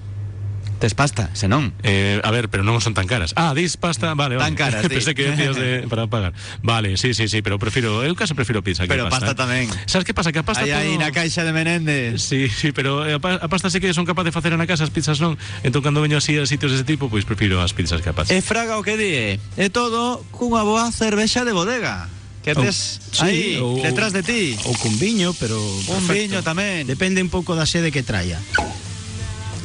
Tes 0.79 0.95
pasta, 0.95 1.29
senón 1.35 1.75
eh, 1.83 2.21
A 2.23 2.31
ver, 2.31 2.47
pero 2.47 2.63
non 2.63 2.79
son 2.79 2.95
tan 2.95 3.03
caras 3.03 3.35
Ah, 3.35 3.51
dis 3.51 3.75
pasta, 3.75 4.15
vale, 4.15 4.39
vale. 4.39 4.47
Tan 4.47 4.55
caras, 4.55 4.87
Pensé 4.87 5.11
que 5.11 5.27
decías 5.27 5.59
de, 5.59 5.83
para 5.91 6.07
pagar 6.07 6.31
Vale, 6.63 6.95
sí, 6.95 7.11
sí, 7.13 7.27
sí, 7.27 7.43
pero 7.43 7.59
prefiro 7.59 7.99
Eu 8.07 8.15
case 8.15 8.31
prefiro 8.31 8.63
pizza 8.63 8.87
Pero 8.87 9.05
que 9.05 9.11
pasta, 9.11 9.35
pasta 9.35 9.35
eh. 9.35 9.43
tamén 9.43 9.65
Sabes 9.91 10.07
que 10.07 10.15
pasa? 10.15 10.31
Que 10.31 10.39
a 10.39 10.47
pasta 10.47 10.63
Aí, 10.63 10.95
todo... 10.95 11.03
na 11.03 11.11
caixa 11.11 11.43
de 11.43 11.51
Menéndez 11.51 12.23
Sí, 12.23 12.47
sí, 12.47 12.71
pero 12.71 13.03
eh, 13.03 13.19
a, 13.19 13.29
a 13.43 13.47
pasta 13.51 13.67
sí 13.67 13.83
que 13.83 13.91
son 13.91 14.07
capaz 14.07 14.23
de 14.23 14.31
facer 14.31 14.55
na 14.55 14.63
casa 14.63 14.87
As 14.87 14.93
pizzas 14.95 15.19
non 15.19 15.35
Entón, 15.67 15.83
cando 15.83 15.99
veño 15.99 16.15
así 16.15 16.39
a 16.39 16.47
sitios 16.47 16.71
dese 16.71 16.87
tipo 16.87 17.11
Pois 17.11 17.27
prefiro 17.27 17.59
as 17.59 17.75
pizzas 17.75 17.99
capaz 17.99 18.31
E 18.31 18.39
fraga 18.39 18.79
o 18.79 18.83
que 18.87 18.95
di 18.95 19.35
É 19.59 19.67
todo 19.67 20.23
cunha 20.31 20.63
boa 20.63 20.87
cervexa 20.95 21.43
de 21.43 21.51
bodega 21.51 22.07
que 22.39 22.55
tes 22.55 23.03
oh, 23.03 23.15
sí, 23.15 23.25
aí, 23.27 23.57
ou, 23.59 23.83
detrás 23.83 24.15
de 24.15 24.23
ti. 24.23 24.55
Ou 24.63 24.71
con 24.79 24.95
viño, 24.95 25.35
pero... 25.35 25.59
Un 25.59 26.07
perfecto. 26.07 26.15
viño 26.15 26.39
tamén. 26.39 26.87
Depende 26.87 27.19
un 27.19 27.27
pouco 27.27 27.51
da 27.51 27.67
sede 27.67 27.91
que 27.91 27.99
traia. 27.99 28.39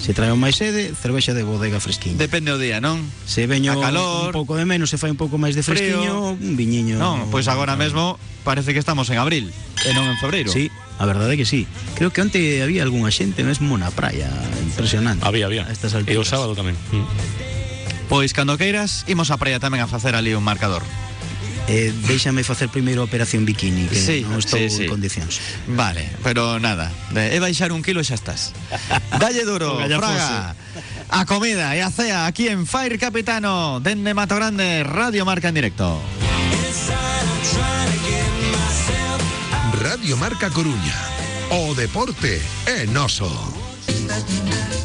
Se 0.05 0.13
trae 0.13 0.29
máis 0.37 0.61
sede, 0.61 0.93
cervexa 0.93 1.33
de 1.33 1.49
bodega 1.49 1.81
fresquiña. 1.81 2.21
Depende 2.21 2.53
o 2.53 2.61
día, 2.61 2.77
non? 2.77 3.01
Se 3.25 3.49
veño 3.49 3.73
a 3.73 3.81
calor. 3.81 4.37
un 4.37 4.37
pouco 4.37 4.53
de 4.53 4.69
menos, 4.69 4.93
se 4.93 5.01
fai 5.01 5.09
un 5.09 5.17
pouco 5.17 5.41
máis 5.41 5.57
de 5.57 5.65
fresquiño, 5.65 6.37
un 6.37 6.61
viñiño. 6.61 7.01
Non, 7.01 7.33
pois 7.33 7.49
agora 7.49 7.73
mesmo 7.73 8.21
parece 8.45 8.77
que 8.77 8.81
estamos 8.85 9.09
en 9.09 9.17
abril 9.17 9.49
E 9.89 9.97
non 9.97 10.05
en 10.05 10.21
febreiro 10.21 10.53
Sí, 10.53 10.69
a 11.01 11.09
verdade 11.09 11.33
é 11.33 11.41
que 11.41 11.49
sí. 11.49 11.65
Creo 11.97 12.13
que 12.13 12.21
onte 12.21 12.61
había 12.61 12.85
algunha 12.85 13.09
xente 13.09 13.49
mesmo 13.49 13.81
na 13.81 13.89
praia, 13.89 14.29
impresionante. 14.61 15.25
Había, 15.25 15.49
había. 15.49 15.65
A 15.65 15.73
estas 15.73 15.97
E 15.97 15.97
o 15.97 15.99
alturas. 16.05 16.29
sábado 16.29 16.53
tamén. 16.53 16.77
Mm. 16.93 17.09
Pois 18.13 18.37
cando 18.37 18.61
queiras 18.61 19.09
Imos 19.09 19.33
á 19.33 19.41
praia 19.41 19.57
tamén 19.57 19.81
a 19.81 19.89
facer 19.89 20.13
ali 20.13 20.37
un 20.37 20.45
marcador 20.45 20.85
eh, 21.69 21.93
déixame 22.05 22.45
facer 22.45 22.69
primeiro 22.69 23.01
a 23.01 23.05
operación 23.05 23.45
bikini, 23.45 23.89
que 23.89 23.97
Sí, 23.97 24.25
non 24.29 24.41
estou 24.41 24.61
sí, 24.61 24.69
sí. 24.69 24.85
en 24.85 24.93
condicións. 24.93 25.41
Vale, 25.71 26.09
pero 26.21 26.61
nada, 26.61 26.93
é 27.17 27.39
baixar 27.41 27.73
un 27.73 27.81
kilo 27.81 28.01
e 28.01 28.07
xa 28.07 28.17
estás. 28.17 28.53
Dalle 29.23 29.45
duro, 29.49 29.81
Fraga. 29.81 30.53
A 31.09 31.23
comida 31.29 31.73
e 31.77 31.81
a 31.81 31.91
cea 31.93 32.27
aquí 32.27 32.49
en 32.49 32.67
Fire 32.69 32.99
Capitano, 32.99 33.81
dende 33.81 34.13
Mato 34.13 34.37
Grande, 34.37 34.83
Radio 34.85 35.25
Marca 35.25 35.49
en 35.49 35.57
directo. 35.57 36.01
Radio 39.81 40.17
Marca 40.17 40.51
Coruña. 40.51 40.97
O 41.51 41.75
deporte 41.75 42.41
en 42.67 42.97
oso. 42.97 43.31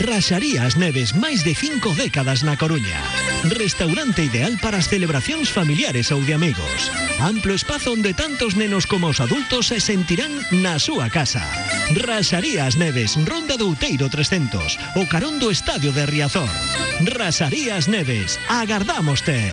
Raxarías 0.00 0.76
Neves, 0.76 1.14
máis 1.14 1.42
de 1.42 1.54
cinco 1.54 1.92
décadas 1.94 2.42
na 2.46 2.56
Coruña. 2.56 2.98
Restaurante 3.44 4.24
ideal 4.24 4.56
para 4.62 4.78
as 4.78 4.88
celebracións 4.88 5.50
familiares 5.50 6.12
ou 6.14 6.20
de 6.22 6.32
amigos. 6.34 6.90
Amplo 7.20 7.52
espazo 7.52 7.92
onde 7.92 8.16
tantos 8.16 8.56
nenos 8.56 8.88
como 8.88 9.10
os 9.10 9.20
adultos 9.20 9.68
se 9.68 9.80
sentirán 9.80 10.32
na 10.64 10.80
súa 10.80 11.12
casa. 11.12 11.44
Raxarías 11.92 12.78
Neves, 12.80 13.18
Ronda 13.28 13.60
do 13.60 13.68
Outeiro 13.72 14.08
300, 14.08 14.78
o 14.96 15.04
Estadio 15.50 15.90
de 15.92 16.06
Riazor. 16.06 16.48
Raxarías 17.04 17.88
Neves, 17.88 18.40
agardámoste. 18.48 19.52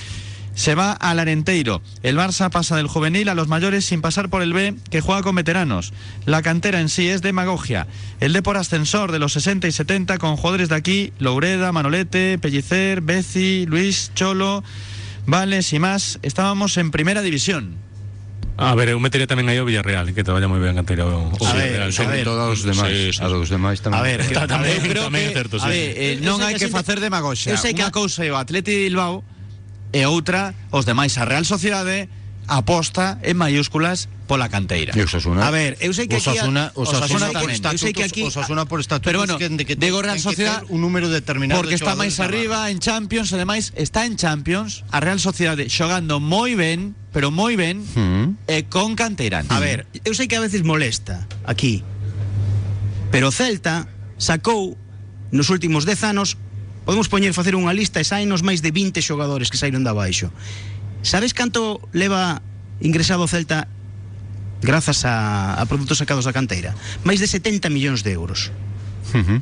se 0.54 0.74
va 0.74 0.92
al 0.92 1.18
Arenteiro. 1.18 1.82
El 2.02 2.16
Barça 2.16 2.48
pasa 2.48 2.76
del 2.76 2.88
juvenil 2.88 3.28
a 3.28 3.34
los 3.34 3.48
mayores 3.48 3.84
sin 3.84 4.00
pasar 4.00 4.30
por 4.30 4.40
el 4.40 4.54
B, 4.54 4.76
que 4.90 5.02
juega 5.02 5.22
con 5.22 5.34
veteranos. 5.34 5.92
La 6.24 6.40
cantera 6.40 6.80
en 6.80 6.88
sí 6.88 7.06
es 7.06 7.20
demagogia. 7.20 7.86
El 8.20 8.32
Depor 8.32 8.56
ascensor 8.56 9.12
de 9.12 9.18
los 9.18 9.34
60 9.34 9.68
y 9.68 9.72
70 9.72 10.16
con 10.16 10.36
jugadores 10.36 10.70
de 10.70 10.76
aquí, 10.76 11.12
Loureda, 11.18 11.70
Manolete, 11.70 12.38
Pellicer, 12.38 13.02
Bezi, 13.02 13.66
Luis, 13.66 14.10
Cholo... 14.14 14.64
Vales 15.28 15.72
y 15.74 15.78
más, 15.78 16.18
estábamos 16.22 16.78
en 16.78 16.90
primera 16.90 17.20
división. 17.20 17.76
A 18.56 18.74
ver, 18.74 18.88
eu 18.90 18.98
metería 18.98 19.28
tamén 19.28 19.46
aí 19.46 19.60
o 19.60 19.68
Villarreal, 19.68 20.10
que 20.16 20.24
traballa 20.26 20.48
moi 20.50 20.56
ben 20.58 20.72
a 20.74 20.80
canteira 20.82 21.04
o, 21.06 21.30
o 21.30 21.36
A 21.46 21.52
ver, 21.54 21.78
Villarreal. 21.78 21.92
a 21.94 22.10
ver. 22.10 22.24
Todo 22.24 22.40
aos 22.48 22.64
demais, 22.66 22.90
Sí, 22.90 23.12
sí, 23.14 23.20
a 23.22 23.28
dos 23.30 23.46
demais 23.52 23.78
tamén. 23.84 24.00
A 24.00 24.02
ver, 24.02 24.18
que, 24.26 24.34
tamén- 24.34 24.72
eu 24.72 24.88
creo 24.88 25.04
tamén 25.06 25.30
que, 25.30 25.36
certo, 25.36 25.60
a 25.60 25.68
sí. 25.68 25.70
ver, 25.70 25.88
eh, 25.94 26.14
non 26.24 26.40
hai 26.42 26.56
que 26.58 26.64
que 26.66 26.72
a 26.72 26.78
facer 26.80 26.98
demagoxia. 26.98 27.52
que 27.54 27.70
Unha 27.76 27.86
a- 27.86 27.94
cousa 27.94 28.24
é 28.26 28.32
o 28.32 28.40
Atleti 28.40 28.72
de 28.72 28.82
Bilbao 28.90 29.20
e 29.94 30.00
outra 30.08 30.56
os 30.74 30.82
demais 30.88 31.12
a 31.20 31.28
Real 31.28 31.44
Sociedade 31.46 32.08
aposta 32.48 33.20
en 33.22 33.36
mayúsculas 33.36 34.08
pola 34.28 34.48
canteira. 34.48 34.92
E 34.96 35.00
Osasuna. 35.04 35.44
A 35.46 35.50
ver, 35.52 35.76
eu 35.80 35.92
sei 35.96 36.04
que 36.08 36.16
aquí 36.20 36.28
a- 36.32 36.44
Osasuna, 36.44 36.72
Osasuna, 36.76 37.28
Osasuna 37.32 37.40
por 37.40 37.48
estatutos, 37.52 37.80
Eu 37.80 37.86
sei 37.88 37.92
que 37.96 38.04
aquí- 38.04 38.24
Osasuna 38.24 38.64
por 38.68 38.80
estatutos 38.80 39.08
Pero 39.08 39.18
bueno, 39.24 39.36
que, 39.40 39.48
que 39.64 39.76
digo 39.76 40.00
Real 40.04 40.16
ten 40.20 40.24
que 40.24 40.28
Sociedad 40.36 40.60
ter 40.64 40.72
un 40.72 40.80
número 40.84 41.08
determinado 41.08 41.60
porque 41.60 41.76
de 41.76 41.80
está 41.80 41.96
máis 41.96 42.16
arriba 42.20 42.68
en 42.68 42.76
Champions, 42.80 43.32
ademais 43.32 43.72
está 43.76 44.04
en 44.04 44.16
Champions, 44.20 44.84
a 44.92 45.00
Real 45.00 45.16
Sociedade 45.20 45.68
xogando 45.72 46.20
moi 46.20 46.52
ben, 46.56 46.92
pero 47.12 47.32
moi 47.32 47.56
ben 47.56 47.80
Mm. 47.84 48.36
e 48.48 48.64
con 48.68 48.96
canteira. 48.96 49.44
A 49.48 49.60
ver, 49.60 49.88
eu 50.04 50.12
sei 50.12 50.28
que 50.28 50.36
a 50.36 50.42
veces 50.44 50.60
molesta 50.64 51.24
aquí, 51.48 51.80
pero 53.12 53.32
Celta 53.32 53.88
sacou 54.20 54.76
nos 55.32 55.48
últimos 55.48 55.84
10 55.88 56.04
anos, 56.04 56.36
podemos 56.84 57.08
poñer 57.08 57.32
facer 57.32 57.56
unha 57.56 57.72
lista 57.72 58.00
e 58.00 58.04
saínos 58.04 58.44
máis 58.44 58.60
de 58.60 58.72
20 58.72 59.00
xogadores 59.00 59.48
que 59.48 59.56
saíron 59.56 59.84
de 59.84 59.90
abaixo. 59.92 60.28
Sabes 61.02 61.34
canto 61.34 61.80
leva 61.92 62.42
ingresado 62.80 63.22
o 63.24 63.30
Celta 63.30 63.68
grazas 64.62 65.06
a, 65.06 65.54
a 65.54 65.64
produtos 65.66 65.98
sacados 65.98 66.26
da 66.26 66.34
canteira? 66.34 66.74
Máis 67.06 67.22
de 67.22 67.30
70 67.30 67.70
millóns 67.70 68.02
de 68.02 68.12
euros. 68.14 68.50
Uh 69.14 69.22
-huh. 69.22 69.40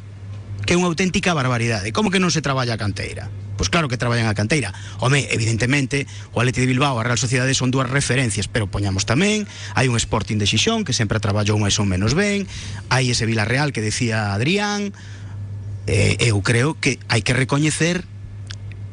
Que 0.67 0.75
é 0.75 0.79
unha 0.79 0.91
auténtica 0.91 1.33
barbaridade. 1.33 1.95
Como 1.95 2.13
que 2.13 2.21
non 2.21 2.35
se 2.35 2.45
traballa 2.45 2.77
a 2.77 2.81
canteira? 2.81 3.31
Pois 3.57 3.73
claro 3.73 3.89
que 3.89 3.97
traballan 3.97 4.29
a 4.29 4.37
canteira. 4.37 4.77
Home, 5.01 5.25
evidentemente, 5.33 6.07
o 6.37 6.41
Atleti 6.45 6.61
de 6.61 6.69
Bilbao, 6.69 7.01
a 7.01 7.05
Real 7.07 7.17
Sociedade 7.17 7.57
son 7.57 7.73
dúas 7.73 7.89
referencias, 7.89 8.53
pero 8.53 8.69
poñamos 8.69 9.09
tamén, 9.09 9.49
hai 9.73 9.89
un 9.89 9.97
Sporting 9.97 10.37
de 10.37 10.45
Xixón 10.45 10.85
que 10.85 10.93
sempre 10.93 11.25
traballou 11.25 11.57
máis 11.57 11.81
ou 11.81 11.89
menos 11.89 12.13
ben, 12.13 12.45
hai 12.93 13.09
ese 13.09 13.25
Villarreal 13.25 13.73
que 13.73 13.81
decía 13.81 14.37
Adrián, 14.37 14.93
eh, 15.89 16.21
eu 16.21 16.37
creo 16.45 16.77
que 16.77 17.01
hai 17.09 17.25
que 17.25 17.33
recoñecer 17.33 18.05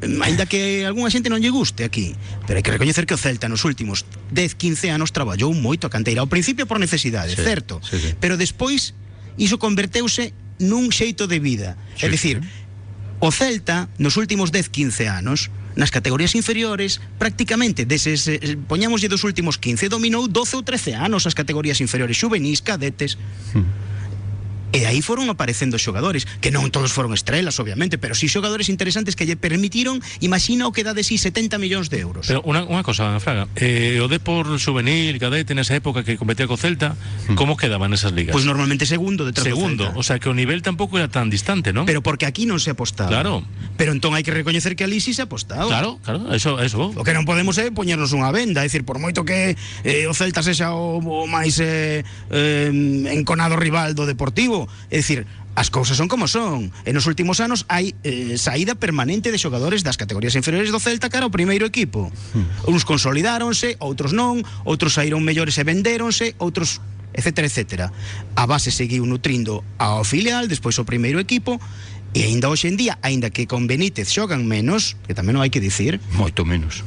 Ainda 0.04 0.46
que 0.46 0.84
algunha 0.84 1.10
xente 1.10 1.32
non 1.32 1.40
lle 1.40 1.50
guste 1.50 1.84
aquí 1.84 2.14
Pero 2.46 2.60
hai 2.60 2.64
que 2.64 2.72
recoñecer 2.72 3.08
que 3.08 3.16
o 3.16 3.20
Celta 3.20 3.48
nos 3.48 3.64
últimos 3.64 4.04
10, 4.30 4.54
15 4.54 4.92
anos 4.94 5.10
traballou 5.10 5.50
moito 5.56 5.88
a 5.88 5.90
canteira 5.90 6.20
Ao 6.20 6.30
principio 6.30 6.68
por 6.68 6.78
necesidade, 6.78 7.34
Sí, 7.34 7.42
certo 7.42 7.80
sí, 7.82 7.96
sí. 7.98 8.10
Pero 8.20 8.36
despois 8.36 8.92
iso 9.40 9.58
converteuse 9.58 10.36
nun 10.62 10.92
xeito 10.94 11.26
de 11.26 11.38
vida 11.42 11.74
É 11.98 12.06
Sí, 12.06 12.12
dicir, 12.12 12.36
o 13.18 13.30
Celta 13.32 13.88
nos 13.98 14.20
últimos 14.20 14.52
10, 14.52 14.68
15 14.68 15.08
anos 15.08 15.48
nas 15.74 15.90
categorías 15.90 16.34
inferiores, 16.38 17.02
prácticamente 17.18 17.82
deses, 17.84 18.30
eh, 18.30 18.38
poñámoslle 18.70 19.10
dos 19.10 19.26
últimos 19.26 19.58
15, 19.58 19.90
dominou 19.90 20.30
12 20.30 20.56
ou 20.56 20.62
13 20.62 20.94
anos 20.94 21.26
as 21.26 21.34
categorías 21.34 21.82
inferiores, 21.82 22.14
xuvenis, 22.14 22.62
cadetes. 22.62 23.18
E 24.74 24.90
aí 24.90 24.98
foron 25.06 25.30
aparecendo 25.30 25.78
xogadores, 25.78 26.26
que 26.42 26.50
non 26.50 26.66
todos 26.74 26.90
foron 26.90 27.14
estrelas, 27.14 27.62
obviamente, 27.62 27.94
pero 27.94 28.18
sí 28.18 28.26
xogadores 28.26 28.66
interesantes 28.66 29.14
que 29.14 29.22
lle 29.22 29.38
permitiron, 29.38 30.02
imagina 30.18 30.66
o 30.66 30.74
que 30.74 30.82
dá 30.82 30.98
de 30.98 31.06
sí 31.06 31.14
70 31.14 31.62
millóns 31.62 31.94
de 31.94 32.02
euros. 32.02 32.26
Pero 32.26 32.42
unha, 32.42 32.66
unha 32.66 32.82
cosa, 32.82 33.14
Fraga, 33.22 33.46
eh, 33.54 34.02
o 34.02 34.10
Depor 34.10 34.50
juvenil, 34.58 35.14
cadete 35.22 35.54
nesa 35.54 35.78
época 35.78 36.02
que 36.02 36.18
competía 36.18 36.50
co 36.50 36.58
Celta, 36.58 36.98
como 37.38 37.54
quedaban 37.54 37.94
esas 37.94 38.10
ligas? 38.10 38.34
Pois 38.34 38.42
normalmente 38.42 38.82
segundo 38.82 39.22
detrás 39.22 39.46
do 39.46 39.54
Segundo, 39.54 39.94
Celta. 39.94 40.00
o 40.00 40.02
sea 40.02 40.18
que 40.18 40.26
o 40.26 40.34
nivel 40.34 40.58
tampouco 40.66 40.98
era 40.98 41.06
tan 41.06 41.30
distante, 41.30 41.70
non? 41.70 41.86
Pero 41.86 42.02
porque 42.02 42.26
aquí 42.26 42.42
non 42.42 42.58
se 42.58 42.74
apostaba. 42.74 43.14
Claro. 43.14 43.46
Pero 43.78 43.94
entón 43.94 44.18
hai 44.18 44.26
que 44.26 44.34
recoñecer 44.34 44.74
que 44.74 44.82
ali 44.82 44.98
sí 44.98 45.14
se 45.14 45.22
apostaba. 45.22 45.70
Claro, 45.70 46.02
claro, 46.02 46.34
eso, 46.34 46.58
eso. 46.58 46.90
O 46.98 47.06
que 47.06 47.14
non 47.14 47.22
podemos 47.22 47.54
é 47.62 47.70
poñernos 47.70 48.10
unha 48.10 48.34
venda, 48.34 48.62
é 48.62 48.66
dicir, 48.66 48.82
por 48.82 48.98
moito 48.98 49.22
que 49.22 49.54
eh, 49.86 50.10
o 50.10 50.14
Celta 50.18 50.42
sexa 50.42 50.74
o, 50.74 50.98
o 50.98 51.26
máis 51.30 51.62
eh, 51.62 52.02
eh, 52.34 52.70
enconado 53.14 53.54
rival 53.54 53.94
do 53.94 54.02
Deportivo, 54.02 54.63
é 54.90 54.98
dicir, 55.00 55.26
as 55.54 55.70
cousas 55.70 55.96
son 55.96 56.10
como 56.10 56.26
son. 56.26 56.74
E 56.82 56.90
nos 56.90 57.06
últimos 57.06 57.38
anos 57.38 57.64
hai 57.70 57.94
eh, 58.02 58.34
saída 58.36 58.74
permanente 58.74 59.30
de 59.30 59.38
xogadores 59.38 59.86
das 59.86 59.96
categorías 59.96 60.34
inferiores 60.34 60.74
do 60.74 60.82
Celta 60.82 61.06
cara 61.08 61.26
ao 61.26 61.34
primeiro 61.34 61.64
equipo. 61.64 62.10
Uns 62.66 62.82
consolidáronse, 62.82 63.78
outros 63.78 64.10
non, 64.10 64.42
outros 64.66 64.98
saíron 64.98 65.22
mellores 65.22 65.56
e 65.58 65.64
vendéronse, 65.64 66.34
outros 66.42 66.82
etcétera, 67.14 67.46
etcétera. 67.46 67.86
A 68.34 68.44
base 68.50 68.74
seguiu 68.74 69.06
nutrindo 69.06 69.62
ao 69.78 70.02
filial, 70.02 70.50
despois 70.50 70.74
o 70.82 70.84
primeiro 70.84 71.22
equipo, 71.22 71.62
e 72.10 72.26
aínda 72.26 72.50
hoxe 72.50 72.66
en 72.66 72.74
día, 72.74 72.98
aínda 73.02 73.30
que 73.30 73.46
con 73.46 73.70
Benítez 73.70 74.10
xogan 74.10 74.46
menos, 74.50 74.98
que 75.06 75.14
tamén 75.14 75.38
non 75.38 75.42
hai 75.46 75.50
que 75.54 75.62
dicir, 75.62 76.02
Moito 76.14 76.42
menos. 76.42 76.82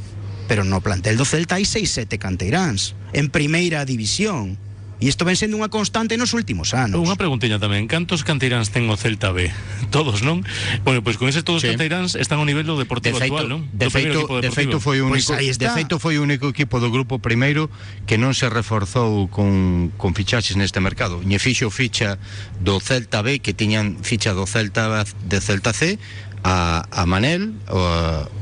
pero 0.52 0.68
no 0.68 0.84
plantel 0.84 1.16
do 1.16 1.24
Celta 1.24 1.56
hai 1.56 1.64
6, 1.64 2.12
7 2.12 2.20
canteiráns 2.20 2.96
en 3.16 3.32
primeira 3.32 3.88
división. 3.88 4.60
E 4.98 5.06
isto 5.06 5.30
ven 5.30 5.38
sendo 5.38 5.62
unha 5.62 5.70
constante 5.70 6.18
nos 6.18 6.34
últimos 6.34 6.74
anos. 6.74 6.98
Unha 6.98 7.14
preguntiña 7.14 7.62
tamén, 7.62 7.86
cantos 7.86 8.26
canteiráns 8.26 8.74
ten 8.74 8.90
o 8.90 8.98
Celta 8.98 9.30
B? 9.30 9.54
Todos, 9.94 10.26
non? 10.26 10.42
Bueno, 10.82 11.06
pois 11.06 11.22
con 11.22 11.30
eses 11.30 11.46
todos 11.46 11.62
Sí. 11.62 11.70
canteiráns 11.70 12.18
están 12.18 12.42
ao 12.42 12.48
nivel 12.50 12.66
do 12.66 12.74
De 12.74 12.90
Deportivo 12.90 13.22
feito, 13.22 13.38
actual, 13.38 13.46
non? 13.46 13.62
de 13.70 13.88
feito, 13.94 14.26
de 14.42 14.50
feito 14.50 14.82
foi 14.82 15.00
o 15.02 15.06
único, 15.06 15.38
aí 15.38 15.54
de 15.54 15.70
feito 15.70 16.02
foi 16.02 16.18
o 16.18 16.26
único 16.26 16.50
equipo 16.50 16.82
do 16.82 16.90
grupo 16.90 17.22
primeiro 17.22 17.70
que 18.10 18.18
non 18.18 18.34
se 18.34 18.50
reforzou 18.50 19.30
con, 19.30 19.94
con 20.02 20.18
fichaxes 20.18 20.58
neste 20.58 20.82
mercado. 20.82 21.22
Ñe 21.22 21.38
fixo 21.38 21.70
ficha 21.70 22.18
do 22.58 22.82
Celta 22.82 23.22
B 23.22 23.38
que 23.38 23.54
tiñan 23.54 24.02
ficha 24.02 24.34
do 24.34 24.50
Celta 24.50 25.06
de 25.06 25.38
Celta 25.38 25.78
C 25.78 26.02
a, 26.42 26.90
a 26.90 27.06
Manel 27.06 27.54
o, 27.70 27.78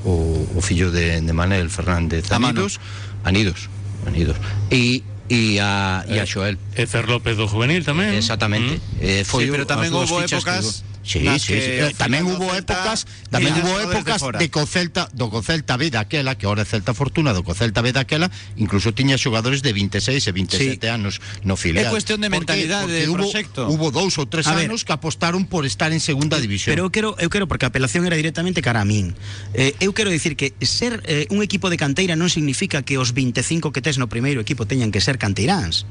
o, 0.07 0.13
o 0.55 0.59
fillo 0.63 0.91
de, 0.91 1.19
de 1.19 1.33
Manel 1.35 1.67
Fernández 1.67 2.31
A. 2.31 2.39
Anidos 2.39 2.79
Anidos 3.27 3.67
Anidos 4.07 4.37
e 4.71 5.03
e 5.29 5.57
a, 5.57 6.05
e 6.05 6.21
a 6.21 6.23
Eh, 6.23 6.29
Xoel 6.29 6.55
E 6.77 6.85
Fer 6.85 7.09
López 7.09 7.37
do 7.37 7.49
juvenil 7.49 7.81
tamén. 7.81 8.13
Exactamente. 8.13 8.77
Mm. 8.77 9.01
Eh, 9.01 9.23
foi 9.25 9.45
Sí, 9.45 9.51
pero 9.51 9.65
tamén 9.65 9.89
que 9.89 10.37
épocas 10.37 10.85
hubo. 10.85 10.94
Sí, 11.05 11.21
sí, 11.37 11.53
sí. 11.61 11.85
Eh, 11.85 11.93
tamén 11.93 12.25
hubo 12.25 12.49
épocas, 12.57 13.05
tamén 13.29 13.53
hubo 13.61 13.77
épocas 13.77 14.25
de 14.41 14.49
co 14.49 14.65
Celta, 14.65 15.05
do 15.13 15.29
co 15.29 15.45
Celta 15.45 15.77
B 15.77 15.93
daquela, 15.93 16.33
que 16.33 16.49
ahora 16.49 16.65
é 16.65 16.67
Celta 16.67 16.97
Fortuna, 16.97 17.29
do 17.29 17.45
co 17.45 17.53
Celta 17.53 17.85
B 17.85 17.93
daquela, 17.93 18.33
incluso 18.57 18.89
tiña 18.97 19.13
xogadores 19.13 19.61
de 19.61 19.69
26 19.69 20.17
e 20.25 20.31
27 20.33 20.89
anos 20.89 21.21
no 21.45 21.53
filial. 21.53 21.85
É 21.85 21.93
cuestión 21.93 22.25
de 22.25 22.33
mentalidade, 22.33 22.89
Porque 22.89 23.05
de 23.05 23.07
hubo, 23.07 23.21
proxecto. 23.21 23.69
Hubo 23.69 23.93
dous 23.93 24.17
ou 24.17 24.25
tres 24.25 24.49
A 24.49 24.57
ver. 24.57 24.65
anos 24.65 24.81
que 24.81 24.97
apostaron 24.97 25.45
por 25.45 25.69
estar 25.69 25.93
en 25.93 26.01
segunda 26.01 26.41
división. 26.41 26.73
Pero 26.73 26.89
eu 26.89 26.91
quero, 26.91 27.13
eu 27.21 27.29
quero 27.29 27.45
porque 27.45 27.69
a 27.69 27.69
apelación 27.69 28.09
era 28.09 28.17
directamente 28.17 28.65
cara 28.65 28.81
a 28.81 28.87
min. 28.89 29.13
Eh, 29.53 29.77
eu 29.77 29.93
quero 29.93 30.09
dicir 30.09 30.33
que 30.33 30.57
ser 30.65 31.05
eh, 31.05 31.29
un 31.29 31.45
equipo 31.45 31.69
de 31.69 31.77
canteira 31.77 32.17
non 32.17 32.33
significa 32.33 32.81
que 32.81 32.97
os 32.97 33.13
25 33.13 33.69
que 33.69 33.85
tes 33.85 34.01
no 34.01 34.09
primeiro 34.09 34.41
equipo 34.41 34.65
teñan 34.65 34.89
que 34.89 35.05
ser 35.05 35.21
canteiráns, 35.21 35.85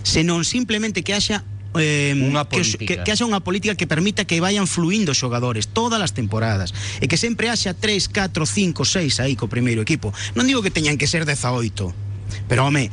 senón 0.00 0.48
simplemente 0.48 1.04
que 1.04 1.12
haxa 1.12 1.44
eh, 1.76 2.14
que, 2.78 3.02
que, 3.02 3.10
haxa 3.10 3.26
unha 3.26 3.42
política 3.42 3.74
que 3.74 3.90
permita 3.90 4.22
que 4.22 4.38
vayan 4.38 4.70
fluindo 4.70 5.10
xogadores 5.14 5.66
todas 5.66 5.98
as 5.98 6.14
temporadas 6.14 6.70
e 7.02 7.10
que 7.10 7.18
sempre 7.18 7.50
haxa 7.50 7.74
3, 7.74 8.10
4, 8.10 8.30
5, 8.46 8.84
6 8.84 9.24
aí 9.24 9.34
co 9.34 9.50
primeiro 9.50 9.82
equipo. 9.82 10.14
Non 10.38 10.46
digo 10.46 10.62
que 10.62 10.70
teñan 10.70 10.96
que 10.96 11.10
ser 11.10 11.26
18, 11.26 12.46
pero 12.46 12.66
home, 12.66 12.90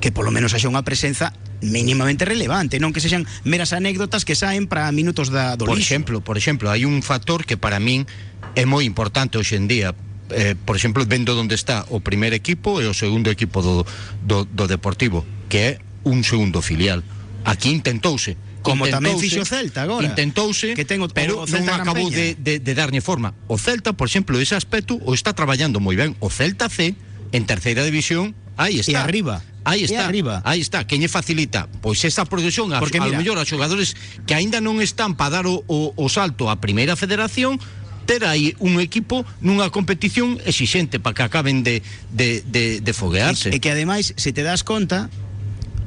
que 0.00 0.12
polo 0.12 0.30
menos 0.30 0.52
haxa 0.52 0.68
unha 0.68 0.84
presenza 0.84 1.32
mínimamente 1.64 2.28
relevante, 2.28 2.76
non 2.76 2.92
que 2.92 3.00
sexan 3.00 3.24
meras 3.48 3.72
anécdotas 3.72 4.28
que 4.28 4.36
saen 4.36 4.68
para 4.68 4.92
minutos 4.92 5.32
da 5.32 5.56
do 5.56 5.64
por 5.64 5.80
lixo. 5.80 5.96
exemplo, 5.96 6.20
por 6.20 6.36
exemplo, 6.36 6.68
hai 6.68 6.84
un 6.84 7.00
factor 7.00 7.48
que 7.48 7.56
para 7.56 7.80
min 7.80 8.04
é 8.52 8.68
moi 8.68 8.84
importante 8.84 9.40
hoxe 9.40 9.56
en 9.56 9.66
día. 9.68 9.96
Eh, 10.34 10.58
por 10.58 10.74
exemplo, 10.74 11.06
vendo 11.06 11.38
onde 11.38 11.54
está 11.54 11.86
o 11.88 12.02
primer 12.02 12.34
equipo 12.34 12.82
e 12.82 12.90
o 12.90 12.94
segundo 12.94 13.30
equipo 13.30 13.62
do, 13.62 13.86
do, 14.26 14.44
do 14.44 14.64
Deportivo, 14.66 15.24
que 15.48 15.58
é 15.58 15.70
un 16.04 16.22
segundo 16.26 16.60
filial. 16.60 17.00
Aquí 17.46 17.70
intentouse. 17.70 18.34
Como 18.66 18.90
tamén 18.90 19.14
fixo 19.22 19.40
o 19.42 19.46
Celta 19.46 19.86
agora. 19.86 20.02
Intentouse, 20.10 20.74
Que 20.74 20.82
ten 20.82 20.98
o- 20.98 21.06
pero 21.06 21.38
o 21.38 21.46
Celta 21.46 21.78
non 21.78 21.86
acabou 21.86 22.10
de, 22.10 22.34
de, 22.34 22.58
de 22.58 22.72
darlle 22.74 22.98
forma. 22.98 23.30
O 23.46 23.54
Celta, 23.54 23.94
por 23.94 24.10
exemplo, 24.10 24.34
ese 24.42 24.58
aspecto 24.58 24.98
o 25.06 25.14
está 25.14 25.30
traballando 25.38 25.78
moi 25.78 25.94
ben. 25.94 26.18
O 26.18 26.26
Celta 26.34 26.66
C, 26.66 26.98
en 27.30 27.42
terceira 27.46 27.86
división, 27.86 28.34
aí 28.58 28.82
está. 28.82 29.06
arriba. 29.06 29.38
Aí 29.66 29.82
E 29.82 29.90
está. 29.90 30.06
arriba. 30.06 30.42
Aí 30.42 30.58
está. 30.62 30.82
Quen 30.86 30.98
lle 31.02 31.06
facilita? 31.10 31.70
Pois 31.82 32.02
esa 32.02 32.26
progresión, 32.26 32.74
a, 32.74 32.82
Porque 32.82 32.98
a 32.98 33.06
lo 33.06 33.14
mira- 33.14 33.18
mellor 33.22 33.38
a 33.38 33.46
xogadores 33.46 33.94
que 34.26 34.34
aínda 34.34 34.58
non 34.58 34.82
están 34.82 35.14
para 35.14 35.42
dar 35.42 35.46
o, 35.46 35.62
o, 35.70 35.94
o 35.94 36.06
salto 36.10 36.50
á 36.50 36.58
primeira 36.58 36.98
federación 36.98 37.62
ter 38.06 38.22
aí 38.26 38.54
un 38.62 38.78
equipo 38.78 39.26
nunha 39.42 39.70
competición 39.74 40.38
exixente 40.46 40.98
para 41.02 41.14
que 41.18 41.22
acaben 41.26 41.62
de, 41.66 41.82
de, 42.14 42.42
de, 42.46 42.78
de 42.82 42.92
foguearse. 42.94 43.50
E 43.50 43.58
que 43.58 43.70
ademais, 43.74 44.14
se 44.14 44.30
te 44.34 44.46
das 44.46 44.62
conta, 44.62 45.10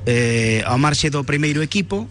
eh, 0.06 0.64
ao 0.68 0.78
marxe 0.78 1.10
do 1.10 1.24
primeiro 1.28 1.64
equipo 1.64 2.08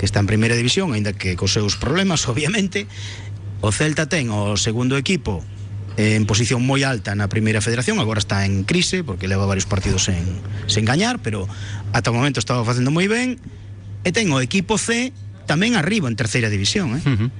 que 0.00 0.08
está 0.08 0.18
en 0.18 0.26
primeira 0.26 0.56
división, 0.56 0.96
aínda 0.96 1.12
que 1.12 1.36
cos 1.36 1.52
seus 1.52 1.76
problemas, 1.76 2.24
obviamente, 2.32 2.88
o 3.60 3.68
Celta 3.68 4.08
ten 4.08 4.32
o 4.32 4.56
segundo 4.56 4.96
equipo 4.96 5.44
en 6.00 6.24
posición 6.24 6.64
moi 6.64 6.80
alta 6.86 7.12
na 7.12 7.28
Primeira 7.28 7.60
Federación, 7.60 8.00
agora 8.00 8.22
está 8.22 8.48
en 8.48 8.64
crise 8.64 9.04
porque 9.04 9.28
leva 9.28 9.44
varios 9.44 9.68
partidos 9.68 10.08
sen, 10.08 10.24
sen 10.64 10.88
gañar, 10.88 11.20
pero 11.20 11.44
ata 11.92 12.08
o 12.08 12.16
momento 12.16 12.40
estaba 12.40 12.64
facendo 12.64 12.88
moi 12.88 13.04
ben 13.04 13.36
e 14.06 14.10
ten 14.14 14.32
o 14.32 14.40
equipo 14.40 14.80
C 14.80 15.12
tamén 15.44 15.76
arriba 15.76 16.08
en 16.08 16.16
terceira 16.16 16.48
división, 16.48 16.96
eh? 16.96 17.02
Uh 17.04 17.28
-huh. 17.28 17.30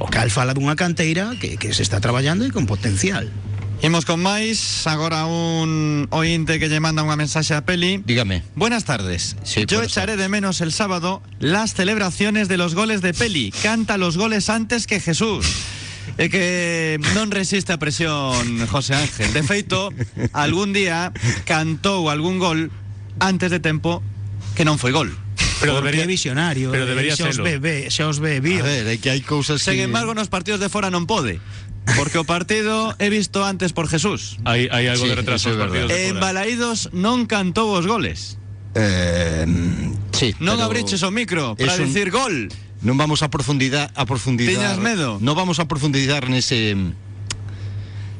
O 0.00 0.06
cal 0.08 0.32
fala 0.32 0.56
dunha 0.56 0.78
canteira 0.78 1.36
que, 1.36 1.60
que 1.60 1.76
se 1.76 1.84
está 1.84 2.00
traballando 2.00 2.48
e 2.48 2.54
con 2.54 2.64
potencial. 2.64 3.28
Imos 3.82 4.04
con 4.04 4.20
máis, 4.20 4.84
agora 4.84 5.24
un 5.24 6.04
ointe 6.12 6.60
que 6.60 6.68
lle 6.68 6.84
manda 6.84 7.00
unha 7.00 7.16
mensaxe 7.16 7.56
a 7.56 7.64
Peli. 7.64 8.04
Dígame. 8.04 8.44
Buenas 8.52 8.84
tardes. 8.84 9.40
Sí, 9.40 9.64
Yo 9.64 9.80
echaré 9.80 10.20
de 10.20 10.28
menos 10.28 10.60
el 10.60 10.68
sábado 10.68 11.24
las 11.40 11.72
celebraciones 11.72 12.48
de 12.52 12.60
los 12.60 12.76
goles 12.76 13.00
de 13.00 13.16
Peli. 13.16 13.48
Canta 13.64 13.96
los 13.96 14.20
goles 14.20 14.52
antes 14.52 14.84
que 14.84 15.00
Jesús. 15.00 15.48
É 16.20 16.28
que 16.28 17.00
non 17.16 17.32
resiste 17.32 17.72
a 17.72 17.80
presión 17.80 18.36
José 18.68 18.92
Ángel. 19.00 19.32
De 19.32 19.40
feito, 19.40 19.88
algún 20.36 20.76
día 20.76 21.08
cantou 21.48 22.12
algún 22.12 22.36
gol 22.36 22.68
antes 23.16 23.48
de 23.48 23.64
tempo 23.64 24.04
que 24.60 24.68
non 24.68 24.76
foi 24.76 24.92
gol. 24.92 25.08
Pero 25.60 25.80
Porque 25.80 26.04
debería, 26.04 26.04
visionario, 26.08 26.68
pero 26.68 26.84
eh, 26.84 26.90
debería 26.92 27.16
xa 27.16 27.32
os 27.32 27.40
ve, 27.40 27.56
ve, 27.56 27.88
xa 27.88 28.08
os 28.12 28.20
ve 28.20 28.40
A 28.40 28.44
vío. 28.44 28.60
ver, 28.64 28.84
é 28.88 28.96
que 29.00 29.08
hai 29.08 29.24
cousas 29.24 29.64
Sen 29.64 29.80
que... 29.80 29.88
embargo, 29.88 30.12
nos 30.12 30.28
partidos 30.28 30.60
de 30.60 30.68
fora 30.68 30.92
non 30.92 31.08
pode. 31.08 31.40
Porque 31.96 32.18
o 32.18 32.24
partido 32.24 32.94
é 32.98 33.08
visto 33.10 33.42
antes 33.42 33.72
por 33.72 33.88
Jesús. 33.88 34.38
Hai 34.44 34.68
algo 34.70 35.04
Sí, 35.04 35.10
de 35.10 35.16
retraso 35.16 35.48
de 35.54 36.10
En. 36.10 36.20
Balaídos 36.20 36.90
non 36.92 37.24
cantou 37.26 37.72
os 37.74 37.86
goles. 37.88 38.36
Eh, 38.78 39.46
sí, 40.14 40.30
Non 40.38 40.58
pero 40.62 40.70
abriches 40.70 41.02
o 41.02 41.10
micro 41.10 41.58
para 41.58 41.74
es 41.74 41.80
un- 41.82 41.90
dicir 41.90 42.14
gol. 42.14 42.50
Non 42.80 42.96
vamos 42.96 43.20
a 43.20 43.28
profundidad 43.28 43.90
a 43.98 44.06
profundizar. 44.06 44.54
Tiñas 44.56 44.78
medo? 44.78 45.18
Non 45.20 45.34
vamos 45.36 45.58
a 45.58 45.66
profundizar 45.66 46.30
nese 46.30 46.72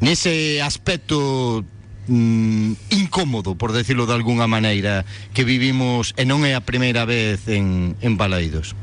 nese 0.00 0.60
aspecto 0.62 1.64
mm, 2.08 2.72
incómodo, 2.90 3.54
por 3.54 3.72
decirlo 3.72 4.06
de 4.06 4.14
alguna 4.14 4.46
maneira, 4.46 5.04
que 5.34 5.44
vivimos 5.44 6.12
e 6.16 6.24
non 6.24 6.42
é 6.44 6.56
a 6.56 6.64
primeira 6.64 7.04
vez 7.04 7.46
en 7.48 7.96
en 8.00 8.16
Balaídos. 8.16 8.74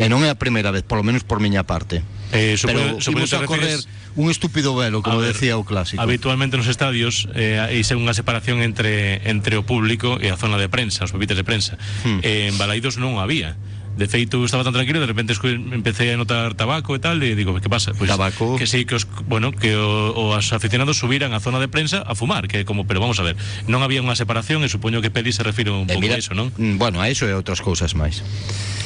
E 0.00 0.08
non 0.08 0.24
é 0.24 0.32
a 0.32 0.38
primeira 0.38 0.72
vez, 0.72 0.82
polo 0.82 1.04
menos 1.04 1.22
por 1.28 1.38
miña 1.44 1.64
parte. 1.68 2.00
Eh, 2.32 2.56
Pero 2.62 2.98
a 2.98 3.46
correr 3.46 3.80
un 4.16 4.30
estúpido 4.30 4.74
velo, 4.74 5.02
como 5.02 5.18
ver, 5.18 5.32
decía 5.34 5.58
o 5.58 5.64
clásico. 5.64 6.02
Habitualmente 6.02 6.56
nos 6.56 6.66
estadios 6.66 7.26
eh, 7.34 7.58
hai 7.58 7.82
unha 7.94 8.14
separación 8.14 8.62
entre 8.62 9.22
entre 9.26 9.58
o 9.58 9.66
público 9.66 10.18
e 10.22 10.30
a 10.30 10.36
zona 10.38 10.58
de 10.58 10.70
prensa, 10.70 11.06
os 11.06 11.12
pupitres 11.14 11.38
de 11.38 11.46
prensa. 11.46 11.74
Hmm. 12.06 12.22
Eh, 12.22 12.50
en 12.50 12.54
Balaidos 12.58 12.98
non 12.98 13.18
había. 13.18 13.58
De 14.00 14.08
feito 14.08 14.40
estaba 14.48 14.64
tan 14.64 14.72
tranquilo, 14.72 14.96
de 14.96 15.04
repente 15.04 15.36
empecé 15.76 16.08
a 16.08 16.16
notar 16.16 16.56
tabaco 16.56 16.96
e 16.96 17.00
tal, 17.04 17.20
e 17.20 17.36
digo, 17.36 17.52
que 17.60 17.68
pasa? 17.68 17.92
Pois 17.92 18.08
Tabaco. 18.08 18.56
que 18.56 18.64
sí 18.64 18.88
que 18.88 18.96
os, 18.96 19.04
bueno, 19.28 19.52
que 19.52 19.76
o, 19.76 20.16
os 20.32 20.56
aficionados 20.56 20.96
subiran 20.96 21.36
á 21.36 21.38
zona 21.44 21.60
de 21.60 21.68
prensa 21.68 22.00
a 22.00 22.16
fumar, 22.16 22.48
que 22.48 22.64
como, 22.64 22.88
pero 22.88 22.96
vamos 23.04 23.20
a 23.20 23.24
ver, 23.28 23.36
non 23.68 23.84
había 23.84 24.00
unha 24.00 24.16
separación 24.16 24.64
e 24.64 24.72
supoño 24.72 25.04
que 25.04 25.12
Peli 25.12 25.36
se 25.36 25.44
refire 25.44 25.68
un 25.68 25.84
E 25.84 25.92
pouco 25.92 26.00
mira, 26.00 26.16
a 26.16 26.24
iso, 26.24 26.32
non? 26.32 26.48
mm, 26.56 26.80
Bueno, 26.80 27.04
a 27.04 27.12
eso 27.12 27.28
e 27.28 27.32
a 27.32 27.36
outras 27.36 27.60
cousas 27.60 27.92
máis. 27.92 28.24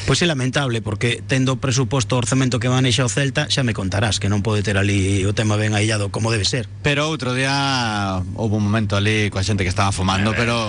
Pois 0.03 0.19
é 0.19 0.27
lamentable 0.27 0.83
porque 0.83 1.23
tendo 1.23 1.55
o 1.55 1.57
presuposto 1.63 2.19
orzamento 2.19 2.59
que 2.59 2.67
manexa 2.67 3.07
o 3.07 3.09
Celta, 3.09 3.47
xa 3.47 3.63
me 3.63 3.71
contarás 3.71 4.19
que 4.19 4.27
non 4.27 4.43
pode 4.43 4.67
ter 4.67 4.75
ali 4.75 5.23
o 5.23 5.31
tema 5.31 5.55
ben 5.55 5.71
aillado 5.79 6.11
como 6.11 6.27
debe 6.27 6.43
ser. 6.43 6.67
Pero 6.83 7.07
outro 7.07 7.31
día 7.31 8.19
houve 8.35 8.59
un 8.59 8.67
momento 8.67 8.99
ali 8.99 9.31
coa 9.31 9.47
xente 9.47 9.63
que 9.63 9.71
estaba 9.71 9.95
fumando, 9.95 10.35
pero 10.35 10.59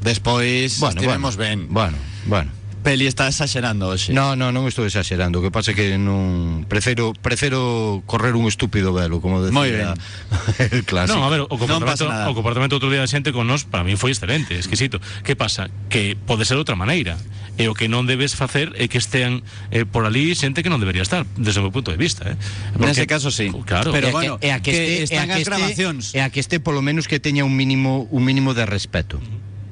despois 0.00 0.80
Bueno, 0.80 0.96
estivemos 0.96 1.36
bueno, 1.36 1.44
ben. 1.44 1.58
Bueno, 1.68 1.96
bueno. 2.24 2.50
Peli 2.82 3.06
está 3.06 3.28
exagerando 3.28 3.88
hoxe. 3.88 4.12
No, 4.16 4.36
no, 4.36 4.48
non 4.56 4.64
estou 4.64 4.88
exagerando, 4.88 5.38
o 5.38 5.42
que 5.44 5.52
pasa 5.52 5.72
é 5.72 5.74
que 5.76 6.00
non 6.00 6.64
prefiro 6.64 7.12
prefiro 7.12 8.00
correr 8.08 8.32
un 8.32 8.48
estúpido 8.48 8.96
velo, 8.96 9.20
como 9.20 9.44
decía. 9.44 9.52
Moi 9.52 9.68
ben. 9.68 9.92
el 10.72 10.88
clásico. 10.88 11.12
Non, 11.12 11.28
a 11.28 11.28
ver, 11.28 11.44
o 11.44 11.52
comportamento, 11.60 11.92
pasa 11.92 12.08
nada. 12.08 12.32
o 12.32 12.34
comportamento 12.34 12.80
outro 12.80 12.88
día 12.88 13.04
da 13.04 13.10
xente 13.10 13.36
con 13.36 13.44
nós 13.44 13.68
para 13.68 13.84
mí 13.84 14.00
foi 14.00 14.16
excelente, 14.16 14.56
exquisito. 14.56 14.96
Que 15.20 15.36
pasa? 15.36 15.68
Que 15.92 16.16
pode 16.16 16.48
ser 16.48 16.56
de 16.56 16.64
outra 16.64 16.72
maneira. 16.72 17.20
E 17.60 17.68
o 17.68 17.76
que 17.76 17.92
non 17.92 18.08
debes 18.08 18.32
facer 18.32 18.72
é 18.80 18.88
que 18.88 18.96
estean 18.96 19.44
eh, 19.68 19.84
por 19.84 20.08
ali 20.08 20.32
xente 20.32 20.64
que 20.64 20.72
non 20.72 20.80
debería 20.80 21.04
estar, 21.04 21.28
desde 21.36 21.60
o 21.60 21.68
meu 21.68 21.72
punto 21.76 21.92
de 21.92 22.00
vista, 22.00 22.32
eh. 22.32 22.36
Nese 22.80 23.04
caso 23.04 23.28
sí. 23.28 23.52
Claro. 23.68 23.92
Pero 23.92 24.08
E 24.08 24.12
bueno, 24.16 24.40
que, 24.40 24.48
e 24.48 24.56
a 24.56 24.64
que, 24.64 24.72
que 24.72 24.80
este, 24.80 24.96
e 24.96 25.04
están 25.20 25.28
que 25.28 25.36
as 25.36 25.44
este- 25.44 25.50
grabacións. 25.52 26.02
E 26.16 26.24
a 26.24 26.32
que 26.32 26.40
este 26.40 26.64
polo 26.64 26.80
menos 26.80 27.04
que 27.04 27.20
teña 27.20 27.44
un 27.44 27.52
mínimo 27.52 28.08
un 28.08 28.24
mínimo 28.24 28.56
de 28.56 28.64
respeto. 28.64 29.20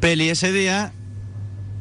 Peli 0.05 0.29
ese 0.29 0.53
día 0.53 0.93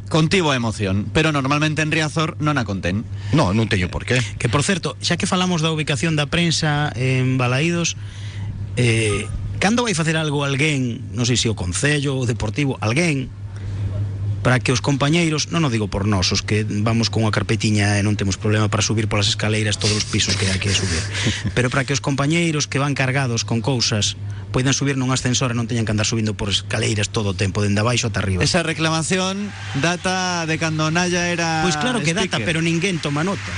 contivo 0.08 0.52
a 0.52 0.56
emoción, 0.56 1.08
pero 1.14 1.32
normalmente 1.32 1.84
en 1.84 1.92
Riazor 1.92 2.40
non 2.40 2.56
a 2.56 2.64
contén. 2.64 3.04
No, 3.36 3.52
non 3.52 3.68
teño 3.68 3.92
por 3.92 4.08
qué. 4.08 4.20
Que 4.40 4.48
por 4.48 4.64
certo, 4.64 4.96
xa 5.04 5.20
que 5.20 5.28
falamos 5.30 5.60
da 5.62 5.72
ubicación 5.72 6.16
da 6.16 6.28
prensa 6.32 6.92
en 6.96 7.36
Balaídos, 7.36 8.00
eh, 8.80 9.28
cando 9.60 9.84
vai 9.84 9.94
facer 9.94 10.16
algo 10.16 10.48
alguén, 10.48 11.04
non 11.12 11.28
sei 11.28 11.36
se 11.36 11.52
o 11.52 11.56
Concello, 11.58 12.16
o 12.16 12.26
Deportivo, 12.26 12.80
alguén, 12.80 13.28
para 14.48 14.64
que 14.64 14.72
os 14.72 14.80
compañeiros, 14.80 15.52
non 15.52 15.68
o 15.68 15.70
digo 15.74 15.92
por 15.92 16.08
nós, 16.08 16.32
os 16.32 16.40
que 16.40 16.64
vamos 16.64 17.12
con 17.12 17.28
unha 17.28 17.36
carpetiña 17.36 18.00
e 18.00 18.02
non 18.06 18.16
temos 18.16 18.40
problema 18.40 18.72
para 18.72 18.86
subir 18.86 19.12
polas 19.12 19.28
escaleiras 19.28 19.76
todos 19.76 19.98
os 19.98 20.08
pisos 20.08 20.40
que 20.40 20.48
hai 20.48 20.62
que 20.62 20.72
subir, 20.72 21.04
pero 21.58 21.68
para 21.68 21.84
que 21.84 21.92
os 21.92 22.00
compañeiros 22.00 22.64
que 22.64 22.80
van 22.80 22.96
cargados 22.96 23.44
con 23.44 23.60
cousas 23.60 24.16
poidan 24.52 24.74
subir 24.74 24.96
nun 24.98 25.12
ascensor 25.12 25.52
e 25.52 25.56
non 25.58 25.68
teñan 25.68 25.84
que 25.84 25.94
andar 25.94 26.08
subindo 26.08 26.34
por 26.34 26.48
escaleiras 26.50 27.12
todo 27.12 27.32
o 27.32 27.38
tempo, 27.38 27.60
dende 27.62 27.84
abaixo 27.84 28.08
ata 28.10 28.20
arriba. 28.24 28.42
Esa 28.44 28.64
reclamación 28.64 29.52
data 29.84 30.46
de 30.48 30.56
cando 30.58 30.90
Naya 30.92 31.30
era 31.30 31.62
Pois 31.68 31.76
claro 31.78 32.00
que 32.02 32.16
data, 32.16 32.40
speaker. 32.40 32.46
pero 32.48 32.60
ninguén 32.64 32.98
toma 33.04 33.24
nota. 33.28 33.52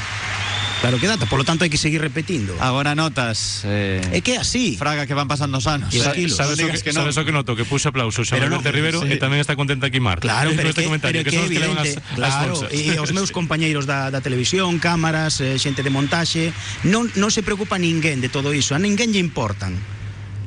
Claro 0.79 0.95
que 0.95 1.11
data, 1.11 1.27
polo 1.27 1.43
tanto 1.43 1.67
hai 1.67 1.69
que 1.69 1.75
seguir 1.75 1.99
repetindo. 1.99 2.55
Agora 2.63 2.95
notas 2.95 3.67
eh, 3.67 3.99
É 4.15 4.23
que 4.23 4.39
así. 4.39 4.79
Fraga 4.79 5.03
que 5.03 5.11
van 5.11 5.27
pasando 5.27 5.59
os 5.59 5.67
anos. 5.67 5.91
Os 5.91 5.99
Sa- 6.07 6.15
kilos. 6.15 6.39
Sabes, 6.39 6.55
o 6.55 6.71
que, 6.71 6.79
que 6.79 6.95
non. 6.95 7.03
sabes 7.03 7.19
o 7.19 7.27
que 7.27 7.35
noto? 7.35 7.51
Que 7.59 7.67
puxo 7.67 7.91
aplausos 7.91 8.31
Pero 8.31 8.47
a 8.47 8.49
non, 8.49 8.63
Alberto 8.63 8.71
Rivero 8.71 9.03
sí. 9.03 9.11
e 9.11 9.19
tamén 9.19 9.43
está 9.43 9.59
contenta 9.59 9.91
aquí 9.91 9.99
Marta. 9.99 10.23
Claro, 10.23 10.55
pero 10.55 10.71
este 10.71 10.87
que, 10.87 10.87
comentario, 10.87 11.19
pero 11.19 11.27
que, 11.27 11.35
que 11.35 11.43
son 11.43 11.43
os 11.43 11.51
que 11.51 11.59
levan 11.59 11.77
as, 11.83 11.91
evidente, 11.91 12.07
as 12.07 12.15
claro, 12.15 12.53
bolsas. 12.55 12.71
e 12.71 12.95
os 12.95 13.11
meus 13.11 13.29
compañeiros 13.35 13.83
da, 13.91 14.07
da 14.07 14.23
televisión, 14.23 14.79
cámaras, 14.79 15.43
eh, 15.43 15.59
xente 15.59 15.83
de 15.83 15.91
montaxe, 15.91 16.55
non, 16.87 17.11
non 17.19 17.27
se 17.27 17.43
preocupa 17.43 17.75
ninguén 17.75 18.23
de 18.23 18.31
todo 18.31 18.55
iso, 18.55 18.71
a 18.71 18.79
ninguén 18.79 19.11
lle 19.11 19.19
importan. 19.19 19.75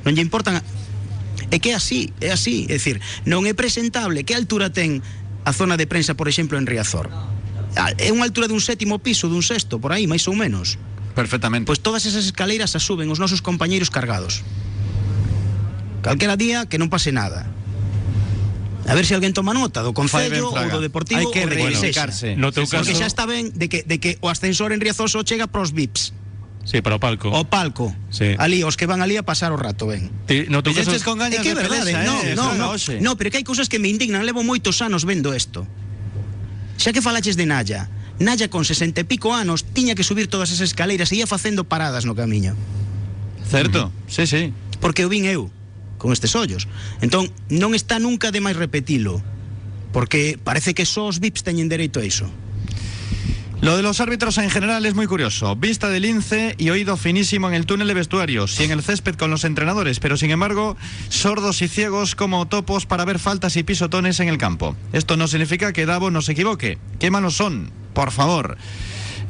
Non 0.05 0.15
lle 0.15 0.23
importan 0.25 0.59
a- 0.59 0.65
É 1.53 1.61
que 1.61 1.73
é 1.73 1.77
así, 1.77 2.13
é 2.21 2.33
así, 2.33 2.65
é 2.69 2.81
dicir, 2.81 2.97
non 3.29 3.45
é 3.45 3.53
presentable. 3.53 4.25
Que 4.25 4.33
altura 4.33 4.73
ten 4.73 5.05
a 5.45 5.53
zona 5.53 5.77
de 5.77 5.85
prensa, 5.85 6.17
por 6.17 6.27
exemplo, 6.29 6.57
en 6.57 6.65
Riazor? 6.65 7.13
Ah, 7.77 7.93
É 8.01 8.09
unha 8.13 8.25
altura 8.25 8.49
dun 8.49 8.61
sétimo 8.61 9.01
piso, 9.01 9.29
dun 9.29 9.45
sexto, 9.45 9.77
por 9.81 9.93
aí, 9.93 10.09
máis 10.09 10.25
ou 10.29 10.37
menos. 10.37 10.81
Perfectamente. 11.13 11.69
Pois 11.69 11.81
todas 11.85 12.09
esas 12.09 12.25
escaleiras 12.25 12.73
as 12.73 12.85
suben 12.85 13.13
os 13.13 13.21
nosos 13.21 13.45
compañeiros 13.45 13.93
cargados. 13.93 14.41
Calquera 16.03 16.37
día 16.41 16.65
que 16.67 16.81
non 16.81 16.89
pase 16.91 17.13
nada. 17.13 17.47
A 18.89 18.97
ver 18.99 19.07
se 19.07 19.15
alguén 19.15 19.31
toma 19.31 19.55
nota 19.55 19.85
do 19.87 19.95
Concello 19.95 20.51
ou 20.51 20.67
do 20.73 20.81
Deportivo 20.83 21.23
Hai 21.23 21.29
que 21.31 21.45
ou 21.47 21.69
de 21.71 21.77
sexa. 21.79 22.11
No 22.35 22.51
teu 22.51 22.67
Porque 22.67 22.91
caso- 22.91 22.97
xa 22.99 23.07
está 23.07 23.25
ben 23.29 23.55
de 23.55 23.69
que, 23.71 23.87
de 23.87 24.01
que 24.03 24.19
o 24.25 24.27
ascensor 24.27 24.75
en 24.75 24.83
Riazoso 24.83 25.23
chega 25.23 25.47
pros 25.47 25.71
VIPs. 25.71 26.11
Sí, 26.65 26.81
para 26.81 26.97
o 26.97 27.01
palco. 27.01 27.29
O 27.31 27.45
palco. 27.45 27.95
Sí. 28.11 28.35
Ali, 28.39 28.63
os 28.63 28.79
que 28.79 28.87
van 28.87 29.03
ali 29.03 29.19
a 29.19 29.27
pasar 29.27 29.51
o 29.51 29.59
rato, 29.59 29.91
ben. 29.91 30.11
Ti, 30.31 30.47
no 30.47 30.63
teu 30.63 30.71
caso... 30.71 30.95
con 31.03 31.19
gañas 31.19 31.43
é 31.43 31.43
que 31.43 31.55
de 31.55 31.59
verdade, 31.59 31.91
pelesa, 31.91 32.07
no, 32.07 32.17
eh, 32.23 32.35
no, 32.39 32.55
no, 32.55 32.69
no, 32.79 33.11
pero 33.19 33.35
que 33.35 33.43
hai 33.43 33.47
cousas 33.47 33.67
que 33.67 33.83
me 33.83 33.91
indignan, 33.91 34.23
levo 34.23 34.47
moitos 34.47 34.79
anos 34.79 35.03
vendo 35.03 35.35
isto. 35.35 35.67
Xa 36.79 36.95
que 36.95 37.03
falaches 37.03 37.35
de 37.35 37.51
Naya, 37.51 37.91
Naya 38.23 38.47
con 38.47 38.63
60 38.63 39.03
e 39.03 39.05
pico 39.05 39.35
anos 39.35 39.67
tiña 39.75 39.99
que 39.99 40.07
subir 40.07 40.31
todas 40.31 40.55
as 40.55 40.63
escaleiras 40.63 41.11
e 41.11 41.19
ia 41.19 41.27
facendo 41.27 41.67
paradas 41.67 42.07
no 42.07 42.15
camiño. 42.15 42.55
Certo, 43.43 43.91
mm. 43.91 43.93
sí, 44.07 44.25
sí. 44.31 44.43
Porque 44.79 45.03
o 45.03 45.11
vin 45.11 45.27
eu, 45.27 45.51
con 45.99 46.15
estes 46.15 46.39
ollos. 46.39 46.71
Entón, 47.03 47.31
non 47.51 47.75
está 47.75 47.99
nunca 47.99 48.31
de 48.31 48.39
máis 48.39 48.55
repetilo, 48.55 49.19
porque 49.91 50.39
parece 50.39 50.79
que 50.79 50.87
só 50.87 51.11
os 51.11 51.19
VIPs 51.19 51.43
teñen 51.43 51.67
dereito 51.67 51.99
a 51.99 52.07
iso. 52.07 52.31
Lo 53.63 53.77
de 53.77 53.83
los 53.85 54.01
árbitros 54.01 54.39
en 54.39 54.51
general 54.51 54.85
es 54.87 54.97
muy 54.97 55.07
curioso. 55.07 55.55
Vista 55.55 55.89
de 55.89 56.01
lince 56.01 56.57
y 56.59 56.71
oído 56.71 56.97
finísimo 56.97 57.47
en 57.47 57.55
el 57.55 57.65
túnel 57.65 57.87
de 57.87 57.95
vestuarios 57.95 58.59
y 58.59 58.65
en 58.65 58.73
el 58.73 58.83
césped 58.83 59.15
con 59.15 59.31
los 59.31 59.45
entrenadores, 59.45 60.01
pero 60.01 60.17
sin 60.17 60.33
embargo, 60.33 60.77
sordos 61.11 61.63
y 61.63 61.69
ciegos 61.69 62.17
como 62.17 62.49
topos 62.49 62.87
para 62.87 63.05
ver 63.05 63.21
faltas 63.21 63.57
y 63.57 63.63
pisotones 63.63 64.19
en 64.19 64.27
el 64.27 64.37
campo. 64.37 64.75
Esto 64.93 65.17
no 65.17 65.29
significa 65.29 65.73
que 65.73 65.87
Davo 65.87 66.11
no 66.11 66.23
se 66.23 66.33
equivoque. 66.33 66.79
Qué 66.99 67.13
malos 67.13 67.37
son, 67.37 67.71
por 67.95 68.11
favor. 68.11 68.57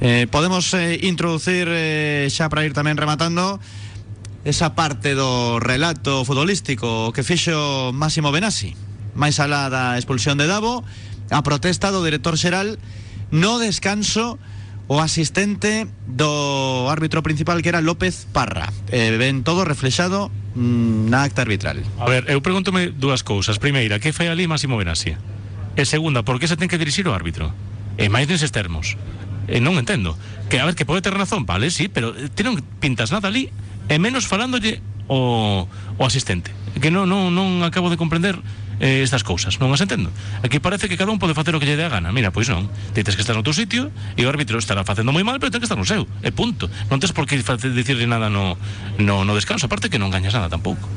Eh, 0.01 0.27
podemos 0.31 0.73
eh, 0.73 0.99
introducir, 1.03 1.69
eh, 1.69 2.27
xa 2.33 2.49
para 2.49 2.65
ir 2.65 2.73
tamén 2.73 2.97
rematando, 2.97 3.61
esa 4.49 4.73
parte 4.73 5.13
do 5.13 5.61
relato 5.61 6.25
futbolístico 6.25 7.13
que 7.13 7.21
fixo 7.21 7.93
Máximo 7.93 8.33
Benassi. 8.33 8.73
máis 9.13 9.37
alá 9.45 9.69
da 9.69 10.01
expulsión 10.01 10.41
de 10.41 10.49
Davo, 10.49 10.89
a 11.29 11.45
protesta 11.45 11.93
do 11.93 12.01
director 12.01 12.41
xeral 12.41 12.81
no 13.33 13.59
descanso 13.59 14.39
o 14.93 15.01
asistente 15.01 15.89
do 16.07 16.87
árbitro 16.93 17.25
principal 17.25 17.65
que 17.65 17.73
era 17.73 17.81
López 17.81 18.29
Parra. 18.31 18.69
Eh, 18.93 19.17
ven 19.17 19.41
todo 19.41 19.65
reflexado 19.65 20.29
mm, 20.55 21.09
na 21.09 21.25
acta 21.25 21.43
arbitral. 21.43 21.81
A 21.97 22.07
ver, 22.07 22.29
eu 22.29 22.45
pregúntome 22.45 22.93
dúas 22.93 23.25
cousas. 23.25 23.57
Primeira, 23.57 23.99
que 23.99 24.13
fai 24.13 24.29
ali 24.29 24.45
Máximo 24.45 24.77
Benassi? 24.77 25.17
E 25.73 25.83
segunda, 25.89 26.23
por 26.23 26.37
que 26.37 26.47
se 26.47 26.61
ten 26.61 26.69
que 26.69 26.77
dirixir 26.77 27.09
o 27.09 27.17
árbitro? 27.17 27.49
E 27.97 28.13
máis 28.13 28.29
neses 28.29 28.53
termos. 28.53 29.01
E 29.49 29.65
non 29.65 29.81
entendo. 29.81 30.13
Que 30.53 30.61
a 30.61 30.69
ver, 30.69 30.77
que 30.77 30.85
pode 30.85 31.01
ter 31.01 31.17
razón, 31.17 31.49
vale, 31.49 31.73
sí, 31.73 31.89
pero 31.89 32.13
eh, 32.13 32.29
ti 32.29 32.45
non 32.45 32.61
pintas 32.79 33.09
nada 33.09 33.33
ali 33.33 33.49
e 33.89 33.97
menos 33.97 34.29
falándolle 34.29 34.85
o, 35.09 35.65
o 35.97 36.03
asistente. 36.05 36.53
Que 36.77 36.93
non, 36.93 37.09
non, 37.09 37.33
non 37.33 37.65
acabo 37.65 37.89
de 37.89 37.97
comprender 37.97 38.37
eh, 38.81 39.03
estas 39.03 39.25
cousas, 39.27 39.59
non 39.61 39.75
as 39.75 39.83
entendo. 39.83 40.09
Aquí 40.41 40.63
parece 40.63 40.89
que 40.89 40.97
cada 40.97 41.13
un 41.13 41.19
pode 41.19 41.37
facer 41.37 41.53
o 41.53 41.61
que 41.61 41.67
lle 41.67 41.77
dé 41.77 41.85
a 41.85 41.93
gana. 41.93 42.15
Mira, 42.15 42.33
pois 42.33 42.49
non. 42.49 42.71
Ti 42.97 43.05
tes 43.05 43.17
que 43.19 43.25
estar 43.25 43.37
no 43.37 43.45
teu 43.45 43.53
sitio 43.53 43.93
e 44.17 44.23
o 44.25 44.31
árbitro 44.31 44.57
estará 44.57 44.87
facendo 44.87 45.13
moi 45.13 45.27
mal, 45.27 45.37
pero 45.43 45.53
ten 45.53 45.61
que 45.61 45.69
estar 45.69 45.79
no 45.79 45.89
seu. 45.89 46.09
E 46.25 46.31
punto. 46.33 46.71
Non 46.89 47.03
tes 47.03 47.13
por 47.13 47.29
que 47.29 47.37
dicirle 47.37 48.07
nada 48.09 48.33
no, 48.33 48.57
no, 48.97 49.27
no 49.27 49.33
descanso. 49.37 49.67
Aparte 49.69 49.93
que 49.93 50.01
non 50.01 50.09
gañas 50.09 50.33
nada 50.33 50.49
tampouco. 50.49 50.89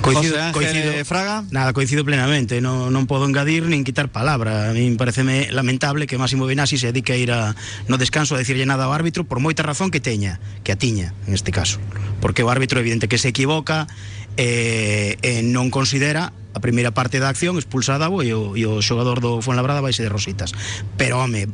Coincido, 0.00 0.40
Ángel 0.40 0.52
coincido, 0.52 0.92
eh, 0.92 1.04
Fraga. 1.04 1.44
Nada, 1.50 1.72
coincido 1.72 2.04
plenamente, 2.04 2.60
non, 2.60 2.94
non 2.94 3.04
podo 3.04 3.26
engadir 3.26 3.66
nin 3.66 3.82
quitar 3.84 4.08
palabra. 4.08 4.70
A 4.70 4.72
mí 4.72 4.88
pareceme 4.96 5.50
lamentable 5.52 6.06
que 6.06 6.16
Máximo 6.16 6.46
Benassi 6.46 6.78
se 6.78 6.94
dedique 6.94 7.12
a 7.12 7.18
ir 7.18 7.30
a, 7.32 7.52
no 7.90 7.98
descanso 7.98 8.34
a 8.34 8.40
decirlle 8.40 8.64
nada 8.64 8.88
ao 8.88 8.94
árbitro 8.94 9.26
por 9.26 9.42
moita 9.42 9.66
razón 9.66 9.90
que 9.90 10.00
teña, 10.00 10.40
que 10.64 10.72
a 10.72 10.78
tiña, 10.78 11.12
en 11.26 11.34
este 11.34 11.50
caso. 11.52 11.82
Porque 12.22 12.46
o 12.46 12.48
árbitro 12.48 12.80
evidente 12.80 13.10
que 13.10 13.18
se 13.18 13.28
equivoca 13.28 13.90
e, 14.38 15.18
e 15.18 15.42
non 15.42 15.68
considera 15.74 16.30
a 16.54 16.60
primeira 16.62 16.94
parte 16.94 17.18
da 17.18 17.26
acción 17.26 17.58
expulsada 17.58 18.06
e 18.22 18.30
o, 18.30 18.54
e 18.54 18.62
o 18.64 18.78
xogador 18.78 19.18
do 19.18 19.42
Fuenlabrada 19.42 19.82
vai 19.82 19.90
de 19.90 20.06
Rositas 20.06 20.54
pero 20.94 21.18
home, 21.18 21.50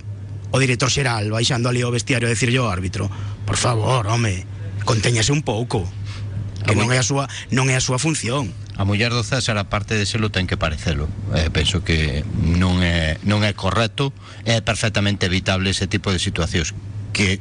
o 0.53 0.57
director 0.61 0.93
xeral 0.93 1.32
baixando 1.32 1.72
ali 1.72 1.80
ao 1.80 1.91
vestiario 1.91 2.28
a 2.28 2.35
decirlle 2.37 2.61
ao 2.61 2.68
árbitro 2.68 3.09
por 3.49 3.57
favor, 3.57 4.05
home, 4.05 4.45
contéñase 4.85 5.32
un 5.32 5.41
pouco 5.41 5.89
que 6.64 6.76
non 6.76 6.93
é 6.93 7.01
a 7.01 7.05
súa 7.05 7.24
non 7.53 7.68
é 7.68 7.76
a 7.76 7.82
súa 7.85 8.01
función. 8.01 8.49
A 8.74 8.89
muller 8.89 9.12
do 9.12 9.20
César 9.20 9.61
a 9.61 9.68
parte 9.68 9.95
de 10.01 10.09
selo 10.09 10.32
ten 10.32 10.49
que 10.49 10.57
parecelo. 10.57 11.07
Eh, 11.37 11.53
penso 11.53 11.85
que 11.85 12.24
non 12.41 12.80
é 12.80 13.20
non 13.22 13.45
é 13.45 13.53
correcto, 13.53 14.16
é 14.49 14.64
perfectamente 14.64 15.28
evitable 15.28 15.68
ese 15.68 15.85
tipo 15.85 16.09
de 16.09 16.16
situacións 16.16 16.72
que, 17.15 17.39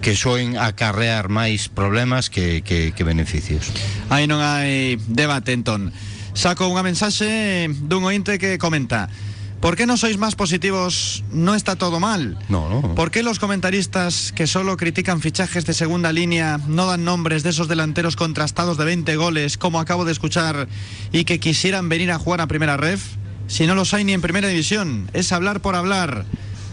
que 0.00 0.14
soen 0.14 0.54
acarrear 0.56 1.26
máis 1.26 1.66
problemas 1.66 2.30
que, 2.30 2.62
que, 2.62 2.94
que 2.94 3.02
beneficios. 3.02 3.74
Aí 4.08 4.30
non 4.30 4.38
hai 4.38 4.96
debate 5.10 5.50
entón. 5.52 5.90
Saco 6.32 6.70
unha 6.70 6.86
mensaxe 6.86 7.66
dun 7.68 8.06
ointe 8.06 8.38
que 8.38 8.56
comenta 8.56 9.10
¿Por 9.56 9.74
qué 9.74 9.88
no 9.88 9.96
sois 9.96 10.20
más 10.20 10.36
positivos? 10.36 11.24
No 11.32 11.56
está 11.56 11.74
todo 11.74 11.98
mal. 11.98 12.38
No, 12.52 12.68
no. 12.68 12.94
¿Por 12.94 13.10
qué 13.10 13.24
los 13.24 13.40
comentaristas 13.40 14.30
que 14.30 14.46
solo 14.46 14.76
critican 14.76 15.24
fichajes 15.24 15.64
de 15.64 15.72
segunda 15.72 16.12
línea 16.12 16.60
no 16.68 16.86
dan 16.86 17.08
nombres 17.08 17.42
de 17.42 17.50
esos 17.50 17.66
delanteros 17.66 18.14
contrastados 18.14 18.76
de 18.76 18.84
20 18.84 19.16
goles, 19.16 19.56
como 19.56 19.80
acabo 19.80 20.04
de 20.04 20.12
escuchar, 20.12 20.68
y 21.10 21.24
que 21.24 21.40
quisieran 21.40 21.88
venir 21.88 22.12
a 22.12 22.20
jugar 22.20 22.42
a 22.42 22.46
primera 22.46 22.76
ref? 22.76 23.16
si 23.48 23.66
no 23.66 23.74
los 23.74 23.94
hay 23.94 24.04
ni 24.04 24.12
en 24.12 24.20
primera 24.20 24.48
división. 24.48 25.08
Es 25.12 25.32
hablar 25.32 25.60
por 25.60 25.76
hablar. 25.76 26.24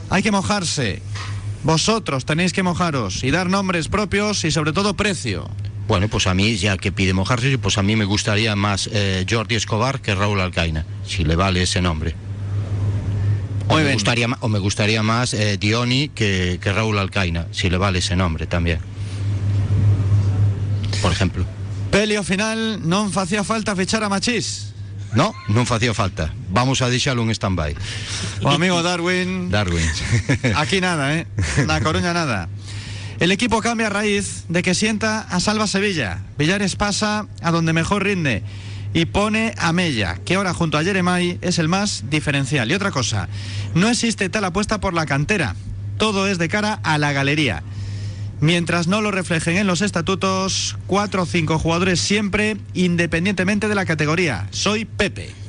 Hay 0.10 0.24
que 0.24 0.32
mojarse. 0.32 1.02
Vosotros 1.64 2.26
tenéis 2.26 2.52
que 2.52 2.62
mojaros 2.62 3.24
y 3.24 3.32
dar 3.32 3.50
nombres 3.50 3.88
propios 3.88 4.44
y 4.44 4.52
sobre 4.52 4.74
todo 4.74 4.96
precio. 4.96 5.50
Bueno, 5.88 6.08
pues 6.08 6.28
a 6.28 6.34
mí, 6.34 6.56
ya 6.56 6.78
que 6.78 6.92
pide 6.92 7.14
mojarse, 7.14 7.58
pues 7.58 7.78
a 7.78 7.84
mí 7.84 7.96
me 7.96 8.06
gustaría 8.06 8.56
más 8.56 8.90
eh, 8.92 9.26
Jordi 9.30 9.56
Escobar 9.56 10.02
que 10.02 10.16
Raúl 10.16 10.40
Alcaina, 10.40 10.86
si 11.06 11.24
le 11.24 11.36
vale 11.36 11.64
ese 11.64 11.82
nombre. 11.82 12.16
O, 13.68 13.78
me 13.78 13.94
gustaría, 13.94 14.28
o 14.42 14.48
me 14.50 14.60
gustaría 14.60 15.04
más 15.04 15.34
eh, 15.34 15.58
Dioni 15.58 16.10
que, 16.10 16.60
que 16.62 16.74
Raúl 16.74 16.98
Alcaina, 17.00 17.48
si 17.52 17.70
le 17.70 17.78
vale 17.78 18.00
ese 18.00 18.16
nombre 18.16 18.46
también. 18.46 18.80
Por 21.02 21.12
ejemplo. 21.12 21.46
Pelio 21.92 22.24
final, 22.24 22.82
non 22.82 23.14
facía 23.14 23.46
falta 23.46 23.78
fichar 23.78 24.02
a 24.02 24.10
Machís. 24.10 24.73
No, 25.16 25.34
non 25.50 25.70
facía 25.70 25.94
falta. 25.94 26.34
Vamos 26.50 26.82
a 26.82 26.90
deixalo 26.90 27.22
en 27.22 27.30
stand-by. 27.30 27.78
O 28.42 28.50
amigo 28.50 28.82
Darwin. 28.82 29.54
Darwin. 29.54 29.86
Aquí 30.58 30.82
nada, 30.82 31.14
¿eh? 31.14 31.28
La 31.68 31.82
Coruña 31.82 32.14
nada. 32.14 32.50
El 33.20 33.32
equipo 33.32 33.62
cambia 33.62 33.88
a 33.88 33.90
raíz 33.90 34.46
de 34.50 34.64
que 34.64 34.74
sienta 34.74 35.22
a 35.22 35.40
Salva 35.40 35.68
Sevilla. 35.68 36.20
Villares 36.38 36.76
pasa 36.76 37.28
a 37.42 37.52
donde 37.52 37.74
mejor 37.74 38.04
rinde 38.04 38.44
y 38.94 39.06
pone 39.06 39.54
a 39.58 39.72
Mella, 39.72 40.18
que 40.26 40.36
ahora 40.36 40.54
junto 40.54 40.78
a 40.78 40.84
Jeremai 40.84 41.38
es 41.42 41.60
el 41.60 41.68
más 41.68 42.06
diferencial. 42.10 42.70
Y 42.70 42.74
otra 42.74 42.92
cosa, 42.92 43.30
no 43.74 43.90
existe 43.90 44.30
tal 44.30 44.46
apuesta 44.46 44.80
por 44.80 44.94
la 44.94 45.06
cantera. 45.06 45.56
Todo 45.98 46.28
es 46.28 46.38
de 46.38 46.50
cara 46.50 46.80
a 46.84 46.98
la 46.98 47.12
galería. 47.12 47.64
Mientras 48.44 48.88
no 48.90 49.00
lo 49.00 49.10
reflejen 49.10 49.56
en 49.56 49.68
los 49.68 49.82
estatutos, 49.82 50.76
cuatro 50.86 51.24
o 51.24 51.26
cinco 51.26 51.60
jugadores 51.60 52.02
siempre, 52.02 52.58
independientemente 52.74 53.70
de 53.70 53.76
la 53.76 53.86
categoría. 53.86 54.50
Soy 54.52 54.84
Pepe. 54.84 55.43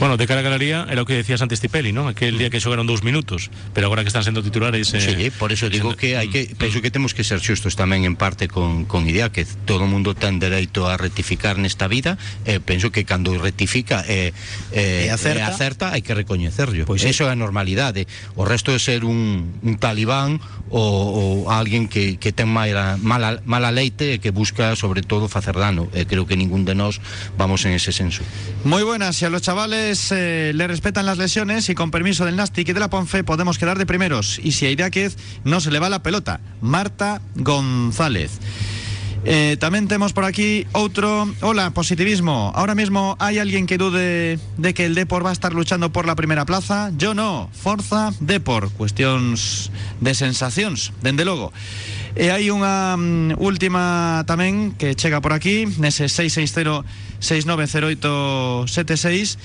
Bueno, 0.00 0.16
de 0.16 0.26
cara 0.26 0.40
a 0.40 0.46
galería 0.46 0.86
era 0.90 1.02
o 1.02 1.06
que 1.06 1.14
decías 1.14 1.40
antes 1.44 1.60
Tipelli, 1.60 1.92
¿no? 1.92 2.08
Aquel 2.08 2.38
día 2.38 2.48
que 2.50 2.58
xogaron 2.60 2.88
dous 2.88 3.04
minutos, 3.04 3.50
pero 3.76 3.86
agora 3.86 4.02
que 4.02 4.08
están 4.10 4.24
sendo 4.24 4.42
titulares... 4.42 4.92
eh, 4.94 5.00
Sí, 5.00 5.30
por 5.30 5.52
eso 5.52 5.68
digo 5.68 5.94
que 5.94 6.16
hai 6.18 6.28
que 6.32 6.48
penso 6.56 6.80
que 6.80 6.90
temos 6.90 7.12
que 7.12 7.22
ser 7.22 7.38
xustos 7.44 7.76
tamén 7.78 8.02
en 8.08 8.16
parte 8.16 8.48
con, 8.48 8.88
con 8.88 9.04
idea 9.06 9.28
que 9.30 9.44
todo 9.68 9.84
mundo 9.86 10.16
ten 10.16 10.40
dereito 10.40 10.88
a 10.88 10.96
rectificar 10.96 11.60
nesta 11.60 11.86
vida 11.86 12.16
e 12.48 12.58
penso 12.58 12.88
que 12.90 13.04
cando 13.04 13.36
rectifica 13.38 14.00
e, 14.08 14.32
e, 14.72 15.06
E 15.06 15.12
acerta. 15.12 15.38
e 15.38 15.42
acerta 15.44 15.84
hai 15.92 16.00
que 16.00 16.16
recoñecerlo 16.16 16.88
Pois 16.88 17.04
sí. 17.04 17.12
eso 17.12 17.28
é 17.28 17.32
a 17.32 17.38
normalidade 17.38 18.08
o 18.34 18.42
resto 18.48 18.72
é 18.72 18.80
ser 18.80 19.04
un, 19.04 19.54
un 19.60 19.74
talibán 19.76 20.40
ou, 20.72 21.44
ou 21.46 21.52
alguén 21.52 21.86
que, 21.86 22.16
que 22.16 22.32
ten 22.32 22.48
mala, 22.48 22.96
mala, 22.98 23.38
mala 23.44 23.68
leite 23.70 24.16
e 24.16 24.18
que 24.18 24.32
busca 24.32 24.72
sobre 24.74 25.04
todo 25.04 25.28
facer 25.28 25.54
dano 25.54 25.86
e 25.92 26.08
creo 26.08 26.24
que 26.24 26.34
ningún 26.38 26.64
de 26.64 26.72
nós 26.74 26.98
vamos 27.36 27.62
en 27.68 27.76
ese 27.76 27.92
senso 27.92 28.24
Muy 28.64 28.82
buenas, 28.82 29.16
si 29.20 29.28
a 29.28 29.30
los 29.34 29.42
chavales 29.42 30.12
eh, 30.12 30.52
le 30.54 30.68
respetan 30.68 31.06
las 31.06 31.18
lesiones 31.18 31.68
y 31.68 31.74
con 31.74 31.90
permiso 31.90 32.24
del 32.24 32.36
Nastic 32.36 32.68
y 32.68 32.72
de 32.72 32.78
la 32.78 32.88
Ponfe 32.88 33.24
podemos 33.24 33.58
quedar 33.58 33.76
de 33.76 33.84
primeros. 33.84 34.38
Y 34.40 34.52
si 34.52 34.64
a 34.64 34.70
Iráquez 34.70 35.16
no 35.42 35.58
se 35.58 35.72
le 35.72 35.80
va 35.80 35.88
la 35.88 36.04
pelota. 36.04 36.38
Marta 36.60 37.20
González. 37.34 38.38
Eh, 39.24 39.56
también 39.58 39.88
tenemos 39.88 40.12
por 40.12 40.24
aquí 40.24 40.68
otro. 40.70 41.28
Hola, 41.40 41.70
positivismo. 41.70 42.52
Ahora 42.54 42.76
mismo 42.76 43.16
hay 43.18 43.38
alguien 43.38 43.66
que 43.66 43.76
dude 43.76 44.38
de 44.56 44.74
que 44.74 44.84
el 44.84 44.94
Depor 44.94 45.26
va 45.26 45.30
a 45.30 45.32
estar 45.32 45.52
luchando 45.52 45.90
por 45.90 46.06
la 46.06 46.14
primera 46.14 46.44
plaza. 46.44 46.92
Yo 46.96 47.12
no. 47.12 47.50
Forza 47.52 48.12
Depor. 48.20 48.70
Cuestiones 48.70 49.72
de 50.00 50.14
sensaciones, 50.14 50.92
dende 51.02 51.24
logo. 51.24 51.52
E 52.14 52.30
hai 52.30 52.46
unha 52.46 52.94
mm, 52.94 53.42
última 53.42 54.22
tamén 54.22 54.78
que 54.78 54.94
chega 54.94 55.18
por 55.18 55.34
aquí 55.34 55.66
nese 55.82 56.06
660-690876 57.24 59.38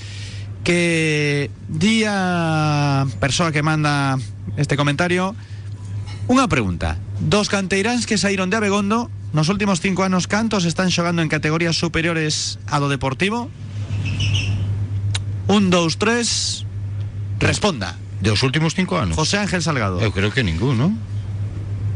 que 0.64 1.50
día 1.72 3.08
persoa 3.20 3.52
que 3.56 3.64
manda 3.64 4.20
este 4.60 4.76
comentario 4.76 5.36
unha 6.30 6.46
pregunta. 6.46 7.02
Dos 7.18 7.50
canteiráns 7.50 8.06
que 8.06 8.22
saíron 8.22 8.54
de 8.54 8.62
Abegondo 8.62 9.10
nos 9.34 9.50
últimos 9.50 9.82
cinco 9.82 10.06
anos 10.06 10.30
cantos 10.30 10.66
están 10.66 10.94
xogando 10.94 11.26
en 11.26 11.30
categorías 11.32 11.80
superiores 11.80 12.60
a 12.70 12.78
do 12.78 12.92
Deportivo 12.92 13.50
un, 15.50 15.74
dous, 15.74 15.98
tres 15.98 16.62
responda. 17.42 17.98
Dos 18.22 18.44
últimos 18.44 18.76
cinco 18.76 19.00
anos 19.00 19.18
José 19.18 19.40
Ángel 19.40 19.64
Salgado. 19.64 19.98
Eu 20.04 20.12
creo 20.12 20.30
que 20.30 20.44
ningún, 20.44 20.78
non? 20.78 20.92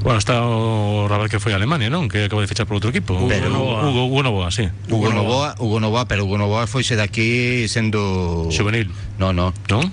Bueno, 0.03 0.19
está 0.19 0.43
o 0.43 1.07
Raval 1.07 1.29
que 1.31 1.39
foi 1.39 1.53
a 1.53 1.55
Alemania, 1.55 1.87
non? 1.87 2.11
Que 2.11 2.27
acaba 2.27 2.43
de 2.43 2.51
fichar 2.51 2.67
por 2.67 2.75
outro 2.75 2.91
equipo. 2.91 3.15
Pero- 3.31 3.47
Hugo, 3.55 3.79
Hugo, 3.87 4.01
Hugo 4.11 4.19
Novoa, 4.23 4.51
sí. 4.51 4.67
Hugo 4.91 5.07
Novoa, 5.07 5.55
Hugo 5.63 5.79
Novoa, 5.79 6.03
pero 6.11 6.27
Hugo 6.27 6.35
Novoa 6.35 6.67
foise 6.67 6.99
daqui 6.99 7.71
sendo 7.71 8.51
Juvenil. 8.51 8.91
No, 9.15 9.31
no. 9.31 9.55
Non? 9.71 9.87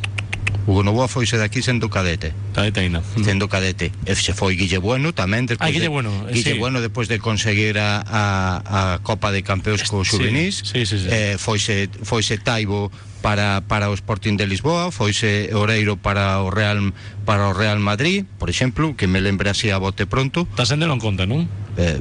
Hugo 0.70 0.86
Novoa 0.86 1.10
foise 1.10 1.34
daqui 1.34 1.66
sendo 1.66 1.90
cadete. 1.90 2.30
Cadete 2.54 2.78
aínda. 2.86 3.02
Sendo 3.26 3.50
cadete. 3.50 3.90
E 4.06 4.14
se 4.14 4.30
foi 4.38 4.54
Guille 4.54 4.78
Bueno 4.78 5.10
tamén 5.10 5.50
Ah, 5.58 5.66
Guille 5.66 5.90
de, 5.90 5.90
Bueno, 5.90 6.14
eh, 6.30 6.38
Guille 6.38 6.54
sí. 6.54 6.58
Bueno 6.62 6.78
despois 6.78 7.10
de 7.10 7.18
conseguir 7.18 7.74
a, 7.82 7.98
a, 8.06 8.94
a 8.94 9.02
Copa 9.02 9.34
de 9.34 9.42
Campeóns 9.42 9.82
co 9.90 10.06
Sí, 10.06 10.14
Juvenís. 10.14 10.62
sí, 10.62 10.86
sí, 10.86 11.02
sí. 11.02 11.10
Eh, 11.10 11.34
foise 11.42 11.90
foise 12.06 12.38
Taibo 12.38 12.94
para 13.18 13.66
para 13.66 13.90
o 13.90 13.94
Sporting 13.98 14.38
de 14.38 14.46
Lisboa, 14.46 14.94
foise 14.94 15.50
Oreiro 15.58 15.98
para 15.98 16.38
o 16.38 16.54
Real 16.54 16.94
para 17.26 17.50
o 17.50 17.52
Real 17.52 17.82
Madrid, 17.82 18.22
por 18.38 18.46
exemplo, 18.46 18.94
que 18.94 19.10
me 19.10 19.18
lembre 19.18 19.50
así 19.50 19.74
a 19.74 19.76
bote 19.82 20.06
pronto. 20.06 20.46
Tasende 20.54 20.86
non 20.86 21.02
conta, 21.02 21.26
non? 21.26 21.50
Eh, 21.74 21.98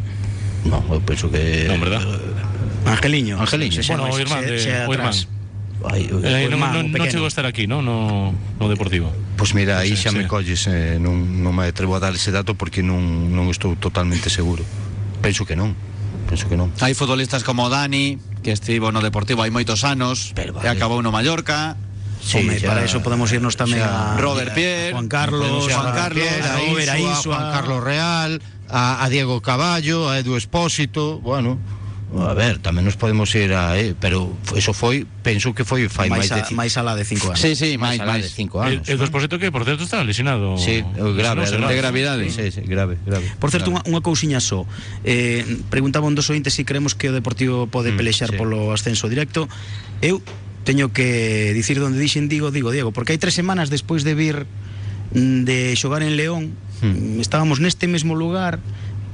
no, 0.70 0.78
eu 0.94 1.02
penso 1.02 1.26
que 1.34 1.66
Non, 1.66 1.82
verdad? 1.82 2.06
Angeliño. 2.86 3.42
Angeliño. 3.42 3.82
Se- 3.82 3.90
Bueno, 3.98 4.14
o 4.14 4.16
irmán 4.16 4.46
de- 4.46 4.62
o 4.86 4.94
irmán. 4.94 5.16
Ai, 5.88 6.12
Eh, 6.12 6.52
O 6.52 6.60
non, 6.60 6.92
chegou 7.08 7.24
a 7.24 7.32
estar 7.32 7.48
aquí, 7.48 7.64
non? 7.64 7.86
No, 7.88 8.36
no 8.36 8.66
Deportivo. 8.68 9.08
Pois 9.40 9.56
mira, 9.56 9.80
aí 9.80 9.96
xa 9.96 10.12
sí. 10.12 10.20
me 10.20 10.28
colles, 10.28 10.68
eh, 10.68 11.00
non, 11.00 11.40
non 11.40 11.56
me 11.56 11.72
atrevo 11.72 11.96
a 11.96 12.04
dar 12.04 12.12
ese 12.12 12.36
dato 12.36 12.52
porque 12.60 12.84
non, 12.84 13.32
non 13.32 13.48
estou 13.48 13.80
totalmente 13.80 14.28
seguro. 14.28 14.68
Penso 15.24 15.48
que 15.48 15.56
non. 15.56 15.72
Penso 16.28 16.52
que 16.52 16.60
non. 16.60 16.76
Hai 16.84 16.92
futbolistas 16.94 17.48
como 17.48 17.72
Dani, 17.72 18.20
que 18.44 18.52
estivo 18.52 18.92
no 18.92 19.00
Deportivo 19.00 19.40
hai 19.48 19.52
moitos 19.56 19.88
anos, 19.88 20.36
Pero 20.36 20.52
e 20.52 20.68
vale. 20.68 20.68
acabou 20.76 21.00
no 21.00 21.16
Mallorca. 21.16 21.80
Sí, 22.20 22.44
Home, 22.44 22.60
para 22.60 22.84
eso 22.84 23.00
podemos 23.00 23.32
irnos 23.32 23.56
tamén 23.56 23.80
xa- 23.80 24.20
a 24.20 24.20
Robert 24.20 24.52
Pierre, 24.52 24.92
Juan 24.92 25.08
Carlos, 25.08 25.72
Juan 25.72 25.96
Carlos, 25.96 26.20
Pierre, 26.20 26.44
a 26.44 26.52
a 26.52 26.60
Robert, 26.60 26.90
a. 26.92 27.16
Juan 27.24 27.46
Carlos 27.56 27.80
Real, 27.80 28.32
a, 28.68 29.00
a 29.00 29.06
Diego 29.08 29.40
Caballo, 29.40 30.12
a 30.12 30.20
Edu 30.20 30.36
Espósito, 30.36 31.24
bueno, 31.24 31.56
a 32.10 32.34
ver, 32.34 32.58
tamén 32.58 32.82
nos 32.90 32.98
podemos 32.98 33.30
ir 33.38 33.54
a, 33.54 33.78
eh, 33.78 33.94
pero 33.94 34.34
eso 34.58 34.74
foi, 34.74 35.06
penso 35.22 35.54
que 35.54 35.62
foi 35.62 35.86
fai 35.86 36.10
máis, 36.10 36.26
máis, 36.26 36.30
de 36.34 36.42
a, 36.42 36.46
ci- 36.50 36.58
máis 36.58 36.74
alá 36.74 36.98
de 36.98 37.06
5 37.06 37.34
anos. 37.34 37.38
Sí, 37.38 37.54
sí, 37.54 37.78
máis, 37.78 38.02
máis, 38.02 38.02
de 38.02 38.06
máis. 38.06 38.26
cinco 38.34 38.66
El, 38.66 38.82
anos. 38.82 38.90
el 38.90 38.98
do 38.98 39.06
Esposito 39.06 39.38
que, 39.38 39.54
por 39.54 39.62
certo, 39.62 39.86
está 39.86 40.02
lesionado. 40.02 40.58
Sí, 40.58 40.82
grave, 40.98 41.46
de 41.46 41.76
gravidade. 41.78 42.26
Sí, 42.34 42.50
sí, 42.50 42.66
grave, 42.66 42.98
grave. 43.06 43.30
Por 43.38 43.54
certo, 43.54 43.70
grave. 43.70 43.86
unha, 43.86 44.00
unha 44.00 44.02
cousiña 44.02 44.42
só 44.42 44.66
eh, 45.06 45.46
Preguntaba 45.70 46.10
un 46.10 46.18
dos 46.18 46.26
ointes 46.34 46.58
se 46.58 46.62
si 46.62 46.66
creemos 46.66 46.98
que 46.98 47.10
o 47.10 47.14
Deportivo 47.14 47.70
pode 47.70 47.94
Mm, 47.94 47.98
pelexar 48.02 48.34
sí. 48.34 48.38
polo 48.42 48.74
ascenso 48.74 49.06
directo 49.06 49.46
Eu 50.02 50.18
teño 50.66 50.90
que 50.90 51.54
dicir 51.54 51.78
donde 51.78 52.02
dixen 52.02 52.26
digo, 52.26 52.50
digo, 52.50 52.74
Diego 52.74 52.90
Porque 52.90 53.14
hai 53.14 53.22
tres 53.22 53.38
semanas 53.38 53.70
despois 53.70 54.02
de 54.02 54.18
vir 54.18 54.50
mm, 55.14 55.46
de 55.46 55.58
xogar 55.78 56.02
en 56.02 56.18
León 56.18 56.58
Mm. 56.80 57.20
Estábamos 57.20 57.60
neste 57.60 57.92
mesmo 57.92 58.16
lugar 58.16 58.64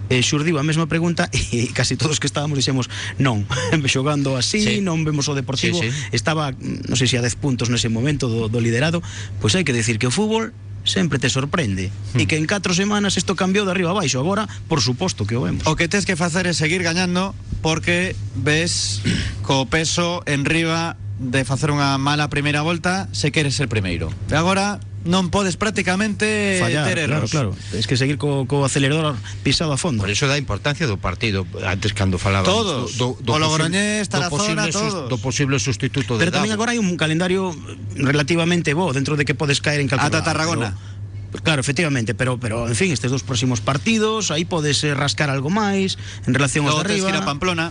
eh, 0.09 0.21
xurdiu 0.21 0.57
a 0.57 0.63
mesma 0.63 0.85
pregunta 0.85 1.29
e 1.53 1.69
casi 1.73 1.95
todos 1.97 2.19
que 2.21 2.27
estábamos 2.29 2.57
dixemos 2.57 2.87
non, 3.17 3.45
xogando 3.89 4.37
así, 4.37 4.61
Sí. 4.61 4.73
non 4.81 5.01
vemos 5.05 5.25
o 5.29 5.33
Deportivo. 5.37 5.77
Sí, 5.81 5.89
sí. 5.89 5.97
estaba, 6.13 6.53
non 6.57 6.95
sei 6.97 7.05
se 7.09 7.17
a 7.17 7.23
10 7.25 7.35
puntos 7.41 7.67
nese 7.73 7.89
momento 7.89 8.29
do, 8.29 8.47
do 8.47 8.59
liderado. 8.61 9.01
Pois 9.41 9.53
hai 9.57 9.65
que 9.65 9.73
decir 9.73 9.97
que 9.97 10.07
o 10.07 10.13
fútbol 10.13 10.53
sempre 10.85 11.17
te 11.17 11.33
sorprende. 11.33 11.89
E 12.13 12.29
que 12.29 12.37
en 12.37 12.45
4 12.45 12.77
semanas 12.77 13.17
isto 13.17 13.33
cambiou 13.33 13.65
de 13.65 13.73
arriba 13.73 13.89
a 13.89 13.97
baixo. 13.97 14.21
Agora, 14.21 14.45
por 14.69 14.85
suposto 14.85 15.25
que 15.25 15.33
o 15.33 15.41
vemos. 15.41 15.65
O 15.65 15.73
que 15.73 15.89
tens 15.89 16.05
que 16.05 16.13
facer 16.13 16.45
é 16.45 16.53
seguir 16.53 16.85
gañando 16.85 17.33
porque 17.65 18.13
ves 18.37 19.01
co 19.41 19.65
peso 19.65 20.21
en 20.29 20.45
riba 20.45 20.93
de 21.17 21.41
facer 21.41 21.73
unha 21.73 21.97
mala 21.97 22.29
primeira 22.29 22.61
volta 22.61 23.09
se 23.17 23.33
queres 23.33 23.57
ser 23.57 23.65
primeiro. 23.65 24.13
E 24.29 24.37
agora 24.37 24.77
non 25.05 25.29
podes 25.29 25.53
prácticamente 25.53 26.57
fallar, 26.57 26.89
ter 26.89 27.05
claro, 27.05 27.23
erros. 27.23 27.31
claro. 27.31 27.51
Es 27.77 27.85
que 27.85 27.93
seguir 27.93 28.17
co, 28.17 28.49
co 28.49 28.65
acelerador 28.65 29.13
pisado 29.45 29.69
a 29.69 29.77
fondo. 29.77 30.01
Por 30.01 30.09
eso 30.09 30.25
da 30.25 30.41
importancia 30.41 30.89
do 30.89 30.97
partido 30.97 31.45
Antes 31.61 31.93
cando 31.93 32.17
falaba 32.17 32.41
Todos. 32.41 32.97
O 32.97 33.37
Logroñés, 33.37 34.09
Tarazona, 34.09 34.65
todos. 34.73 35.05
do 35.05 35.17
posible 35.21 35.61
sustituto 35.61 36.17
de 36.17 36.25
Pero 36.25 36.33
tamén 36.33 36.49
agora 36.49 36.73
hai 36.73 36.81
un 36.81 36.97
calendario 36.97 37.53
relativamente 37.95 38.73
bo 38.73 38.89
dentro 38.97 39.13
de 39.13 39.29
que 39.29 39.37
podes 39.37 39.61
caer 39.61 39.79
en 39.79 39.87
calcular. 39.87 40.09
Ata 40.09 40.25
Tarragona. 40.25 40.73
Pero, 40.73 41.43
claro, 41.45 41.59
efectivamente, 41.61 42.17
pero 42.17 42.41
pero 42.41 42.65
en 42.65 42.73
fin, 42.73 42.89
estes 42.89 43.13
dos 43.13 43.21
próximos 43.21 43.61
partidos, 43.61 44.33
aí 44.33 44.49
podes 44.49 44.81
eh, 44.81 44.97
rascar 44.97 45.29
algo 45.29 45.53
máis 45.53 46.01
en 46.25 46.33
relación 46.33 46.65
aos 46.65 46.81
Logo 46.81 46.89
de 46.89 46.97
tens 46.97 47.05
que 47.05 47.13
ir 47.13 47.21
arriba. 47.21 47.29
a 47.29 47.29
Pamplona. 47.29 47.65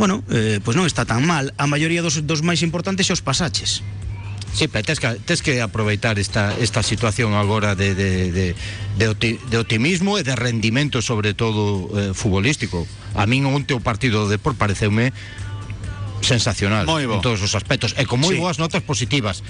Bueno, 0.00 0.24
eh, 0.32 0.64
pois 0.64 0.80
non 0.80 0.88
está 0.88 1.04
tan 1.04 1.28
mal. 1.28 1.52
A 1.60 1.68
maioría 1.68 2.00
dos, 2.00 2.24
dos 2.24 2.40
máis 2.40 2.64
importantes 2.64 3.04
xa 3.04 3.12
os 3.12 3.20
pasaches. 3.20 3.84
Sí, 4.52 4.66
pero 4.66 4.82
tes 4.82 4.98
que, 4.98 5.16
que 5.44 5.62
aproveitar 5.62 6.18
esta, 6.18 6.52
esta 6.58 6.82
situación 6.82 7.34
agora 7.34 7.74
de, 7.78 7.94
de, 7.94 8.32
de, 8.32 8.46
de, 8.98 9.06
oti- 9.08 9.38
de 9.48 9.56
optimismo 9.58 10.18
e 10.18 10.26
de 10.26 10.34
rendimento 10.34 11.00
sobre 11.02 11.32
todo 11.34 11.86
eh, 11.94 12.10
futbolístico. 12.14 12.82
A 13.14 13.26
min 13.30 13.46
onte 13.46 13.72
o 13.74 13.80
partido 13.80 14.26
do 14.26 14.28
Depor 14.28 14.58
pareceume 14.58 15.14
sensacional 16.20 16.84
Moi 16.84 17.06
bo. 17.08 17.16
en 17.16 17.20
todos 17.24 17.40
os 17.40 17.54
aspectos 17.56 17.96
e 17.96 18.04
con 18.04 18.20
moi 18.20 18.36
Sí. 18.36 18.42
boas 18.42 18.60
notas 18.60 18.84
positivas 18.84 19.40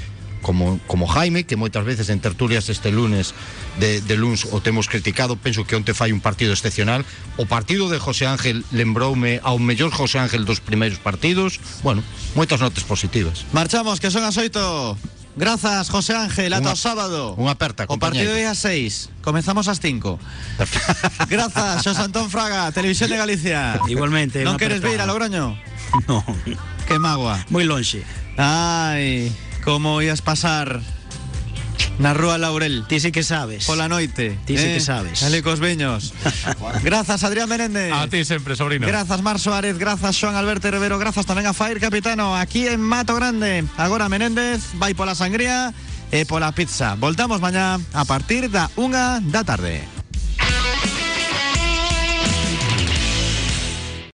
como, 0.43 0.81
como 0.89 1.07
Jaime, 1.07 1.45
que 1.45 1.57
moitas 1.57 1.85
veces 1.85 2.09
en 2.09 2.21
tertulias 2.21 2.69
este 2.69 2.91
lunes 2.91 3.33
de, 3.79 4.01
de 4.01 4.17
luns 4.17 4.49
o 4.51 4.61
temos 4.61 4.89
criticado, 4.89 5.37
penso 5.37 5.65
que 5.69 5.77
onte 5.77 5.93
fai 5.95 6.11
un 6.11 6.21
partido 6.25 6.53
excepcional. 6.57 7.05
O 7.37 7.45
partido 7.47 7.89
de 7.93 8.01
José 8.01 8.27
Ángel 8.27 8.65
lembroume 8.75 9.39
ao 9.45 9.61
mellor 9.61 9.93
José 9.93 10.19
Ángel 10.19 10.45
dos 10.49 10.61
primeiros 10.61 10.99
partidos. 10.99 11.61
Bueno, 11.85 12.01
moitas 12.35 12.61
notas 12.61 12.85
positivas. 12.85 13.45
Marchamos, 13.53 14.01
que 14.01 14.11
son 14.11 14.25
as 14.25 14.37
8. 14.37 15.21
Grazas, 15.39 15.89
José 15.95 16.17
Ángel, 16.19 16.51
ata 16.53 16.75
o 16.75 16.77
sábado. 16.77 17.39
unha 17.39 17.55
aperta, 17.55 17.87
O 17.87 17.95
partido 17.97 18.35
compañeiro. 18.35 18.35
é 18.35 18.51
as 18.51 18.59
6. 18.67 19.23
Comezamos 19.23 19.71
ás 19.71 19.79
5. 19.79 20.19
Grazas, 21.31 21.83
Xos 21.87 21.99
Antón 22.03 22.29
Fraga, 22.31 22.73
Televisión 22.73 23.11
de 23.11 23.17
Galicia. 23.17 23.79
Igualmente, 23.87 24.43
Non 24.43 24.59
queres 24.59 24.83
aperta. 24.83 24.91
vir 24.91 25.01
a 25.01 25.07
Logroño? 25.07 25.55
No, 26.11 26.23
Que 26.87 26.99
magua. 26.99 27.43
moi 27.51 27.63
lonxe. 27.67 28.03
Ai, 28.39 29.31
como 29.65 30.01
ias 30.03 30.23
pasar 30.23 30.81
na 32.01 32.17
Rúa 32.17 32.41
Laurel 32.41 32.85
Ti 32.89 32.99
sí 32.99 33.13
que 33.13 33.23
sabes. 33.23 33.69
pola 33.69 33.87
noite. 33.89 34.39
Ti 34.49 34.57
sí 34.57 34.65
que 34.65 34.81
sabes. 34.81 35.23
Ali 35.23 35.43
cos 35.43 35.61
viños. 35.61 36.15
Grazas, 36.83 37.23
Adrián 37.25 37.49
Menéndez. 37.49 37.93
A 37.93 38.09
ti 38.09 38.25
sempre, 38.25 38.57
sobrino. 38.57 38.87
Grazas 38.87 39.21
Mar 39.21 39.39
Suárez, 39.39 39.77
grazas 39.77 40.17
Xoan 40.17 40.35
Alberto 40.35 40.71
Rivero, 40.71 40.99
grazas 40.99 41.29
tamén 41.29 41.45
a 41.45 41.53
Fair 41.53 41.77
Capitano 41.77 42.33
aquí 42.33 42.67
en 42.67 42.81
Mato 42.81 43.13
Grande. 43.13 43.69
Agora 43.77 44.09
Menéndez 44.09 44.73
vai 44.81 44.97
pola 44.97 45.13
sangría 45.13 45.77
e 46.09 46.25
pola 46.25 46.57
pizza. 46.57 46.97
Voltamos 46.97 47.45
mañá 47.45 47.77
a 47.93 48.05
partir 48.09 48.49
da 48.49 48.73
unha 48.81 49.21
da 49.21 49.45
tarde. 49.45 50.00